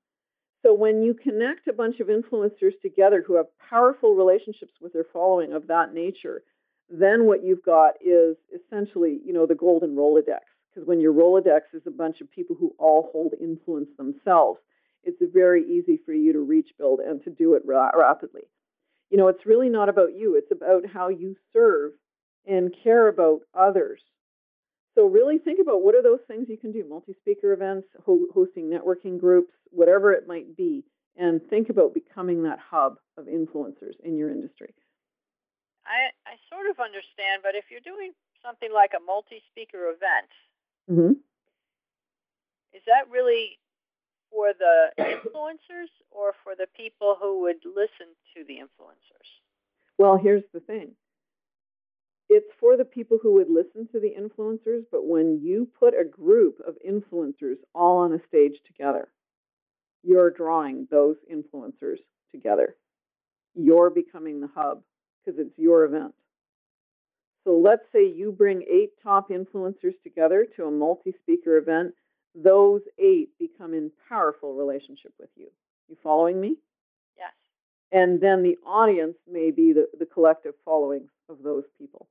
So 0.63 0.73
when 0.73 1.03
you 1.03 1.13
connect 1.13 1.67
a 1.67 1.73
bunch 1.73 1.99
of 1.99 2.07
influencers 2.07 2.79
together 2.81 3.23
who 3.25 3.35
have 3.35 3.45
powerful 3.69 4.15
relationships 4.15 4.73
with 4.81 4.93
their 4.93 5.05
following 5.13 5.53
of 5.53 5.67
that 5.67 5.93
nature, 5.93 6.43
then 6.89 7.25
what 7.25 7.43
you've 7.43 7.63
got 7.63 7.93
is 8.01 8.35
essentially, 8.53 9.19
you 9.23 9.33
know, 9.33 9.45
the 9.45 9.55
golden 9.55 9.95
Rolodex. 9.95 10.41
Because 10.73 10.87
when 10.87 10.99
your 10.99 11.13
Rolodex 11.13 11.61
is 11.73 11.83
a 11.85 11.91
bunch 11.91 12.21
of 12.21 12.31
people 12.31 12.55
who 12.59 12.73
all 12.79 13.09
hold 13.11 13.33
influence 13.39 13.89
themselves, 13.97 14.59
it's 15.03 15.21
very 15.33 15.63
easy 15.63 15.99
for 16.03 16.13
you 16.13 16.33
to 16.33 16.39
reach 16.39 16.71
build 16.77 16.99
and 16.99 17.23
to 17.23 17.29
do 17.29 17.53
it 17.53 17.61
ra- 17.65 17.91
rapidly. 17.95 18.43
You 19.15 19.21
know, 19.21 19.29
it's 19.29 19.45
really 19.45 19.69
not 19.69 19.87
about 19.87 20.13
you, 20.13 20.35
it's 20.35 20.51
about 20.51 20.85
how 20.85 21.07
you 21.07 21.37
serve 21.53 21.93
and 22.45 22.75
care 22.83 23.07
about 23.07 23.39
others. 23.53 24.01
So 24.93 25.05
really 25.07 25.37
think 25.37 25.59
about 25.61 25.81
what 25.81 25.95
are 25.95 26.03
those 26.03 26.19
things 26.27 26.49
you 26.49 26.57
can 26.57 26.73
do 26.73 26.83
multi-speaker 26.83 27.53
events, 27.53 27.87
ho- 28.05 28.27
hosting 28.33 28.65
networking 28.65 29.17
groups, 29.17 29.53
whatever 29.71 30.11
it 30.11 30.27
might 30.27 30.57
be, 30.57 30.83
and 31.15 31.39
think 31.49 31.69
about 31.69 31.93
becoming 31.93 32.43
that 32.43 32.59
hub 32.59 32.97
of 33.15 33.27
influencers 33.27 33.95
in 34.03 34.17
your 34.17 34.29
industry. 34.29 34.73
I, 35.87 36.11
I 36.27 36.35
sort 36.51 36.69
of 36.69 36.81
understand, 36.81 37.39
but 37.41 37.55
if 37.55 37.71
you're 37.71 37.79
doing 37.79 38.11
something 38.43 38.69
like 38.73 38.91
a 38.97 38.99
multi-speaker 38.99 39.95
event, 39.95 40.27
Mm-hmm. 40.91 41.13
Is 42.75 42.83
that 42.85 43.09
really 43.09 43.57
for 44.31 44.51
the 44.57 44.91
influencers 44.99 45.89
or 46.11 46.33
for 46.43 46.53
the 46.57 46.67
people 46.75 47.17
who 47.19 47.41
would 47.41 47.63
listen 47.65 48.13
to 48.35 48.43
the 48.47 48.55
influencers? 48.55 49.29
Well, 49.97 50.17
here's 50.21 50.43
the 50.53 50.59
thing 50.59 50.91
it's 52.29 52.51
for 52.59 52.75
the 52.75 52.85
people 52.85 53.19
who 53.21 53.33
would 53.33 53.49
listen 53.49 53.87
to 53.91 53.99
the 53.99 54.13
influencers, 54.19 54.83
but 54.91 55.05
when 55.05 55.41
you 55.43 55.67
put 55.79 55.93
a 55.93 56.03
group 56.03 56.57
of 56.67 56.75
influencers 56.87 57.57
all 57.73 57.97
on 57.97 58.13
a 58.13 58.27
stage 58.27 58.57
together, 58.65 59.09
you're 60.03 60.31
drawing 60.31 60.87
those 60.89 61.17
influencers 61.31 61.97
together. 62.31 62.75
You're 63.53 63.89
becoming 63.89 64.41
the 64.41 64.49
hub 64.53 64.81
because 65.23 65.39
it's 65.39 65.57
your 65.57 65.85
event. 65.85 66.13
So 67.43 67.57
let's 67.57 67.83
say 67.93 68.07
you 68.07 68.31
bring 68.31 68.63
eight 68.63 68.93
top 69.03 69.29
influencers 69.29 69.93
together 70.03 70.47
to 70.55 70.65
a 70.65 70.71
multi 70.71 71.13
speaker 71.21 71.57
event. 71.57 71.93
Those 72.35 72.81
eight 72.99 73.29
become 73.39 73.73
in 73.73 73.91
powerful 74.09 74.53
relationship 74.53 75.13
with 75.19 75.29
you. 75.35 75.47
You 75.89 75.97
following 76.03 76.39
me? 76.39 76.57
Yes. 77.17 77.33
And 77.91 78.19
then 78.19 78.43
the 78.43 78.57
audience 78.65 79.15
may 79.31 79.51
be 79.51 79.73
the, 79.73 79.87
the 79.97 80.05
collective 80.05 80.53
following 80.65 81.07
of 81.29 81.37
those 81.43 81.63
people. 81.77 82.07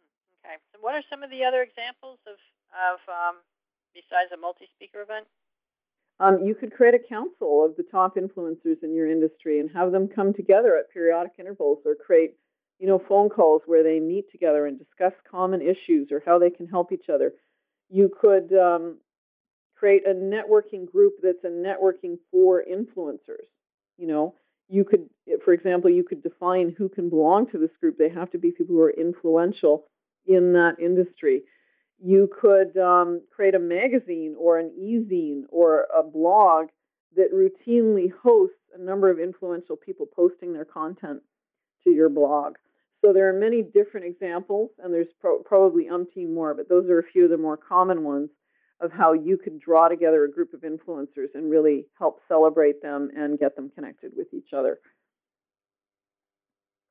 Hmm, 0.00 0.48
okay. 0.48 0.56
So, 0.72 0.78
what 0.80 0.94
are 0.94 1.02
some 1.10 1.22
of 1.22 1.30
the 1.30 1.44
other 1.44 1.62
examples 1.62 2.18
of, 2.26 2.38
of 2.72 2.98
um, 3.08 3.36
besides 3.94 4.30
a 4.32 4.36
multi 4.36 4.68
speaker 4.74 5.02
event? 5.02 5.26
Um, 6.20 6.44
you 6.44 6.54
could 6.54 6.72
create 6.72 6.94
a 6.94 7.08
council 7.08 7.64
of 7.64 7.76
the 7.76 7.82
top 7.82 8.16
influencers 8.16 8.82
in 8.82 8.94
your 8.94 9.10
industry 9.10 9.58
and 9.60 9.68
have 9.70 9.92
them 9.92 10.08
come 10.08 10.32
together 10.32 10.76
at 10.76 10.90
periodic 10.92 11.32
intervals 11.38 11.80
or 11.84 11.94
create 11.94 12.36
you 12.82 12.88
know, 12.88 13.00
phone 13.08 13.28
calls 13.28 13.62
where 13.66 13.84
they 13.84 14.00
meet 14.00 14.28
together 14.32 14.66
and 14.66 14.76
discuss 14.76 15.12
common 15.30 15.62
issues 15.62 16.10
or 16.10 16.20
how 16.26 16.40
they 16.40 16.50
can 16.50 16.66
help 16.66 16.90
each 16.90 17.08
other. 17.08 17.32
You 17.92 18.10
could 18.20 18.52
um, 18.54 18.96
create 19.76 20.06
a 20.06 20.14
networking 20.14 20.90
group 20.90 21.14
that's 21.22 21.44
a 21.44 21.48
networking 21.48 22.16
for 22.30 22.62
influencers. 22.64 23.48
You 23.98 24.06
know, 24.06 24.34
you 24.68 24.84
could, 24.84 25.10
for 25.44 25.52
example, 25.52 25.90
you 25.90 26.02
could 26.02 26.22
define 26.22 26.74
who 26.76 26.88
can 26.88 27.10
belong 27.10 27.50
to 27.50 27.58
this 27.58 27.76
group. 27.78 27.98
They 27.98 28.08
have 28.08 28.30
to 28.30 28.38
be 28.38 28.50
people 28.50 28.74
who 28.74 28.80
are 28.80 28.90
influential 28.90 29.84
in 30.26 30.54
that 30.54 30.76
industry. 30.80 31.42
You 32.02 32.30
could 32.40 32.76
um, 32.78 33.20
create 33.30 33.54
a 33.54 33.58
magazine 33.58 34.34
or 34.38 34.58
an 34.58 34.72
e-zine 34.78 35.42
or 35.50 35.86
a 35.94 36.02
blog 36.02 36.68
that 37.14 37.32
routinely 37.34 38.10
hosts 38.22 38.56
a 38.74 38.82
number 38.82 39.10
of 39.10 39.18
influential 39.18 39.76
people 39.76 40.06
posting 40.06 40.54
their 40.54 40.64
content 40.64 41.20
to 41.84 41.90
your 41.90 42.08
blog. 42.08 42.54
So 43.04 43.12
there 43.12 43.28
are 43.28 43.38
many 43.38 43.62
different 43.62 44.06
examples, 44.06 44.70
and 44.78 44.94
there's 44.94 45.08
pro- 45.20 45.42
probably 45.42 45.88
umpteen 45.90 46.32
more, 46.32 46.54
but 46.54 46.68
those 46.68 46.88
are 46.88 47.00
a 47.00 47.10
few 47.12 47.24
of 47.24 47.30
the 47.30 47.36
more 47.36 47.56
common 47.56 48.04
ones 48.04 48.30
of 48.80 48.92
how 48.92 49.12
you 49.12 49.36
could 49.36 49.60
draw 49.60 49.88
together 49.88 50.24
a 50.24 50.30
group 50.30 50.54
of 50.54 50.60
influencers 50.60 51.34
and 51.34 51.50
really 51.50 51.86
help 51.98 52.20
celebrate 52.28 52.80
them 52.80 53.10
and 53.16 53.38
get 53.38 53.56
them 53.56 53.70
connected 53.74 54.12
with 54.16 54.28
each 54.32 54.52
other. 54.56 54.78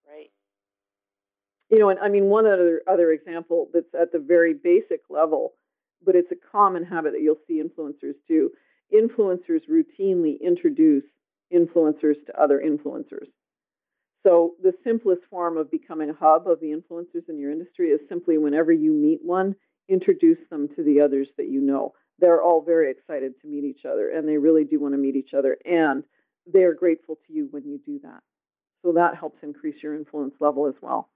Right. 0.07 0.31
You 1.69 1.79
know, 1.79 1.89
and 1.89 1.99
I 1.99 2.09
mean, 2.09 2.25
one 2.25 2.45
other 2.45 2.81
other 2.89 3.11
example 3.11 3.69
that's 3.73 3.93
at 3.99 4.11
the 4.11 4.19
very 4.19 4.53
basic 4.53 5.01
level, 5.09 5.53
but 6.05 6.15
it's 6.15 6.31
a 6.31 6.51
common 6.51 6.83
habit 6.83 7.13
that 7.13 7.21
you'll 7.21 7.35
see 7.47 7.61
influencers 7.61 8.15
do. 8.27 8.51
Influencers 8.93 9.61
routinely 9.69 10.39
introduce 10.41 11.03
influencers 11.53 12.15
to 12.25 12.41
other 12.41 12.61
influencers. 12.65 13.27
So 14.23 14.53
the 14.61 14.73
simplest 14.83 15.21
form 15.29 15.57
of 15.57 15.71
becoming 15.71 16.09
a 16.09 16.13
hub 16.13 16.47
of 16.47 16.59
the 16.59 16.67
influencers 16.67 17.27
in 17.27 17.39
your 17.39 17.51
industry 17.51 17.89
is 17.89 17.99
simply 18.07 18.37
whenever 18.37 18.71
you 18.71 18.93
meet 18.93 19.19
one, 19.23 19.55
introduce 19.89 20.37
them 20.49 20.69
to 20.75 20.83
the 20.83 21.01
others 21.01 21.27
that 21.37 21.49
you 21.49 21.61
know. 21.61 21.93
They're 22.19 22.41
all 22.41 22.61
very 22.61 22.91
excited 22.91 23.33
to 23.41 23.47
meet 23.47 23.63
each 23.63 23.83
other 23.85 24.09
and 24.09 24.27
they 24.27 24.37
really 24.37 24.63
do 24.63 24.79
want 24.79 24.93
to 24.93 24.97
meet 24.99 25.15
each 25.15 25.33
other 25.33 25.57
and 25.65 26.03
they're 26.51 26.75
grateful 26.75 27.17
to 27.27 27.33
you 27.33 27.47
when 27.49 27.65
you 27.65 27.79
do 27.83 27.99
that. 28.03 28.21
So 28.83 28.93
that 28.93 29.15
helps 29.15 29.39
increase 29.43 29.81
your 29.81 29.95
influence 29.95 30.35
level 30.39 30.67
as 30.67 30.75
well. 30.81 31.09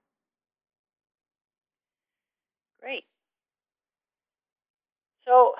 Great. 2.80 3.04
So 5.26 5.54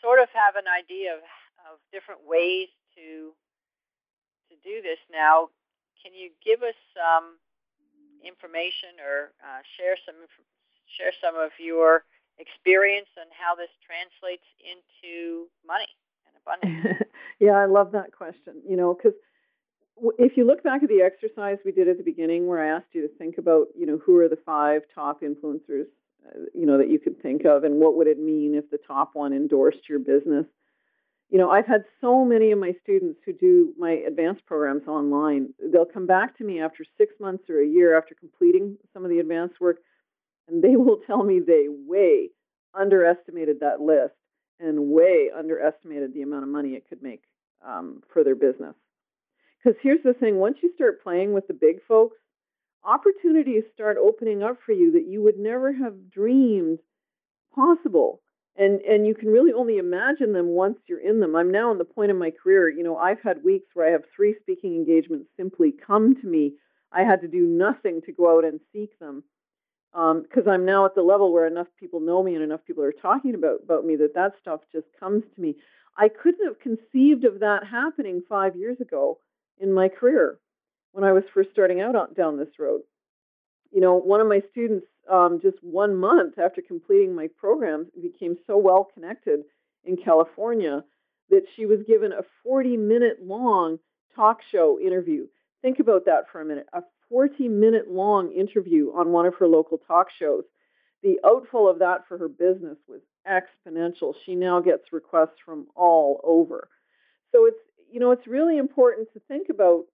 sort 0.00 0.18
of 0.18 0.28
have 0.34 0.56
an 0.56 0.66
idea 0.66 1.14
of, 1.14 1.22
of 1.70 1.78
different 1.92 2.22
ways 2.26 2.68
to 2.96 3.32
to 4.52 4.60
do 4.60 4.84
this 4.84 5.00
now, 5.08 5.48
can 6.04 6.12
you 6.12 6.30
give 6.44 6.62
us 6.62 6.76
some 6.92 7.40
information 8.20 9.00
or 9.00 9.32
uh, 9.40 9.64
share 9.76 9.96
some 10.04 10.20
share 10.86 11.12
some 11.24 11.34
of 11.40 11.50
your 11.58 12.04
experience 12.38 13.08
and 13.16 13.30
how 13.32 13.54
this 13.54 13.72
translates 13.80 14.44
into 14.60 15.48
money 15.66 15.88
and 16.28 16.36
abundance? 16.36 17.08
yeah, 17.40 17.56
I 17.56 17.66
love 17.66 17.92
that 17.92 18.12
question. 18.12 18.60
You 18.68 18.76
know, 18.76 18.94
because 18.94 19.16
if 20.18 20.36
you 20.36 20.44
look 20.44 20.62
back 20.62 20.82
at 20.82 20.88
the 20.88 21.02
exercise 21.02 21.58
we 21.64 21.72
did 21.72 21.88
at 21.88 21.98
the 21.98 22.04
beginning, 22.04 22.46
where 22.46 22.62
I 22.62 22.76
asked 22.76 22.92
you 22.92 23.02
to 23.02 23.14
think 23.16 23.38
about, 23.38 23.68
you 23.76 23.86
know, 23.86 23.98
who 24.04 24.16
are 24.18 24.28
the 24.28 24.38
five 24.44 24.82
top 24.94 25.22
influencers, 25.22 25.86
uh, 26.26 26.44
you 26.54 26.66
know, 26.66 26.78
that 26.78 26.90
you 26.90 26.98
could 26.98 27.20
think 27.22 27.44
of, 27.44 27.64
and 27.64 27.76
what 27.76 27.96
would 27.96 28.06
it 28.06 28.18
mean 28.18 28.54
if 28.54 28.70
the 28.70 28.78
top 28.78 29.10
one 29.14 29.32
endorsed 29.32 29.88
your 29.88 29.98
business? 29.98 30.46
You 31.32 31.38
know, 31.38 31.48
I've 31.48 31.66
had 31.66 31.84
so 32.02 32.26
many 32.26 32.50
of 32.50 32.58
my 32.58 32.74
students 32.82 33.18
who 33.24 33.32
do 33.32 33.72
my 33.78 33.92
advanced 34.06 34.44
programs 34.44 34.86
online. 34.86 35.54
They'll 35.72 35.86
come 35.86 36.06
back 36.06 36.36
to 36.36 36.44
me 36.44 36.60
after 36.60 36.84
six 36.98 37.14
months 37.18 37.44
or 37.48 37.58
a 37.58 37.66
year 37.66 37.96
after 37.96 38.14
completing 38.14 38.76
some 38.92 39.02
of 39.02 39.10
the 39.10 39.18
advanced 39.18 39.58
work, 39.58 39.78
and 40.46 40.62
they 40.62 40.76
will 40.76 40.98
tell 41.06 41.24
me 41.24 41.40
they 41.40 41.68
way 41.70 42.28
underestimated 42.74 43.60
that 43.60 43.80
list 43.80 44.12
and 44.60 44.90
way 44.90 45.30
underestimated 45.34 46.12
the 46.12 46.20
amount 46.20 46.42
of 46.42 46.50
money 46.50 46.74
it 46.74 46.86
could 46.86 47.02
make 47.02 47.22
um, 47.66 48.02
for 48.12 48.22
their 48.24 48.34
business. 48.34 48.74
Because 49.64 49.78
here's 49.82 50.02
the 50.04 50.12
thing 50.12 50.36
once 50.36 50.58
you 50.62 50.70
start 50.74 51.02
playing 51.02 51.32
with 51.32 51.46
the 51.46 51.54
big 51.54 51.76
folks, 51.88 52.18
opportunities 52.84 53.62
start 53.72 53.96
opening 53.96 54.42
up 54.42 54.58
for 54.66 54.72
you 54.72 54.92
that 54.92 55.08
you 55.08 55.22
would 55.22 55.38
never 55.38 55.72
have 55.72 56.10
dreamed 56.10 56.78
possible. 57.54 58.20
And, 58.56 58.80
and 58.82 59.06
you 59.06 59.14
can 59.14 59.28
really 59.28 59.52
only 59.52 59.78
imagine 59.78 60.34
them 60.34 60.48
once 60.48 60.78
you're 60.86 61.00
in 61.00 61.20
them. 61.20 61.34
I'm 61.34 61.50
now 61.50 61.72
in 61.72 61.78
the 61.78 61.84
point 61.84 62.10
of 62.10 62.18
my 62.18 62.30
career, 62.30 62.68
you 62.68 62.82
know, 62.84 62.96
I've 62.96 63.22
had 63.22 63.42
weeks 63.42 63.68
where 63.72 63.88
I 63.88 63.92
have 63.92 64.02
three 64.14 64.36
speaking 64.40 64.74
engagements 64.74 65.28
simply 65.38 65.72
come 65.86 66.14
to 66.20 66.26
me. 66.26 66.54
I 66.92 67.02
had 67.02 67.22
to 67.22 67.28
do 67.28 67.46
nothing 67.46 68.02
to 68.04 68.12
go 68.12 68.36
out 68.36 68.44
and 68.44 68.60
seek 68.72 68.98
them 68.98 69.24
because 69.92 70.46
um, 70.46 70.52
I'm 70.52 70.64
now 70.64 70.86
at 70.86 70.94
the 70.94 71.02
level 71.02 71.32
where 71.32 71.46
enough 71.46 71.66
people 71.78 72.00
know 72.00 72.22
me 72.22 72.34
and 72.34 72.42
enough 72.42 72.64
people 72.66 72.82
are 72.82 72.92
talking 72.92 73.34
about, 73.34 73.60
about 73.64 73.84
me 73.84 73.96
that 73.96 74.14
that 74.14 74.32
stuff 74.40 74.60
just 74.72 74.86
comes 74.98 75.22
to 75.34 75.40
me. 75.40 75.56
I 75.96 76.08
couldn't 76.08 76.46
have 76.46 76.60
conceived 76.60 77.24
of 77.24 77.40
that 77.40 77.66
happening 77.70 78.22
five 78.26 78.56
years 78.56 78.80
ago 78.80 79.18
in 79.58 79.72
my 79.72 79.88
career 79.88 80.38
when 80.92 81.04
I 81.04 81.12
was 81.12 81.24
first 81.34 81.50
starting 81.52 81.80
out 81.80 81.94
on, 81.94 82.14
down 82.14 82.38
this 82.38 82.58
road. 82.58 82.80
You 83.70 83.80
know, 83.80 83.96
one 83.96 84.20
of 84.20 84.28
my 84.28 84.40
students, 84.50 84.86
um, 85.10 85.40
just 85.42 85.56
one 85.62 85.96
month 85.96 86.38
after 86.38 86.62
completing 86.62 87.14
my 87.14 87.28
program, 87.38 87.86
became 88.00 88.36
so 88.46 88.56
well 88.56 88.88
connected 88.94 89.40
in 89.84 89.96
California 89.96 90.84
that 91.30 91.42
she 91.56 91.66
was 91.66 91.80
given 91.86 92.12
a 92.12 92.22
40 92.44 92.76
minute 92.76 93.18
long 93.22 93.78
talk 94.14 94.40
show 94.50 94.78
interview. 94.80 95.26
Think 95.62 95.78
about 95.78 96.04
that 96.06 96.24
for 96.30 96.40
a 96.40 96.44
minute 96.44 96.66
a 96.72 96.82
40 97.08 97.48
minute 97.48 97.90
long 97.90 98.32
interview 98.32 98.92
on 98.94 99.12
one 99.12 99.26
of 99.26 99.34
her 99.36 99.48
local 99.48 99.78
talk 99.78 100.08
shows. 100.10 100.44
The 101.02 101.18
outflow 101.26 101.66
of 101.66 101.80
that 101.80 102.06
for 102.06 102.16
her 102.18 102.28
business 102.28 102.78
was 102.86 103.00
exponential. 103.26 104.14
She 104.24 104.34
now 104.34 104.60
gets 104.60 104.92
requests 104.92 105.40
from 105.44 105.66
all 105.74 106.20
over. 106.22 106.68
So 107.32 107.46
it's 107.46 107.58
you 107.90 108.00
know, 108.00 108.10
it's 108.10 108.26
really 108.26 108.56
important 108.56 109.12
to 109.12 109.20
think 109.28 109.48
about 109.50 109.84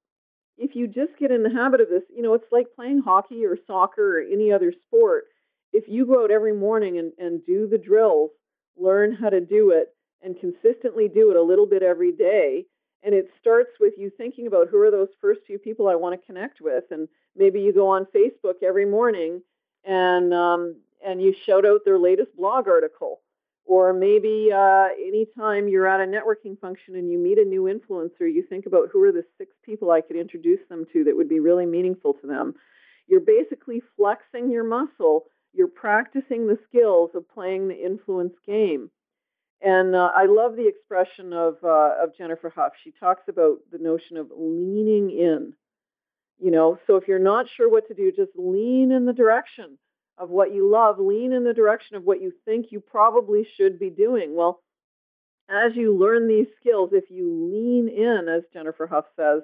if 0.58 0.74
you 0.74 0.86
just 0.86 1.16
get 1.18 1.30
in 1.30 1.42
the 1.42 1.50
habit 1.50 1.80
of 1.80 1.88
this, 1.88 2.02
you 2.14 2.22
know, 2.22 2.34
it's 2.34 2.52
like 2.52 2.74
playing 2.74 3.00
hockey 3.00 3.44
or 3.44 3.56
soccer 3.66 4.18
or 4.18 4.22
any 4.22 4.52
other 4.52 4.72
sport. 4.86 5.24
If 5.72 5.84
you 5.88 6.06
go 6.06 6.24
out 6.24 6.30
every 6.30 6.52
morning 6.52 6.98
and, 6.98 7.12
and 7.18 7.44
do 7.46 7.68
the 7.68 7.78
drills, 7.78 8.30
learn 8.76 9.12
how 9.12 9.30
to 9.30 9.40
do 9.40 9.70
it, 9.70 9.94
and 10.22 10.38
consistently 10.38 11.08
do 11.08 11.30
it 11.30 11.36
a 11.36 11.42
little 11.42 11.66
bit 11.66 11.82
every 11.82 12.12
day, 12.12 12.66
and 13.02 13.14
it 13.14 13.30
starts 13.40 13.70
with 13.78 13.94
you 13.96 14.10
thinking 14.10 14.46
about 14.46 14.68
who 14.68 14.80
are 14.80 14.90
those 14.90 15.08
first 15.20 15.40
few 15.46 15.58
people 15.58 15.88
I 15.88 15.94
want 15.94 16.20
to 16.20 16.26
connect 16.26 16.60
with, 16.60 16.84
and 16.90 17.08
maybe 17.36 17.60
you 17.60 17.72
go 17.72 17.88
on 17.88 18.06
Facebook 18.14 18.62
every 18.62 18.86
morning 18.86 19.42
and 19.84 20.34
um, 20.34 20.76
and 21.04 21.22
you 21.22 21.32
shout 21.32 21.64
out 21.64 21.84
their 21.84 21.98
latest 21.98 22.36
blog 22.36 22.66
article, 22.66 23.20
or 23.68 23.92
maybe 23.92 24.48
uh, 24.50 24.86
anytime 24.98 25.68
you're 25.68 25.86
at 25.86 26.00
a 26.00 26.10
networking 26.10 26.58
function 26.58 26.96
and 26.96 27.10
you 27.10 27.18
meet 27.18 27.36
a 27.36 27.44
new 27.44 27.64
influencer, 27.64 28.22
you 28.22 28.42
think 28.48 28.64
about 28.64 28.88
who 28.90 29.02
are 29.02 29.12
the 29.12 29.24
six 29.36 29.52
people 29.62 29.90
I 29.90 30.00
could 30.00 30.16
introduce 30.16 30.60
them 30.70 30.86
to 30.94 31.04
that 31.04 31.14
would 31.14 31.28
be 31.28 31.38
really 31.38 31.66
meaningful 31.66 32.14
to 32.14 32.26
them. 32.26 32.54
You're 33.08 33.20
basically 33.20 33.82
flexing 33.94 34.50
your 34.50 34.64
muscle. 34.64 35.26
You're 35.52 35.68
practicing 35.68 36.46
the 36.46 36.58
skills 36.66 37.10
of 37.14 37.28
playing 37.28 37.68
the 37.68 37.84
influence 37.84 38.32
game. 38.46 38.90
And 39.60 39.94
uh, 39.94 40.12
I 40.16 40.24
love 40.24 40.56
the 40.56 40.66
expression 40.66 41.34
of 41.34 41.56
uh, 41.62 42.02
of 42.02 42.16
Jennifer 42.16 42.50
Hough. 42.54 42.72
She 42.82 42.92
talks 42.92 43.24
about 43.28 43.58
the 43.70 43.78
notion 43.78 44.16
of 44.16 44.28
leaning 44.34 45.10
in. 45.10 45.52
You 46.40 46.52
know, 46.52 46.78
so 46.86 46.96
if 46.96 47.06
you're 47.06 47.18
not 47.18 47.46
sure 47.54 47.68
what 47.68 47.88
to 47.88 47.94
do, 47.94 48.12
just 48.12 48.30
lean 48.34 48.92
in 48.92 49.04
the 49.04 49.12
direction 49.12 49.76
of 50.18 50.30
what 50.30 50.52
you 50.52 50.68
love, 50.70 50.98
lean 50.98 51.32
in 51.32 51.44
the 51.44 51.54
direction 51.54 51.96
of 51.96 52.04
what 52.04 52.20
you 52.20 52.32
think 52.44 52.66
you 52.70 52.80
probably 52.80 53.46
should 53.56 53.78
be 53.78 53.90
doing. 53.90 54.34
Well, 54.34 54.60
as 55.48 55.72
you 55.74 55.96
learn 55.96 56.28
these 56.28 56.48
skills, 56.60 56.90
if 56.92 57.10
you 57.10 57.50
lean 57.52 57.88
in, 57.88 58.28
as 58.28 58.42
Jennifer 58.52 58.86
Hough 58.86 59.06
says, 59.16 59.42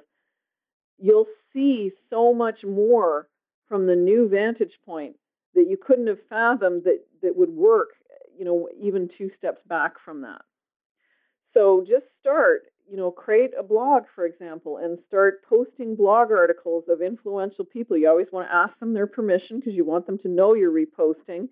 you'll 0.99 1.27
see 1.53 1.93
so 2.11 2.35
much 2.35 2.65
more 2.65 3.29
from 3.69 3.87
the 3.87 3.97
new 3.97 4.29
vantage 4.29 4.79
point 4.85 5.17
that 5.55 5.69
you 5.69 5.77
couldn't 5.77 6.09
have 6.09 6.19
fathomed 6.29 6.85
that, 6.85 7.01
that 7.23 7.37
would 7.37 7.51
work, 7.51 7.91
you 8.37 8.45
know, 8.45 8.69
even 8.81 9.09
two 9.17 9.31
steps 9.39 9.61
back 9.67 9.95
from 10.05 10.23
that. 10.23 10.43
So 11.55 11.85
just 11.89 12.05
start 12.21 12.65
you 12.89 12.97
know, 12.97 13.11
create 13.11 13.51
a 13.59 13.63
blog, 13.63 14.05
for 14.15 14.27
example, 14.27 14.79
and 14.79 14.99
start 15.09 15.43
posting 15.49 15.97
blog 15.97 16.31
articles 16.31 16.85
of 16.89 17.01
influential 17.01 17.65
people. 17.65 17.97
You 17.97 18.09
always 18.09 18.27
want 18.31 18.49
to 18.49 18.55
ask 18.55 18.79
them 18.79 18.93
their 18.93 19.07
permission 19.07 19.59
because 19.59 19.75
you 19.75 19.85
want 19.85 20.07
them 20.07 20.19
to 20.19 20.29
know 20.29 20.55
you're 20.55 20.73
reposting, 20.73 21.49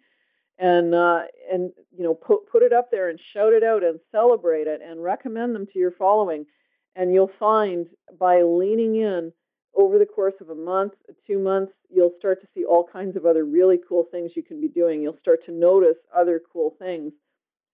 and 0.59 0.95
uh, 0.95 1.23
and 1.51 1.73
you 1.97 2.05
know, 2.05 2.15
put 2.15 2.47
put 2.51 2.63
it 2.63 2.73
up 2.73 2.91
there 2.91 3.09
and 3.09 3.19
shout 3.33 3.53
it 3.53 3.63
out 3.63 3.83
and 3.83 3.99
celebrate 4.11 4.67
it 4.67 4.81
and 4.87 5.03
recommend 5.03 5.55
them 5.55 5.67
to 5.73 5.79
your 5.79 5.93
following. 5.93 6.47
And 6.95 7.13
you'll 7.15 7.31
find 7.39 7.87
by 8.19 8.43
leaning 8.43 8.97
in 8.97 9.33
over 9.75 9.99
the 9.99 10.07
course 10.07 10.35
of 10.41 10.51
a 10.51 10.55
month, 10.55 10.93
two 11.27 11.39
months, 11.39 11.73
you'll 11.89 12.13
start 12.19 12.43
to 12.43 12.49
see 12.55 12.65
all 12.65 12.87
kinds 12.93 13.17
of 13.17 13.25
other 13.25 13.45
really 13.45 13.79
cool 13.89 14.05
things 14.11 14.33
you 14.37 14.43
can 14.43 14.61
be 14.61 14.69
doing. 14.69 15.01
You'll 15.01 15.19
start 15.21 15.45
to 15.47 15.53
notice 15.53 15.97
other 16.15 16.43
cool 16.53 16.75
things 16.79 17.13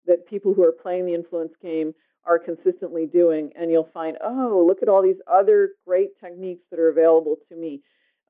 that 0.05 0.27
people 0.27 0.53
who 0.53 0.63
are 0.63 0.73
playing 0.73 1.05
the 1.05 1.13
influence 1.13 1.53
game 1.61 1.93
are 2.25 2.39
consistently 2.39 3.05
doing, 3.05 3.51
and 3.55 3.71
you'll 3.71 3.89
find, 3.93 4.17
oh, 4.23 4.63
look 4.67 4.81
at 4.81 4.89
all 4.89 5.01
these 5.01 5.21
other 5.31 5.71
great 5.85 6.19
techniques 6.19 6.63
that 6.71 6.79
are 6.79 6.89
available 6.89 7.37
to 7.49 7.55
me. 7.55 7.81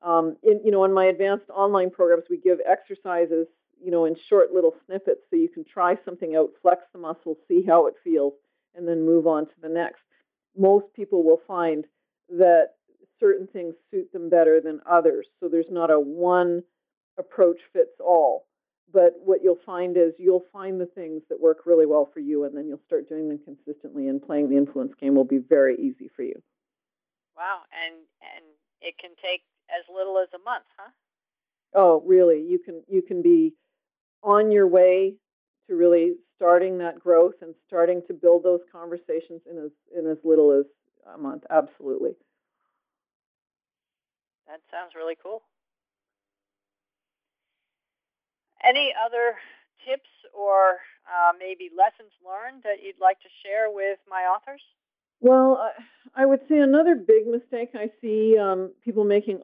Um, 0.02 0.36
in 0.42 0.60
you 0.64 0.70
know, 0.70 0.84
in 0.84 0.92
my 0.92 1.06
advanced 1.06 1.48
online 1.50 1.90
programs, 1.90 2.24
we 2.28 2.36
give 2.36 2.58
exercises, 2.68 3.46
you 3.82 3.90
know, 3.90 4.04
in 4.04 4.14
short 4.28 4.52
little 4.52 4.74
snippets, 4.86 5.22
so 5.30 5.36
you 5.36 5.48
can 5.48 5.64
try 5.64 5.96
something 6.04 6.36
out, 6.36 6.50
flex 6.60 6.82
the 6.92 6.98
muscle, 6.98 7.38
see 7.48 7.62
how 7.66 7.86
it 7.86 7.94
feels, 8.04 8.34
and 8.74 8.86
then 8.86 9.06
move 9.06 9.26
on 9.26 9.46
to 9.46 9.54
the 9.62 9.68
next. 9.68 10.02
Most 10.56 10.86
people 10.94 11.24
will 11.24 11.40
find 11.46 11.84
that 12.28 12.74
certain 13.18 13.46
things 13.46 13.74
suit 13.90 14.12
them 14.12 14.28
better 14.28 14.60
than 14.60 14.80
others, 14.88 15.26
so 15.40 15.48
there's 15.48 15.70
not 15.70 15.90
a 15.90 15.98
one 15.98 16.62
approach 17.18 17.60
fits 17.72 17.98
all 17.98 18.46
but 18.92 19.14
what 19.24 19.42
you'll 19.42 19.58
find 19.66 19.96
is 19.96 20.12
you'll 20.18 20.44
find 20.52 20.80
the 20.80 20.86
things 20.86 21.22
that 21.28 21.40
work 21.40 21.66
really 21.66 21.86
well 21.86 22.08
for 22.12 22.20
you 22.20 22.44
and 22.44 22.56
then 22.56 22.68
you'll 22.68 22.80
start 22.86 23.08
doing 23.08 23.28
them 23.28 23.38
consistently 23.44 24.08
and 24.08 24.22
playing 24.22 24.48
the 24.48 24.56
influence 24.56 24.92
game 25.00 25.14
will 25.14 25.24
be 25.24 25.38
very 25.38 25.76
easy 25.76 26.08
for 26.14 26.22
you. 26.22 26.40
Wow 27.36 27.60
and 27.72 27.94
and 28.22 28.44
it 28.80 28.96
can 28.98 29.10
take 29.22 29.42
as 29.68 29.84
little 29.94 30.18
as 30.18 30.28
a 30.34 30.38
month 30.38 30.64
huh? 30.76 30.90
Oh 31.74 32.02
really? 32.06 32.42
You 32.42 32.58
can 32.58 32.82
you 32.88 33.02
can 33.02 33.22
be 33.22 33.54
on 34.22 34.50
your 34.50 34.66
way 34.66 35.14
to 35.68 35.74
really 35.74 36.14
starting 36.36 36.78
that 36.78 36.98
growth 37.00 37.34
and 37.42 37.54
starting 37.66 38.02
to 38.06 38.14
build 38.14 38.42
those 38.42 38.60
conversations 38.70 39.42
in 39.50 39.58
as 39.58 39.70
in 39.96 40.06
as 40.10 40.18
little 40.24 40.52
as 40.52 40.66
a 41.14 41.18
month. 41.18 41.44
Absolutely. 41.50 42.12
That 44.46 44.60
sounds 44.70 44.94
really 44.94 45.16
cool 45.20 45.42
any 48.64 48.92
other 49.04 49.36
tips 49.86 50.08
or 50.34 50.78
uh, 51.06 51.32
maybe 51.38 51.70
lessons 51.76 52.12
learned 52.24 52.62
that 52.64 52.82
you'd 52.82 53.00
like 53.00 53.20
to 53.20 53.28
share 53.44 53.70
with 53.70 53.98
my 54.08 54.22
authors? 54.22 54.62
Well, 55.20 55.72
I 56.14 56.26
would 56.26 56.40
say 56.48 56.58
another 56.58 56.94
big 56.94 57.26
mistake 57.26 57.70
I 57.74 57.90
see 58.00 58.36
um, 58.38 58.72
people 58.84 59.04
making 59.04 59.40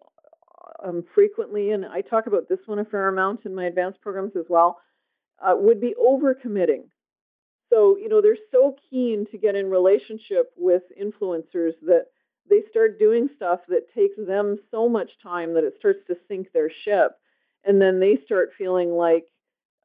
um, 0.84 1.04
frequently, 1.14 1.70
and 1.70 1.86
I 1.86 2.02
talk 2.02 2.26
about 2.26 2.48
this 2.48 2.58
one 2.66 2.78
a 2.78 2.84
fair 2.84 3.08
amount 3.08 3.46
in 3.46 3.54
my 3.54 3.64
advanced 3.64 4.00
programs 4.00 4.36
as 4.36 4.46
well, 4.48 4.80
uh, 5.40 5.54
would 5.56 5.80
be 5.80 5.94
overcommitting. 6.00 6.84
So, 7.70 7.96
you 7.96 8.08
know, 8.08 8.20
they're 8.20 8.36
so 8.50 8.76
keen 8.90 9.26
to 9.30 9.38
get 9.38 9.54
in 9.54 9.70
relationship 9.70 10.52
with 10.56 10.82
influencers 11.00 11.72
that 11.82 12.06
they 12.50 12.62
start 12.70 12.98
doing 12.98 13.28
stuff 13.36 13.60
that 13.68 13.92
takes 13.94 14.16
them 14.18 14.58
so 14.70 14.88
much 14.88 15.10
time 15.22 15.54
that 15.54 15.64
it 15.64 15.74
starts 15.78 16.00
to 16.08 16.16
sink 16.28 16.48
their 16.52 16.70
ship 16.84 17.12
and 17.64 17.80
then 17.80 18.00
they 18.00 18.18
start 18.24 18.50
feeling 18.56 18.90
like 18.90 19.26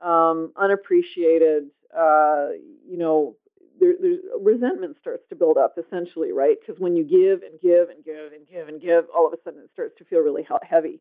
um, 0.03 0.51
unappreciated. 0.55 1.69
Uh, 1.95 2.49
you 2.87 2.97
know, 2.97 3.35
there, 3.79 3.93
there's 3.99 4.19
resentment 4.39 4.97
starts 4.99 5.23
to 5.29 5.35
build 5.35 5.57
up 5.57 5.77
essentially, 5.77 6.31
right? 6.31 6.57
Because 6.59 6.79
when 6.79 6.95
you 6.95 7.03
give 7.03 7.43
and 7.43 7.59
give 7.61 7.89
and 7.89 8.03
give 8.03 8.33
and 8.33 8.47
give 8.47 8.67
and 8.67 8.81
give, 8.81 9.05
all 9.15 9.27
of 9.27 9.33
a 9.33 9.37
sudden 9.43 9.61
it 9.61 9.69
starts 9.73 9.97
to 9.97 10.05
feel 10.05 10.19
really 10.19 10.47
heavy, 10.63 10.99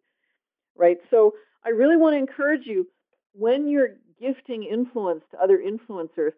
right? 0.77 0.99
So 1.11 1.35
I 1.64 1.70
really 1.70 1.97
want 1.97 2.14
to 2.14 2.18
encourage 2.18 2.66
you 2.66 2.87
when 3.33 3.68
you're 3.68 3.97
gifting 4.20 4.64
influence 4.64 5.22
to 5.31 5.39
other 5.39 5.59
influencers, 5.59 6.33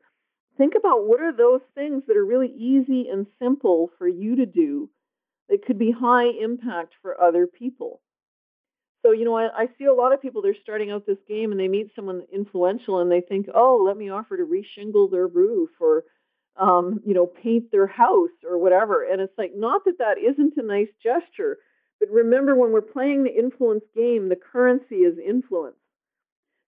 think 0.57 0.74
about 0.76 1.07
what 1.07 1.20
are 1.20 1.32
those 1.32 1.61
things 1.74 2.03
that 2.09 2.16
are 2.16 2.24
really 2.24 2.53
easy 2.57 3.09
and 3.09 3.26
simple 3.39 3.91
for 3.99 4.09
you 4.09 4.36
to 4.36 4.47
do 4.47 4.91
that 5.49 5.64
could 5.64 5.78
be 5.78 5.93
high 5.93 6.26
impact 6.26 6.95
for 7.01 7.20
other 7.20 7.47
people. 7.47 8.01
So, 9.03 9.12
you 9.12 9.24
know, 9.24 9.36
I, 9.36 9.49
I 9.55 9.68
see 9.78 9.84
a 9.84 9.94
lot 9.94 10.12
of 10.12 10.20
people, 10.20 10.42
they're 10.42 10.57
starting 10.62 10.90
out 10.90 11.07
this 11.07 11.18
game 11.28 11.53
and 11.53 11.61
they 11.61 11.68
meet 11.68 11.90
someone 11.94 12.22
influential 12.32 12.99
and 12.99 13.11
they 13.11 13.20
think, 13.20 13.46
oh, 13.55 13.82
let 13.86 13.96
me 13.96 14.11
offer 14.11 14.36
to 14.36 14.44
reshingle 14.44 15.11
their 15.11 15.26
roof 15.26 15.70
or, 15.80 16.05
um, 16.57 17.01
you 17.07 17.14
know, 17.14 17.26
paint 17.26 17.70
their 17.70 17.86
house 17.86 18.30
or 18.44 18.59
whatever. 18.59 19.05
And 19.05 19.20
it's 19.20 19.38
like, 19.38 19.53
not 19.55 19.84
that 19.84 19.99
that 19.99 20.18
isn't 20.18 20.57
a 20.57 20.62
nice 20.62 20.88
gesture, 21.03 21.59
but 22.01 22.11
remember 22.11 22.57
when 22.57 22.72
we're 22.72 22.80
playing 22.80 23.22
the 23.22 23.34
influence 23.34 23.84
game, 23.94 24.28
the 24.28 24.36
currency 24.36 24.96
is 24.96 25.16
influence. 25.18 25.76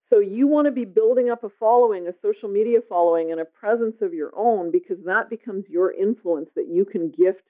So 0.09 0.19
you 0.19 0.47
want 0.49 0.67
to 0.67 0.73
be 0.73 0.85
building 0.85 1.31
up 1.31 1.45
a 1.45 1.49
following, 1.59 2.09
a 2.09 2.13
social 2.21 2.49
media 2.49 2.81
following, 2.89 3.31
and 3.31 3.41
a 3.41 3.45
presence 3.45 3.97
of 4.03 4.13
your 4.13 4.33
own 4.37 4.71
because 4.73 4.99
that 5.07 5.31
becomes 5.31 5.65
your 5.69 5.93
influence 5.93 6.51
that 6.57 6.67
you 6.69 6.85
can 6.85 7.11
gift 7.11 7.43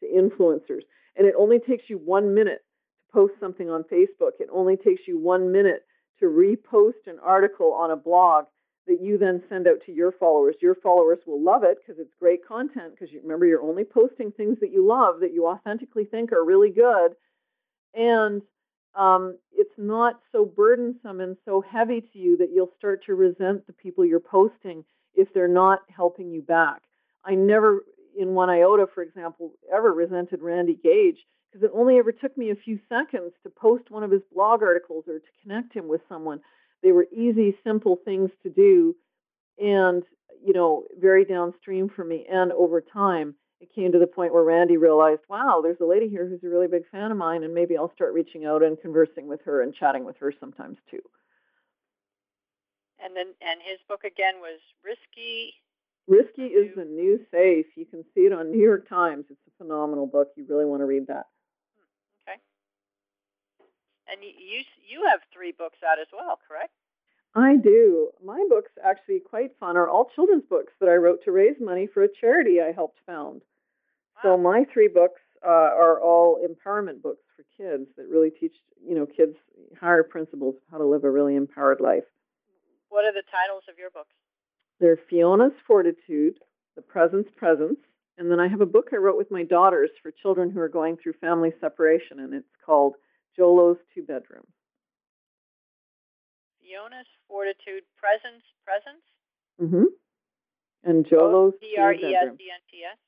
to 0.00 0.06
influencers. 0.08 0.82
And 1.16 1.26
it 1.26 1.34
only 1.38 1.58
takes 1.58 1.84
you 1.88 1.98
one 1.98 2.34
minute 2.34 2.64
post 3.12 3.34
something 3.40 3.70
on 3.70 3.84
Facebook. 3.84 4.40
It 4.40 4.48
only 4.52 4.76
takes 4.76 5.02
you 5.06 5.18
one 5.18 5.52
minute 5.52 5.84
to 6.20 6.26
repost 6.26 7.06
an 7.06 7.18
article 7.22 7.72
on 7.72 7.90
a 7.90 7.96
blog 7.96 8.46
that 8.86 9.00
you 9.02 9.18
then 9.18 9.42
send 9.48 9.66
out 9.66 9.78
to 9.84 9.92
your 9.92 10.12
followers. 10.12 10.54
Your 10.60 10.76
followers 10.76 11.18
will 11.26 11.42
love 11.42 11.64
it 11.64 11.78
because 11.80 12.00
it's 12.00 12.14
great 12.20 12.46
content 12.46 12.92
because 12.92 13.12
you 13.12 13.20
remember 13.20 13.46
you're 13.46 13.62
only 13.62 13.84
posting 13.84 14.30
things 14.30 14.58
that 14.60 14.72
you 14.72 14.86
love 14.86 15.20
that 15.20 15.34
you 15.34 15.46
authentically 15.46 16.04
think 16.04 16.32
are 16.32 16.44
really 16.44 16.70
good. 16.70 17.14
And 17.94 18.42
um, 18.94 19.36
it's 19.52 19.74
not 19.76 20.20
so 20.32 20.44
burdensome 20.44 21.20
and 21.20 21.36
so 21.44 21.60
heavy 21.60 22.00
to 22.00 22.18
you 22.18 22.36
that 22.38 22.50
you'll 22.54 22.72
start 22.78 23.04
to 23.06 23.14
resent 23.14 23.66
the 23.66 23.72
people 23.72 24.04
you're 24.04 24.20
posting 24.20 24.84
if 25.14 25.32
they're 25.34 25.48
not 25.48 25.80
helping 25.94 26.30
you 26.30 26.42
back. 26.42 26.82
I 27.24 27.34
never, 27.34 27.84
in 28.16 28.34
one 28.34 28.50
iota, 28.50 28.86
for 28.94 29.02
example, 29.02 29.52
ever 29.74 29.92
resented 29.92 30.42
Randy 30.42 30.78
Gage 30.80 31.18
because 31.56 31.70
it 31.70 31.78
only 31.78 31.98
ever 31.98 32.12
took 32.12 32.36
me 32.36 32.50
a 32.50 32.54
few 32.54 32.78
seconds 32.88 33.32
to 33.42 33.50
post 33.50 33.90
one 33.90 34.02
of 34.02 34.10
his 34.10 34.22
blog 34.32 34.62
articles 34.62 35.04
or 35.08 35.18
to 35.18 35.26
connect 35.42 35.72
him 35.72 35.88
with 35.88 36.02
someone. 36.08 36.40
They 36.82 36.92
were 36.92 37.06
easy, 37.10 37.56
simple 37.64 37.98
things 38.04 38.30
to 38.42 38.50
do 38.50 38.94
and, 39.58 40.02
you 40.44 40.52
know, 40.52 40.84
very 41.00 41.24
downstream 41.24 41.88
for 41.88 42.04
me. 42.04 42.26
And 42.30 42.52
over 42.52 42.82
time, 42.82 43.34
it 43.60 43.74
came 43.74 43.90
to 43.92 43.98
the 43.98 44.06
point 44.06 44.34
where 44.34 44.42
Randy 44.42 44.76
realized, 44.76 45.22
wow, 45.30 45.60
there's 45.62 45.80
a 45.80 45.86
lady 45.86 46.08
here 46.08 46.28
who's 46.28 46.44
a 46.44 46.48
really 46.48 46.68
big 46.68 46.86
fan 46.92 47.10
of 47.10 47.16
mine, 47.16 47.42
and 47.42 47.54
maybe 47.54 47.74
I'll 47.74 47.92
start 47.94 48.12
reaching 48.12 48.44
out 48.44 48.62
and 48.62 48.78
conversing 48.78 49.26
with 49.26 49.40
her 49.46 49.62
and 49.62 49.74
chatting 49.74 50.04
with 50.04 50.18
her 50.18 50.34
sometimes 50.38 50.76
too. 50.90 51.00
And 53.02 53.16
then, 53.16 53.28
and 53.40 53.60
his 53.64 53.78
book 53.88 54.04
again 54.04 54.34
was 54.40 54.60
Risky. 54.84 55.54
Risky 56.06 56.48
is 56.48 56.74
the 56.76 56.84
new 56.84 57.18
safe. 57.30 57.66
You 57.76 57.86
can 57.86 58.04
see 58.14 58.22
it 58.22 58.32
on 58.32 58.50
New 58.50 58.62
York 58.62 58.86
Times. 58.88 59.24
It's 59.30 59.40
a 59.48 59.64
phenomenal 59.64 60.06
book. 60.06 60.28
You 60.36 60.44
really 60.46 60.66
want 60.66 60.82
to 60.82 60.86
read 60.86 61.06
that. 61.06 61.26
And 64.08 64.22
you 64.22 64.62
you 64.86 65.06
have 65.10 65.20
three 65.32 65.52
books 65.52 65.78
out 65.82 65.98
as 66.00 66.06
well, 66.12 66.38
correct? 66.46 66.72
I 67.34 67.56
do. 67.56 68.10
My 68.24 68.42
books, 68.48 68.70
actually 68.82 69.20
quite 69.20 69.50
fun, 69.60 69.76
are 69.76 69.88
all 69.88 70.10
children's 70.14 70.44
books 70.48 70.72
that 70.80 70.88
I 70.88 70.94
wrote 70.94 71.22
to 71.24 71.32
raise 71.32 71.56
money 71.60 71.86
for 71.86 72.02
a 72.02 72.08
charity 72.08 72.62
I 72.62 72.72
helped 72.72 72.98
found. 73.04 73.42
Wow. 74.16 74.22
So 74.22 74.38
my 74.38 74.64
three 74.72 74.88
books 74.88 75.20
uh, 75.44 75.50
are 75.50 76.00
all 76.00 76.40
empowerment 76.42 77.02
books 77.02 77.22
for 77.36 77.44
kids 77.56 77.88
that 77.96 78.08
really 78.08 78.30
teach, 78.30 78.54
you 78.82 78.94
know, 78.94 79.06
kids 79.06 79.36
higher 79.78 80.02
principles 80.02 80.54
of 80.56 80.62
how 80.70 80.78
to 80.78 80.86
live 80.86 81.04
a 81.04 81.10
really 81.10 81.36
empowered 81.36 81.80
life. 81.80 82.04
What 82.88 83.04
are 83.04 83.12
the 83.12 83.22
titles 83.30 83.64
of 83.68 83.78
your 83.78 83.90
books? 83.90 84.14
They're 84.80 84.98
Fiona's 85.10 85.52
Fortitude, 85.66 86.38
The 86.74 86.82
Presence 86.82 87.28
Presence, 87.36 87.78
and 88.16 88.30
then 88.30 88.40
I 88.40 88.48
have 88.48 88.62
a 88.62 88.66
book 88.66 88.88
I 88.92 88.96
wrote 88.96 89.18
with 89.18 89.30
my 89.30 89.42
daughters 89.42 89.90
for 90.02 90.10
children 90.10 90.50
who 90.50 90.60
are 90.60 90.68
going 90.68 90.96
through 90.96 91.14
family 91.14 91.52
separation, 91.60 92.20
and 92.20 92.32
it's 92.32 92.46
called 92.64 92.94
Jolo's 93.36 93.78
Two 93.94 94.02
Bedrooms. 94.02 94.52
Fiona's 96.60 97.06
Fortitude, 97.28 97.84
Presence, 97.96 98.42
Presence? 98.64 99.04
Mm-hmm. 99.60 99.92
And 100.84 101.06
Jolo's 101.06 101.54
D-R-E-S-E-N-T-S? 101.60 102.98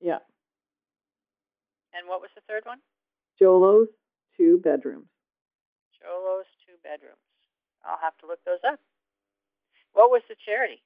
Yeah. 0.00 0.18
And 1.94 2.08
what 2.08 2.20
was 2.20 2.30
the 2.34 2.42
third 2.48 2.64
one? 2.64 2.78
Jolo's 3.38 3.88
Two 4.36 4.60
Bedrooms. 4.62 5.08
Jolo's 6.00 6.46
Two 6.66 6.76
Bedrooms. 6.82 7.24
I'll 7.84 7.98
have 8.02 8.16
to 8.18 8.26
look 8.26 8.40
those 8.44 8.62
up. 8.66 8.80
What 9.92 10.10
was 10.10 10.22
the 10.28 10.36
charity? 10.44 10.82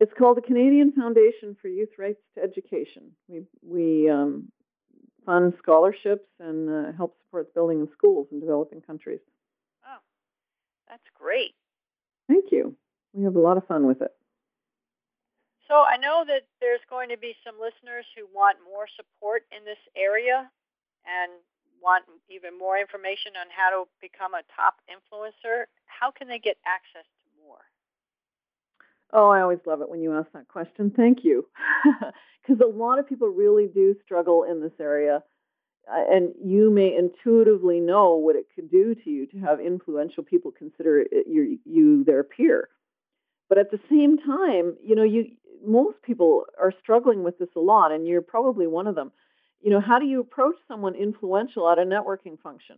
It's 0.00 0.12
called 0.16 0.36
the 0.36 0.42
Canadian 0.42 0.92
Foundation 0.92 1.56
for 1.60 1.68
Youth 1.68 1.98
Rights 1.98 2.20
to 2.34 2.42
Education. 2.42 3.12
We 3.26 3.42
we 3.62 4.08
um, 4.08 4.52
fund 5.28 5.52
scholarships 5.60 6.24
and 6.40 6.70
uh, 6.70 6.92
help 6.96 7.12
support 7.20 7.52
building 7.52 7.82
of 7.82 7.88
schools 7.92 8.26
in 8.32 8.40
developing 8.40 8.80
countries. 8.80 9.20
Oh, 9.84 10.00
that's 10.88 11.04
great. 11.12 11.52
Thank 12.28 12.46
you. 12.50 12.74
We 13.12 13.24
have 13.24 13.36
a 13.36 13.44
lot 13.44 13.58
of 13.58 13.68
fun 13.68 13.86
with 13.86 14.00
it. 14.00 14.08
So 15.68 15.84
I 15.84 16.00
know 16.00 16.24
that 16.24 16.48
there's 16.64 16.80
going 16.88 17.10
to 17.12 17.20
be 17.20 17.36
some 17.44 17.60
listeners 17.60 18.08
who 18.16 18.24
want 18.32 18.56
more 18.64 18.88
support 18.96 19.44
in 19.52 19.68
this 19.68 19.80
area 19.92 20.48
and 21.04 21.30
want 21.76 22.08
even 22.32 22.56
more 22.56 22.80
information 22.80 23.36
on 23.36 23.52
how 23.52 23.68
to 23.68 23.84
become 24.00 24.32
a 24.32 24.48
top 24.56 24.80
influencer. 24.88 25.68
How 25.84 26.10
can 26.10 26.32
they 26.32 26.40
get 26.40 26.56
access? 26.64 27.04
Oh, 29.12 29.30
I 29.30 29.40
always 29.40 29.58
love 29.66 29.80
it 29.80 29.88
when 29.88 30.02
you 30.02 30.14
ask 30.14 30.30
that 30.32 30.48
question. 30.48 30.92
Thank 30.94 31.24
you. 31.24 31.46
Because 32.46 32.62
a 32.64 32.78
lot 32.78 32.98
of 32.98 33.06
people 33.06 33.28
really 33.28 33.66
do 33.66 33.94
struggle 34.02 34.44
in 34.44 34.62
this 34.62 34.72
area 34.80 35.22
uh, 35.90 36.04
and 36.10 36.34
you 36.44 36.70
may 36.70 36.94
intuitively 36.96 37.80
know 37.80 38.14
what 38.16 38.36
it 38.36 38.46
could 38.54 38.70
do 38.70 38.94
to 38.94 39.10
you 39.10 39.26
to 39.26 39.38
have 39.38 39.60
influential 39.60 40.22
people 40.22 40.50
consider 40.50 41.00
it, 41.00 41.26
you, 41.26 41.58
you 41.64 42.04
their 42.04 42.22
peer. 42.22 42.68
But 43.48 43.58
at 43.58 43.70
the 43.70 43.80
same 43.90 44.18
time, 44.18 44.76
you 44.82 44.94
know, 44.94 45.02
you 45.04 45.32
most 45.66 46.00
people 46.02 46.44
are 46.60 46.72
struggling 46.82 47.24
with 47.24 47.38
this 47.38 47.48
a 47.56 47.60
lot, 47.60 47.92
and 47.92 48.06
you're 48.06 48.22
probably 48.22 48.66
one 48.66 48.86
of 48.86 48.94
them. 48.94 49.12
You 49.60 49.70
know, 49.70 49.80
how 49.80 49.98
do 49.98 50.06
you 50.06 50.20
approach 50.20 50.56
someone 50.68 50.94
influential 50.94 51.68
at 51.70 51.78
a 51.78 51.82
networking 51.82 52.38
function? 52.40 52.76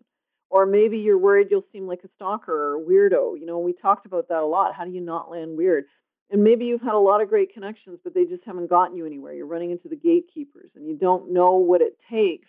Or 0.48 0.66
maybe 0.66 0.98
you're 0.98 1.18
worried 1.18 1.48
you'll 1.50 1.66
seem 1.72 1.86
like 1.86 2.00
a 2.04 2.08
stalker 2.16 2.52
or 2.52 2.76
a 2.76 2.80
weirdo. 2.84 3.38
You 3.38 3.46
know, 3.46 3.58
we 3.58 3.72
talked 3.72 4.06
about 4.06 4.28
that 4.28 4.40
a 4.42 4.46
lot. 4.46 4.74
How 4.74 4.84
do 4.84 4.90
you 4.90 5.00
not 5.00 5.30
land 5.30 5.56
weird? 5.56 5.84
And 6.30 6.44
maybe 6.44 6.64
you've 6.64 6.82
had 6.82 6.94
a 6.94 6.98
lot 6.98 7.20
of 7.20 7.28
great 7.28 7.52
connections, 7.52 7.98
but 8.04 8.14
they 8.14 8.24
just 8.24 8.44
haven't 8.44 8.70
gotten 8.70 8.96
you 8.96 9.04
anywhere. 9.04 9.34
You're 9.34 9.46
running 9.46 9.72
into 9.72 9.88
the 9.88 9.96
gatekeepers, 9.96 10.70
and 10.76 10.86
you 10.86 10.96
don't 10.96 11.32
know 11.32 11.56
what 11.56 11.80
it 11.80 11.96
takes 12.08 12.48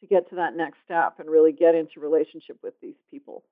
to 0.00 0.06
get 0.06 0.28
to 0.30 0.36
that 0.36 0.56
next 0.56 0.78
step 0.84 1.14
and 1.18 1.28
really 1.28 1.52
get 1.52 1.74
into 1.74 2.00
relationship 2.00 2.58
with 2.62 2.74
these 2.80 2.94
people. 3.10 3.42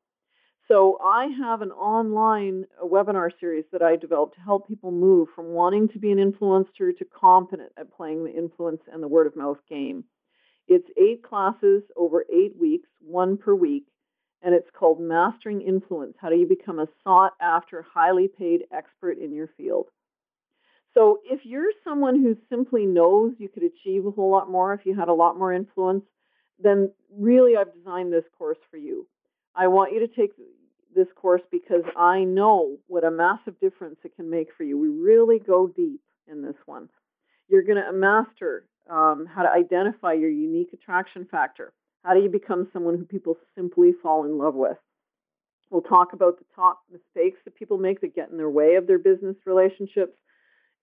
So 0.68 0.98
I 1.04 1.26
have 1.26 1.60
an 1.60 1.72
online 1.72 2.64
webinar 2.82 3.30
series 3.38 3.64
that 3.72 3.82
I 3.82 3.96
developed 3.96 4.36
to 4.36 4.40
help 4.40 4.66
people 4.66 4.90
move 4.90 5.28
from 5.34 5.48
wanting 5.48 5.88
to 5.88 5.98
be 5.98 6.10
an 6.10 6.18
influencer 6.18 6.96
to 6.96 7.04
competent 7.04 7.72
at 7.78 7.92
playing 7.92 8.24
the 8.24 8.34
influence 8.34 8.80
and 8.90 9.02
the 9.02 9.08
word 9.08 9.26
of 9.26 9.36
mouth 9.36 9.58
game. 9.68 10.04
It's 10.66 10.88
eight 10.96 11.22
classes 11.22 11.82
over 11.96 12.24
eight 12.32 12.54
weeks, 12.58 12.88
one 13.00 13.36
per 13.36 13.54
week, 13.54 13.84
and 14.44 14.54
it's 14.54 14.68
called 14.78 15.00
Mastering 15.00 15.62
Influence 15.62 16.14
How 16.20 16.28
do 16.28 16.36
you 16.36 16.46
become 16.46 16.78
a 16.78 16.88
sought 17.02 17.32
after, 17.40 17.82
highly 17.82 18.28
paid 18.28 18.64
expert 18.72 19.18
in 19.18 19.32
your 19.32 19.48
field? 19.56 19.86
So, 20.92 21.20
if 21.24 21.40
you're 21.44 21.72
someone 21.82 22.22
who 22.22 22.36
simply 22.48 22.86
knows 22.86 23.32
you 23.38 23.48
could 23.48 23.64
achieve 23.64 24.06
a 24.06 24.10
whole 24.10 24.30
lot 24.30 24.50
more 24.50 24.74
if 24.74 24.84
you 24.84 24.94
had 24.94 25.08
a 25.08 25.14
lot 25.14 25.38
more 25.38 25.52
influence, 25.52 26.04
then 26.62 26.92
really 27.18 27.56
I've 27.56 27.74
designed 27.74 28.12
this 28.12 28.24
course 28.38 28.58
for 28.70 28.76
you. 28.76 29.08
I 29.56 29.66
want 29.68 29.92
you 29.92 30.00
to 30.00 30.08
take 30.08 30.32
this 30.94 31.08
course 31.16 31.42
because 31.50 31.82
I 31.96 32.22
know 32.22 32.78
what 32.86 33.02
a 33.02 33.10
massive 33.10 33.58
difference 33.60 33.96
it 34.04 34.14
can 34.14 34.30
make 34.30 34.48
for 34.56 34.62
you. 34.62 34.78
We 34.78 34.88
really 34.88 35.40
go 35.40 35.66
deep 35.66 36.00
in 36.30 36.42
this 36.42 36.54
one. 36.66 36.88
You're 37.48 37.64
going 37.64 37.82
to 37.82 37.92
master 37.92 38.66
um, 38.88 39.26
how 39.26 39.42
to 39.42 39.50
identify 39.50 40.12
your 40.12 40.30
unique 40.30 40.72
attraction 40.72 41.26
factor. 41.28 41.72
How 42.04 42.14
do 42.14 42.20
you 42.20 42.28
become 42.28 42.68
someone 42.72 42.96
who 42.96 43.04
people 43.04 43.36
simply 43.56 43.92
fall 44.02 44.24
in 44.24 44.38
love 44.38 44.54
with? 44.54 44.76
We'll 45.70 45.82
talk 45.82 46.12
about 46.12 46.38
the 46.38 46.44
top 46.54 46.80
mistakes 46.92 47.38
that 47.44 47.56
people 47.56 47.78
make 47.78 48.00
that 48.02 48.14
get 48.14 48.30
in 48.30 48.36
their 48.36 48.50
way 48.50 48.76
of 48.76 48.86
their 48.86 48.98
business 48.98 49.36
relationships. 49.46 50.12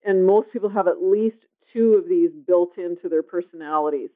And 0.03 0.25
most 0.25 0.51
people 0.51 0.69
have 0.69 0.87
at 0.87 1.01
least 1.01 1.37
two 1.71 1.93
of 1.93 2.09
these 2.09 2.31
built 2.47 2.77
into 2.77 3.07
their 3.07 3.23
personalities. 3.23 4.09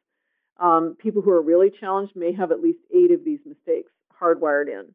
Um, 0.60 0.98
people 1.00 1.22
who 1.22 1.32
are 1.32 1.42
really 1.42 1.70
challenged 1.70 2.16
may 2.16 2.34
have 2.34 2.52
at 2.52 2.62
least 2.62 2.80
eight 2.94 3.12
of 3.12 3.24
these 3.24 3.40
mistakes 3.46 3.92
hardwired 4.20 4.68
in. 4.68 4.94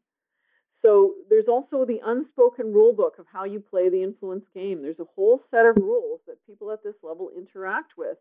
So 0.83 1.15
there's 1.29 1.49
also 1.49 1.85
the 1.85 2.01
unspoken 2.05 2.73
rule 2.73 2.93
book 2.93 3.19
of 3.19 3.27
how 3.33 3.45
you 3.45 3.61
play 3.61 3.89
the 3.89 4.03
influence 4.03 4.45
game. 4.55 4.83
There's 4.83 4.99
a 4.99 5.07
whole 5.15 5.41
set 5.51 5.67
of 5.67 5.77
rules 5.77 6.21
that 6.27 6.45
people 6.47 6.73
at 6.73 6.83
this 6.83 6.91
this 6.91 7.09
level 7.09 7.31
interact 7.37 7.93
with. 7.97 8.17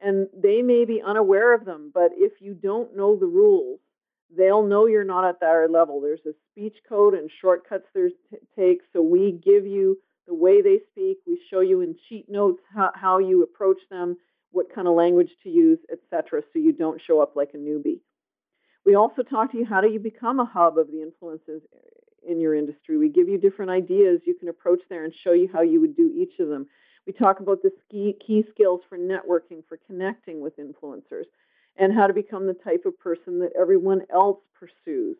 And 0.00 0.28
they 0.34 0.62
may 0.62 0.84
be 0.84 1.02
unaware 1.04 1.54
of 1.54 1.64
them, 1.64 1.90
but 1.92 2.10
if 2.14 2.40
you 2.40 2.54
don't 2.54 2.96
know 2.96 3.16
the 3.16 3.26
rules, 3.26 3.80
they'll 4.34 4.66
know 4.66 4.86
you're 4.86 5.04
not 5.04 5.28
at 5.28 5.40
their 5.40 5.68
level. 5.68 6.00
There's 6.00 6.24
a 6.26 6.34
speech 6.50 6.76
code 6.88 7.14
and 7.14 7.30
shortcuts 7.40 7.86
there's 7.92 8.12
t- 8.30 8.38
take. 8.56 8.80
So 8.92 9.02
we 9.02 9.32
give 9.32 9.66
you 9.66 9.98
the 10.26 10.34
way 10.34 10.62
they 10.62 10.78
speak. 10.90 11.18
We 11.26 11.40
show 11.50 11.60
you 11.60 11.80
in 11.80 11.96
cheat 12.08 12.30
notes 12.30 12.62
how, 12.74 12.92
how 12.94 13.18
you 13.18 13.42
approach 13.42 13.80
them, 13.90 14.16
what 14.52 14.74
kind 14.74 14.88
of 14.88 14.94
language 14.94 15.30
to 15.42 15.50
use, 15.50 15.78
etc. 15.92 16.42
So 16.52 16.58
you 16.58 16.72
don't 16.72 17.00
show 17.00 17.20
up 17.20 17.36
like 17.36 17.50
a 17.54 17.58
newbie. 17.58 18.00
We 18.86 18.94
also 18.94 19.22
talk 19.22 19.52
to 19.52 19.58
you 19.58 19.66
how 19.66 19.80
do 19.80 19.88
you 19.88 19.98
become 19.98 20.40
a 20.40 20.44
hub 20.44 20.78
of 20.78 20.90
the 20.90 21.02
influences 21.02 21.62
in 22.26 22.40
your 22.40 22.54
industry. 22.54 22.96
We 22.96 23.08
give 23.08 23.28
you 23.28 23.38
different 23.38 23.70
ideas 23.70 24.20
you 24.24 24.34
can 24.34 24.48
approach 24.48 24.80
there 24.88 25.04
and 25.04 25.12
show 25.14 25.32
you 25.32 25.48
how 25.52 25.62
you 25.62 25.80
would 25.80 25.96
do 25.96 26.10
each 26.14 26.38
of 26.38 26.48
them. 26.48 26.66
We 27.06 27.12
talk 27.12 27.40
about 27.40 27.62
the 27.62 27.72
key 27.90 28.44
skills 28.50 28.80
for 28.88 28.98
networking, 28.98 29.64
for 29.68 29.78
connecting 29.86 30.40
with 30.40 30.58
influencers, 30.58 31.24
and 31.76 31.92
how 31.92 32.06
to 32.06 32.14
become 32.14 32.46
the 32.46 32.54
type 32.54 32.84
of 32.86 32.98
person 32.98 33.40
that 33.40 33.52
everyone 33.58 34.02
else 34.12 34.38
pursues. 34.58 35.16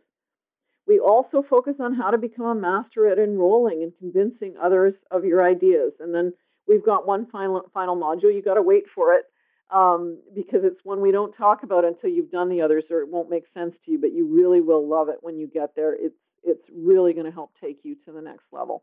We 0.87 0.99
also 0.99 1.45
focus 1.49 1.75
on 1.81 1.95
how 1.95 2.11
to 2.11 2.19
become 2.19 2.47
a 2.47 2.55
master 2.55 3.07
at 3.07 3.19
enrolling 3.19 3.83
and 3.83 3.93
convincing 3.99 4.55
others 4.61 4.95
of 5.11 5.25
your 5.25 5.47
ideas. 5.49 5.93
And 6.01 6.15
then 6.15 6.33
we've 6.67 6.85
got 6.85 7.07
one 7.07 7.27
final, 7.27 7.63
final 7.73 7.97
module. 7.97 8.35
You 8.35 8.43
got 8.43 8.55
to 8.55 8.63
wait 8.63 8.85
for 8.95 9.15
it 9.15 9.25
um, 9.71 10.19
because 10.35 10.61
it's 10.65 10.85
one 10.85 11.01
we 11.01 11.13
don't 11.13 11.33
talk 11.33 11.63
about 11.63 11.85
until 11.85 12.11
you've 12.11 12.31
done 12.31 12.49
the 12.49 12.63
others, 12.63 12.85
or 12.91 13.01
it 13.01 13.09
won't 13.09 13.31
make 13.31 13.45
sense 13.55 13.75
to 13.85 13.93
you. 13.93 14.01
But 14.01 14.13
you 14.13 14.27
really 14.27 14.61
will 14.61 14.87
love 14.87 15.09
it 15.09 15.19
when 15.21 15.39
you 15.39 15.47
get 15.47 15.75
there. 15.77 15.95
It's 15.95 16.17
it's 16.43 16.65
really 16.75 17.13
going 17.13 17.27
to 17.27 17.33
help 17.33 17.53
take 17.61 17.81
you 17.83 17.97
to 18.07 18.13
the 18.13 18.23
next 18.23 18.47
level. 18.51 18.83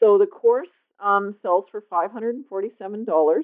So 0.00 0.16
the 0.18 0.26
course 0.26 0.68
um, 1.00 1.36
sells 1.42 1.64
for 1.70 1.82
$547. 1.92 3.42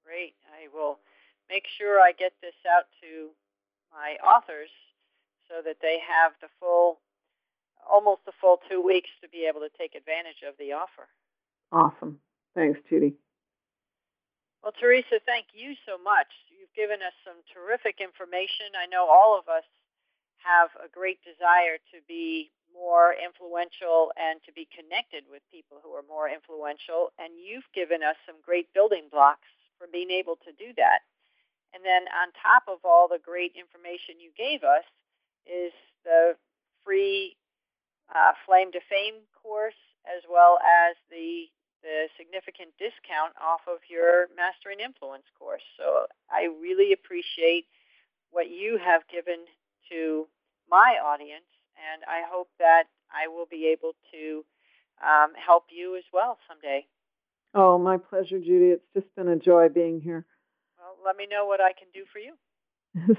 Great. 0.03 0.33
I 0.51 0.67
will 0.75 0.99
make 1.49 1.65
sure 1.65 1.99
I 1.99 2.13
get 2.13 2.33
this 2.41 2.55
out 2.69 2.85
to 3.01 3.33
my 3.91 4.21
authors 4.21 4.69
so 5.49 5.65
that 5.65 5.81
they 5.81 5.97
have 5.97 6.37
the 6.41 6.47
full, 6.61 7.01
almost 7.81 8.21
the 8.25 8.37
full 8.39 8.61
two 8.69 8.81
weeks 8.81 9.09
to 9.21 9.27
be 9.27 9.49
able 9.49 9.61
to 9.61 9.73
take 9.77 9.95
advantage 9.95 10.45
of 10.47 10.53
the 10.61 10.77
offer. 10.77 11.09
Awesome. 11.73 12.21
Thanks, 12.53 12.79
Judy. 12.89 13.17
Well, 14.61 14.75
Teresa, 14.77 15.17
thank 15.25 15.49
you 15.53 15.73
so 15.87 15.97
much. 15.97 16.29
You've 16.51 16.73
given 16.75 17.01
us 17.01 17.15
some 17.25 17.41
terrific 17.49 17.97
information. 18.03 18.75
I 18.75 18.85
know 18.91 19.07
all 19.09 19.39
of 19.39 19.47
us 19.47 19.65
have 20.43 20.69
a 20.77 20.91
great 20.91 21.19
desire 21.23 21.79
to 21.95 21.97
be 22.07 22.51
more 22.75 23.15
influential 23.15 24.11
and 24.19 24.39
to 24.45 24.51
be 24.51 24.67
connected 24.69 25.25
with 25.31 25.41
people 25.51 25.79
who 25.81 25.95
are 25.95 26.05
more 26.05 26.29
influential. 26.29 27.11
And 27.17 27.39
you've 27.39 27.67
given 27.73 28.03
us 28.03 28.19
some 28.27 28.37
great 28.43 28.69
building 28.75 29.07
blocks 29.09 29.47
for 29.79 29.87
being 29.87 30.11
able 30.11 30.35
to 30.43 30.51
do 30.59 30.75
that. 30.75 31.07
And 31.73 31.85
then 31.85 32.09
on 32.09 32.33
top 32.33 32.65
of 32.67 32.81
all 32.83 33.07
the 33.07 33.21
great 33.21 33.53
information 33.53 34.17
you 34.17 34.31
gave 34.35 34.63
us 34.63 34.85
is 35.45 35.73
the 36.03 36.33
free 36.83 37.35
uh, 38.09 38.33
Flame 38.45 38.71
to 38.71 38.79
Fame 38.89 39.21
course, 39.37 39.77
as 40.05 40.23
well 40.29 40.57
as 40.61 40.95
the 41.09 41.45
the 41.81 42.11
significant 42.17 42.75
discount 42.75 43.31
off 43.39 43.61
of 43.63 43.79
your 43.87 44.27
Mastering 44.35 44.83
Influence 44.83 45.23
course. 45.39 45.63
So 45.77 46.07
I 46.29 46.51
really 46.59 46.91
appreciate 46.91 47.71
what 48.31 48.49
you 48.49 48.77
have 48.83 49.07
given 49.07 49.47
to 49.89 50.27
my 50.69 50.99
audience, 50.99 51.47
and 51.79 52.03
I 52.03 52.27
hope 52.27 52.49
that 52.59 52.91
I 53.07 53.29
will 53.29 53.47
be 53.49 53.71
able 53.71 53.93
to 54.11 54.43
um, 54.99 55.31
help 55.39 55.71
you 55.71 55.95
as 55.95 56.03
well 56.11 56.37
someday. 56.49 56.85
Oh, 57.53 57.79
my 57.79 57.95
pleasure, 57.95 58.39
Judy. 58.39 58.75
It's 58.75 58.85
just 58.93 59.15
been 59.15 59.29
a 59.29 59.37
joy 59.37 59.69
being 59.69 60.01
here 60.01 60.25
let 61.05 61.15
me 61.15 61.27
know 61.29 61.45
what 61.45 61.61
I 61.61 61.73
can 61.73 61.87
do 61.93 62.03
for 62.11 62.19
you. 62.19 62.33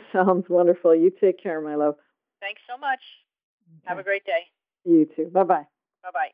Sounds 0.13 0.47
wonderful. 0.49 0.95
You 0.95 1.13
take 1.21 1.43
care, 1.43 1.61
my 1.61 1.75
love. 1.75 1.97
Thanks 2.41 2.63
so 2.69 2.79
much. 2.79 3.01
Okay. 3.83 3.89
Have 3.89 3.99
a 3.99 4.03
great 4.03 4.25
day. 4.25 4.49
You 4.85 5.07
too. 5.17 5.31
Bye 5.33 5.45
bye. 5.45 5.67
Bye 6.03 6.11
bye. 6.13 6.31